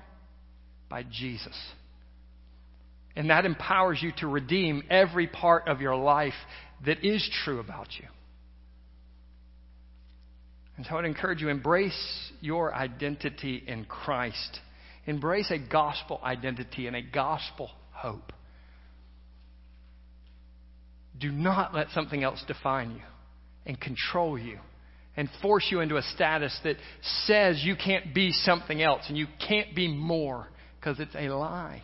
by 0.89 1.05
Jesus. 1.05 1.57
And 3.15 3.31
that 3.31 3.47
empowers 3.47 3.99
you 4.03 4.13
to 4.19 4.27
redeem 4.27 4.83
every 4.91 5.27
part 5.27 5.69
of 5.69 5.81
your 5.81 5.97
life 5.97 6.35
that 6.85 7.05
is 7.05 7.29
true 7.45 7.61
about 7.61 7.89
you. 7.99 8.07
And 10.77 10.85
so 10.85 10.93
I 10.93 10.97
would 10.97 11.05
encourage 11.05 11.41
you 11.41 11.49
embrace 11.49 12.33
your 12.41 12.75
identity 12.75 13.63
in 13.67 13.85
Christ. 13.85 14.61
Embrace 15.07 15.51
a 15.51 15.59
gospel 15.59 16.21
identity 16.23 16.87
and 16.87 16.97
a 16.97 17.03
gospel 17.03 17.71
hope. 17.93 18.33
Do 21.19 21.33
not 21.33 21.75
let 21.75 21.89
something 21.91 22.23
else 22.23 22.43
define 22.47 22.93
you 22.93 23.03
and 23.65 23.81
control 23.81 24.39
you 24.39 24.59
and 25.17 25.31
force 25.41 25.67
you 25.71 25.81
into 25.81 25.97
a 25.97 26.03
status 26.03 26.59
that 26.63 26.77
says 27.25 27.63
you 27.65 27.75
can't 27.75 28.15
be 28.15 28.33
something 28.33 28.83
else 28.83 29.05
and 29.09 29.17
you 29.17 29.27
can't 29.49 29.75
be 29.75 29.89
more 29.89 30.47
because 30.79 31.01
it's 31.01 31.15
a 31.15 31.29
lie. 31.29 31.83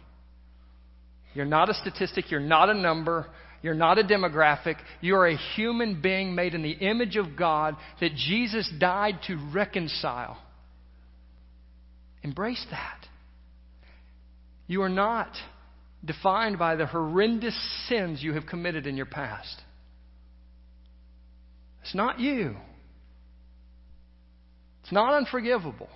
You're 1.34 1.46
not 1.46 1.70
a 1.70 1.74
statistic. 1.74 2.30
You're 2.30 2.40
not 2.40 2.68
a 2.68 2.74
number. 2.74 3.26
You're 3.62 3.74
not 3.74 3.98
a 3.98 4.02
demographic. 4.02 4.76
You're 5.00 5.28
a 5.28 5.36
human 5.36 6.02
being 6.02 6.34
made 6.34 6.54
in 6.54 6.62
the 6.62 6.72
image 6.72 7.16
of 7.16 7.36
God 7.36 7.76
that 8.00 8.14
Jesus 8.14 8.70
died 8.78 9.20
to 9.28 9.36
reconcile. 9.52 10.36
Embrace 12.22 12.64
that. 12.70 13.06
You 14.66 14.82
are 14.82 14.88
not 14.88 15.30
defined 16.04 16.58
by 16.58 16.76
the 16.76 16.86
horrendous 16.86 17.56
sins 17.88 18.22
you 18.22 18.32
have 18.34 18.46
committed 18.46 18.86
in 18.86 18.96
your 18.96 19.06
past. 19.06 19.60
It's 21.82 21.94
not 21.94 22.18
you. 22.18 22.56
It's 24.82 24.92
not 24.92 25.14
unforgivable. 25.14 25.88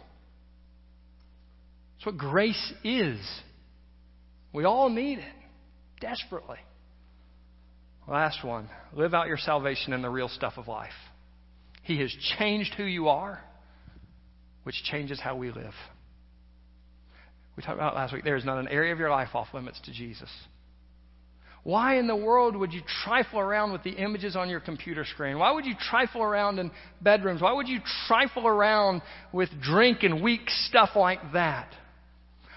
It's 1.96 2.06
what 2.06 2.18
grace 2.18 2.72
is. 2.84 3.18
We 4.52 4.64
all 4.64 4.88
need 4.88 5.18
it 5.18 5.34
desperately. 6.00 6.58
Last 8.08 8.44
one 8.44 8.68
live 8.92 9.14
out 9.14 9.26
your 9.26 9.36
salvation 9.36 9.92
in 9.92 10.02
the 10.02 10.10
real 10.10 10.28
stuff 10.28 10.54
of 10.56 10.68
life. 10.68 10.92
He 11.82 12.00
has 12.00 12.14
changed 12.38 12.74
who 12.74 12.84
you 12.84 13.08
are, 13.08 13.40
which 14.62 14.76
changes 14.84 15.20
how 15.20 15.36
we 15.36 15.50
live. 15.50 15.74
We 17.56 17.62
talked 17.62 17.78
about 17.78 17.94
last 17.94 18.12
week 18.12 18.24
there 18.24 18.36
is 18.36 18.44
not 18.44 18.58
an 18.58 18.68
area 18.68 18.92
of 18.92 18.98
your 18.98 19.10
life 19.10 19.30
off 19.34 19.48
limits 19.54 19.80
to 19.84 19.92
Jesus. 19.92 20.30
Why 21.64 21.98
in 21.98 22.06
the 22.06 22.14
world 22.14 22.54
would 22.54 22.72
you 22.72 22.82
trifle 23.04 23.40
around 23.40 23.72
with 23.72 23.82
the 23.82 23.90
images 23.90 24.36
on 24.36 24.48
your 24.48 24.60
computer 24.60 25.04
screen? 25.04 25.38
Why 25.38 25.50
would 25.50 25.66
you 25.66 25.74
trifle 25.90 26.22
around 26.22 26.60
in 26.60 26.70
bedrooms? 27.00 27.42
Why 27.42 27.52
would 27.52 27.66
you 27.66 27.80
trifle 28.06 28.46
around 28.46 29.02
with 29.32 29.48
drink 29.60 30.04
and 30.04 30.22
weak 30.22 30.42
stuff 30.68 30.90
like 30.94 31.18
that? 31.32 31.68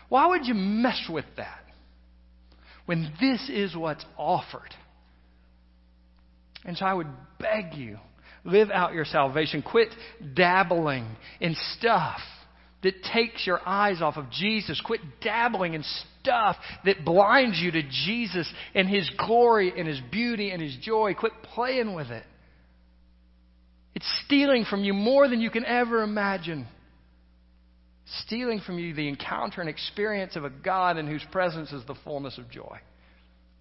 Why 0.10 0.28
would 0.28 0.45
you 0.45 0.54
mess 0.54 1.08
with 1.10 1.26
that 1.38 1.64
when 2.86 3.12
this 3.20 3.50
is 3.50 3.76
what's 3.76 4.06
offered? 4.16 4.76
And 6.66 6.78
so 6.78 6.86
I 6.86 6.93
would 6.93 7.07
beg 7.39 7.74
you, 7.76 7.97
live 8.43 8.70
out 8.72 8.93
your 8.93 9.05
salvation. 9.05 9.62
Quit 9.62 9.89
dabbling 10.34 11.07
in 11.39 11.55
stuff 11.78 12.20
that 12.84 13.03
takes 13.14 13.45
your 13.45 13.60
eyes 13.66 14.01
off 14.01 14.18
of 14.18 14.30
Jesus. 14.32 14.82
Quit 14.82 15.01
dabbling 15.22 15.74
in 15.74 15.84
stuff 16.22 16.55
that 16.86 17.03
blinds 17.03 17.60
you 17.60 17.72
to 17.72 17.82
Jesus 18.05 18.51
and 18.74 18.88
His 18.88 19.10
glory 19.18 19.74
and 19.78 19.88
His 19.88 19.99
beauty 20.12 20.51
and 20.51 20.62
His 20.62 20.76
joy. 20.82 21.14
Quit 21.14 21.34
playing 21.43 21.93
with 21.93 22.07
it. 22.07 22.24
It's 23.95 24.22
stealing 24.26 24.66
from 24.66 24.84
you 24.84 24.93
more 24.93 25.28
than 25.28 25.41
you 25.41 25.49
can 25.49 25.66
ever 25.66 26.03
imagine. 26.03 26.68
Stealing 28.26 28.62
from 28.66 28.80
you 28.80 28.93
the 28.93 29.07
encounter 29.07 29.62
and 29.62 29.70
experience 29.70 30.36
of 30.36 30.45
a 30.45 30.49
God 30.49 30.97
in 30.97 31.05
whose 31.05 31.24
presence 31.32 31.72
is 31.72 31.86
the 31.86 31.95
fullness 32.03 32.38
of 32.38 32.49
joy. 32.49 32.80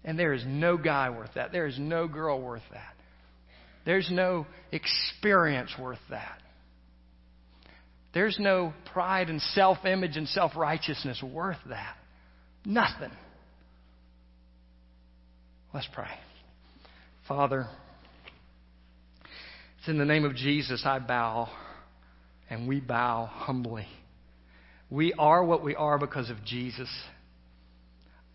And 0.03 0.17
there 0.17 0.33
is 0.33 0.43
no 0.47 0.77
guy 0.77 1.09
worth 1.09 1.31
that. 1.35 1.51
There 1.51 1.67
is 1.67 1.77
no 1.77 2.07
girl 2.07 2.41
worth 2.41 2.63
that. 2.71 2.93
There's 3.85 4.09
no 4.11 4.45
experience 4.71 5.71
worth 5.79 5.99
that. 6.09 6.39
There's 8.13 8.37
no 8.39 8.73
pride 8.93 9.29
and 9.29 9.41
self 9.41 9.85
image 9.85 10.17
and 10.17 10.27
self 10.27 10.55
righteousness 10.55 11.21
worth 11.23 11.57
that. 11.69 11.95
Nothing. 12.65 13.11
Let's 15.73 15.87
pray. 15.93 16.09
Father, 17.27 17.67
it's 19.77 19.87
in 19.87 19.99
the 19.99 20.05
name 20.05 20.25
of 20.25 20.35
Jesus 20.35 20.81
I 20.83 20.97
bow, 20.97 21.49
and 22.49 22.67
we 22.67 22.79
bow 22.79 23.25
humbly. 23.25 23.85
We 24.89 25.13
are 25.13 25.43
what 25.43 25.63
we 25.63 25.75
are 25.75 25.99
because 25.99 26.31
of 26.31 26.43
Jesus. 26.43 26.89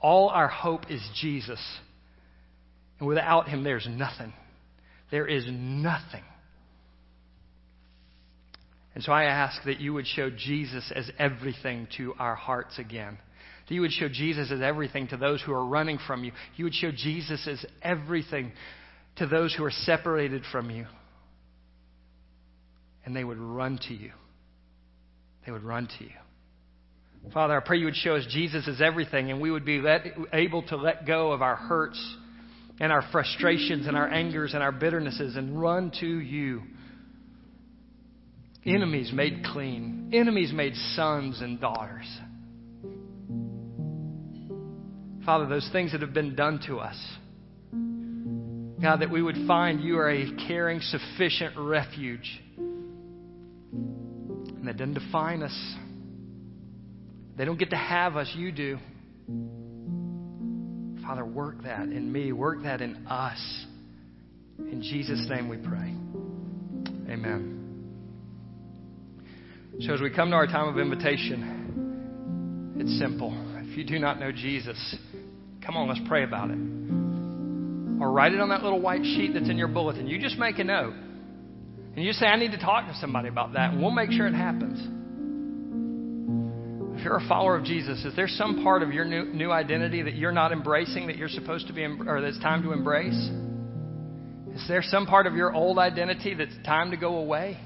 All 0.04 0.28
our 0.28 0.48
hope 0.48 0.90
is 0.90 1.00
Jesus. 1.18 1.58
And 2.98 3.08
without 3.08 3.48
him, 3.48 3.64
there's 3.64 3.88
nothing. 3.88 4.34
There 5.10 5.26
is 5.26 5.46
nothing. 5.48 6.22
And 8.94 9.02
so 9.02 9.12
I 9.12 9.24
ask 9.24 9.64
that 9.64 9.80
you 9.80 9.94
would 9.94 10.06
show 10.06 10.28
Jesus 10.28 10.92
as 10.94 11.10
everything 11.18 11.88
to 11.96 12.12
our 12.18 12.34
hearts 12.34 12.78
again. 12.78 13.16
That 13.66 13.74
you 13.74 13.80
would 13.80 13.92
show 13.92 14.10
Jesus 14.10 14.52
as 14.52 14.60
everything 14.60 15.08
to 15.08 15.16
those 15.16 15.40
who 15.40 15.54
are 15.54 15.64
running 15.64 15.98
from 16.06 16.22
you. 16.22 16.32
You 16.56 16.66
would 16.66 16.74
show 16.74 16.90
Jesus 16.94 17.48
as 17.48 17.64
everything 17.80 18.52
to 19.16 19.26
those 19.26 19.54
who 19.54 19.64
are 19.64 19.70
separated 19.70 20.42
from 20.52 20.70
you. 20.70 20.84
And 23.06 23.16
they 23.16 23.24
would 23.24 23.38
run 23.38 23.78
to 23.88 23.94
you. 23.94 24.12
They 25.46 25.52
would 25.52 25.64
run 25.64 25.88
to 25.98 26.04
you. 26.04 26.10
Father, 27.32 27.56
I 27.56 27.60
pray 27.60 27.78
you 27.78 27.86
would 27.86 27.96
show 27.96 28.16
us 28.16 28.26
Jesus 28.30 28.68
as 28.68 28.80
everything 28.80 29.30
and 29.30 29.40
we 29.40 29.50
would 29.50 29.64
be 29.64 29.80
let, 29.80 30.06
able 30.32 30.62
to 30.64 30.76
let 30.76 31.06
go 31.06 31.32
of 31.32 31.42
our 31.42 31.56
hurts 31.56 32.16
and 32.80 32.92
our 32.92 33.02
frustrations 33.12 33.86
and 33.86 33.96
our 33.96 34.08
angers 34.08 34.54
and 34.54 34.62
our 34.62 34.72
bitternesses 34.72 35.36
and 35.36 35.60
run 35.60 35.92
to 36.00 36.06
you. 36.06 36.62
Enemies 38.66 39.10
made 39.12 39.44
clean, 39.44 40.10
enemies 40.12 40.52
made 40.52 40.74
sons 40.94 41.40
and 41.40 41.60
daughters. 41.60 42.06
Father, 45.24 45.46
those 45.46 45.68
things 45.72 45.92
that 45.92 46.02
have 46.02 46.14
been 46.14 46.34
done 46.34 46.60
to 46.66 46.78
us. 46.78 46.96
God, 48.82 49.00
that 49.00 49.10
we 49.10 49.22
would 49.22 49.46
find 49.46 49.82
you 49.82 49.98
are 49.98 50.10
a 50.10 50.26
caring, 50.46 50.80
sufficient 50.80 51.54
refuge. 51.56 52.42
And 52.56 54.66
that 54.66 54.76
doesn't 54.76 54.94
define 54.94 55.42
us. 55.42 55.74
They 57.36 57.44
don't 57.44 57.58
get 57.58 57.70
to 57.70 57.76
have 57.76 58.16
us, 58.16 58.30
you 58.36 58.52
do. 58.52 58.78
Father, 61.02 61.24
work 61.24 61.62
that 61.64 61.82
in 61.82 62.10
me, 62.12 62.32
work 62.32 62.62
that 62.62 62.80
in 62.80 63.06
us. 63.06 63.66
In 64.58 64.82
Jesus' 64.82 65.26
name 65.28 65.48
we 65.48 65.56
pray. 65.56 65.94
Amen. 67.12 67.60
So, 69.80 69.92
as 69.92 70.00
we 70.00 70.10
come 70.10 70.30
to 70.30 70.36
our 70.36 70.46
time 70.46 70.68
of 70.68 70.78
invitation, 70.78 72.74
it's 72.78 72.96
simple. 72.98 73.34
If 73.58 73.76
you 73.76 73.84
do 73.84 73.98
not 73.98 74.20
know 74.20 74.30
Jesus, 74.30 74.96
come 75.66 75.76
on, 75.76 75.88
let's 75.88 76.00
pray 76.06 76.22
about 76.22 76.50
it. 76.50 76.58
Or 78.00 78.12
write 78.12 78.32
it 78.32 78.40
on 78.40 78.50
that 78.50 78.62
little 78.62 78.80
white 78.80 79.02
sheet 79.02 79.32
that's 79.34 79.50
in 79.50 79.56
your 79.56 79.68
bulletin. 79.68 80.06
You 80.06 80.20
just 80.20 80.38
make 80.38 80.60
a 80.60 80.64
note. 80.64 80.94
And 81.96 82.04
you 82.04 82.12
say, 82.12 82.26
I 82.26 82.36
need 82.36 82.52
to 82.52 82.58
talk 82.58 82.86
to 82.86 82.94
somebody 83.00 83.28
about 83.28 83.54
that, 83.54 83.72
and 83.72 83.82
we'll 83.82 83.90
make 83.90 84.12
sure 84.12 84.26
it 84.26 84.34
happens. 84.34 84.80
If 87.04 87.08
you're 87.08 87.18
a 87.18 87.28
follower 87.28 87.54
of 87.54 87.64
Jesus, 87.64 88.02
is 88.02 88.16
there 88.16 88.26
some 88.26 88.64
part 88.64 88.82
of 88.82 88.90
your 88.90 89.04
new, 89.04 89.26
new 89.26 89.50
identity 89.50 90.00
that 90.00 90.14
you're 90.14 90.32
not 90.32 90.52
embracing 90.52 91.08
that 91.08 91.18
you're 91.18 91.28
supposed 91.28 91.66
to 91.66 91.74
be, 91.74 91.84
or 91.84 92.22
that's 92.22 92.38
time 92.38 92.62
to 92.62 92.72
embrace? 92.72 93.28
Is 94.54 94.66
there 94.68 94.80
some 94.82 95.04
part 95.04 95.26
of 95.26 95.34
your 95.34 95.52
old 95.52 95.78
identity 95.78 96.32
that's 96.32 96.56
time 96.64 96.92
to 96.92 96.96
go 96.96 97.18
away? 97.18 97.58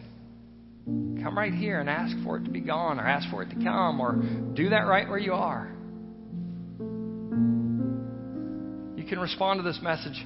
Come 0.87 1.39
right 1.39 1.55
here 1.55 1.79
and 1.79 1.89
ask 1.89 2.17
for 2.25 2.39
it 2.39 2.47
to 2.47 2.51
be 2.51 2.61
gone, 2.61 2.99
or 2.99 3.07
ask 3.07 3.31
for 3.31 3.45
it 3.45 3.51
to 3.51 3.55
come, 3.63 4.01
or 4.01 4.17
do 4.57 4.71
that 4.71 4.89
right 4.89 5.09
where 5.09 5.21
you 5.21 5.35
are. 5.35 5.71
You 8.97 9.05
can 9.05 9.21
respond 9.21 9.61
to 9.61 9.63
this 9.63 9.79
message 9.81 10.21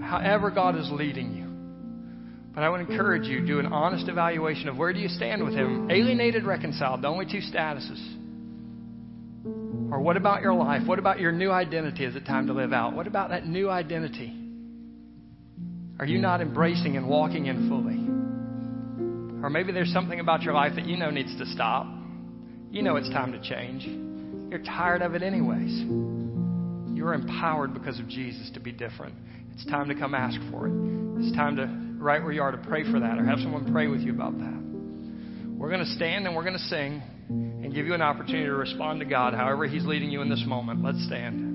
however 0.00 0.52
God 0.52 0.78
is 0.78 0.88
leading 0.92 1.34
you. 1.34 2.52
But 2.54 2.62
I 2.62 2.68
would 2.68 2.82
encourage 2.82 3.26
you 3.26 3.44
do 3.44 3.58
an 3.58 3.66
honest 3.66 4.08
evaluation 4.08 4.68
of 4.68 4.76
where 4.76 4.92
do 4.92 5.00
you 5.00 5.08
stand 5.08 5.42
with 5.42 5.54
Him, 5.54 5.90
alienated, 5.90 6.44
reconciled, 6.44 7.02
the 7.02 7.08
only 7.08 7.26
two 7.26 7.40
statuses. 7.40 8.20
Or 9.90 10.00
what 10.00 10.16
about 10.16 10.42
your 10.42 10.54
life? 10.54 10.82
What 10.86 10.98
about 10.98 11.20
your 11.20 11.32
new 11.32 11.50
identity? 11.50 12.04
Is 12.04 12.16
it 12.16 12.26
time 12.26 12.46
to 12.48 12.52
live 12.52 12.72
out? 12.72 12.94
What 12.94 13.06
about 13.06 13.30
that 13.30 13.46
new 13.46 13.70
identity? 13.70 14.32
Are 15.98 16.06
you 16.06 16.18
not 16.18 16.40
embracing 16.40 16.96
and 16.96 17.08
walking 17.08 17.46
in 17.46 17.68
fully? 17.68 19.44
Or 19.44 19.50
maybe 19.50 19.72
there's 19.72 19.92
something 19.92 20.20
about 20.20 20.42
your 20.42 20.54
life 20.54 20.72
that 20.76 20.86
you 20.86 20.96
know 20.96 21.10
needs 21.10 21.36
to 21.38 21.46
stop. 21.46 21.86
You 22.70 22.82
know 22.82 22.96
it's 22.96 23.10
time 23.10 23.32
to 23.32 23.40
change. 23.40 23.84
You're 24.50 24.64
tired 24.64 25.02
of 25.02 25.14
it, 25.14 25.22
anyways. 25.22 25.84
You're 26.96 27.14
empowered 27.14 27.74
because 27.74 28.00
of 28.00 28.08
Jesus 28.08 28.50
to 28.54 28.60
be 28.60 28.72
different. 28.72 29.14
It's 29.52 29.66
time 29.66 29.88
to 29.88 29.94
come 29.94 30.14
ask 30.14 30.40
for 30.50 30.66
it. 30.66 30.72
It's 31.20 31.36
time 31.36 31.56
to, 31.56 32.02
right 32.02 32.22
where 32.22 32.32
you 32.32 32.42
are, 32.42 32.50
to 32.50 32.58
pray 32.58 32.90
for 32.90 32.98
that 32.98 33.18
or 33.18 33.24
have 33.24 33.38
someone 33.38 33.70
pray 33.72 33.86
with 33.86 34.00
you 34.00 34.12
about 34.12 34.36
that. 34.38 34.64
We're 35.56 35.70
going 35.70 35.84
to 35.84 35.92
stand 35.92 36.26
and 36.26 36.34
we're 36.34 36.42
going 36.42 36.54
to 36.54 36.58
sing 36.58 37.02
and 37.28 37.74
give 37.74 37.86
you 37.86 37.94
an 37.94 38.02
opportunity 38.02 38.46
to 38.46 38.54
respond 38.54 39.00
to 39.00 39.06
God 39.06 39.34
however 39.34 39.66
He's 39.66 39.84
leading 39.84 40.10
you 40.10 40.22
in 40.22 40.28
this 40.28 40.44
moment. 40.46 40.82
Let's 40.82 41.04
stand. 41.06 41.53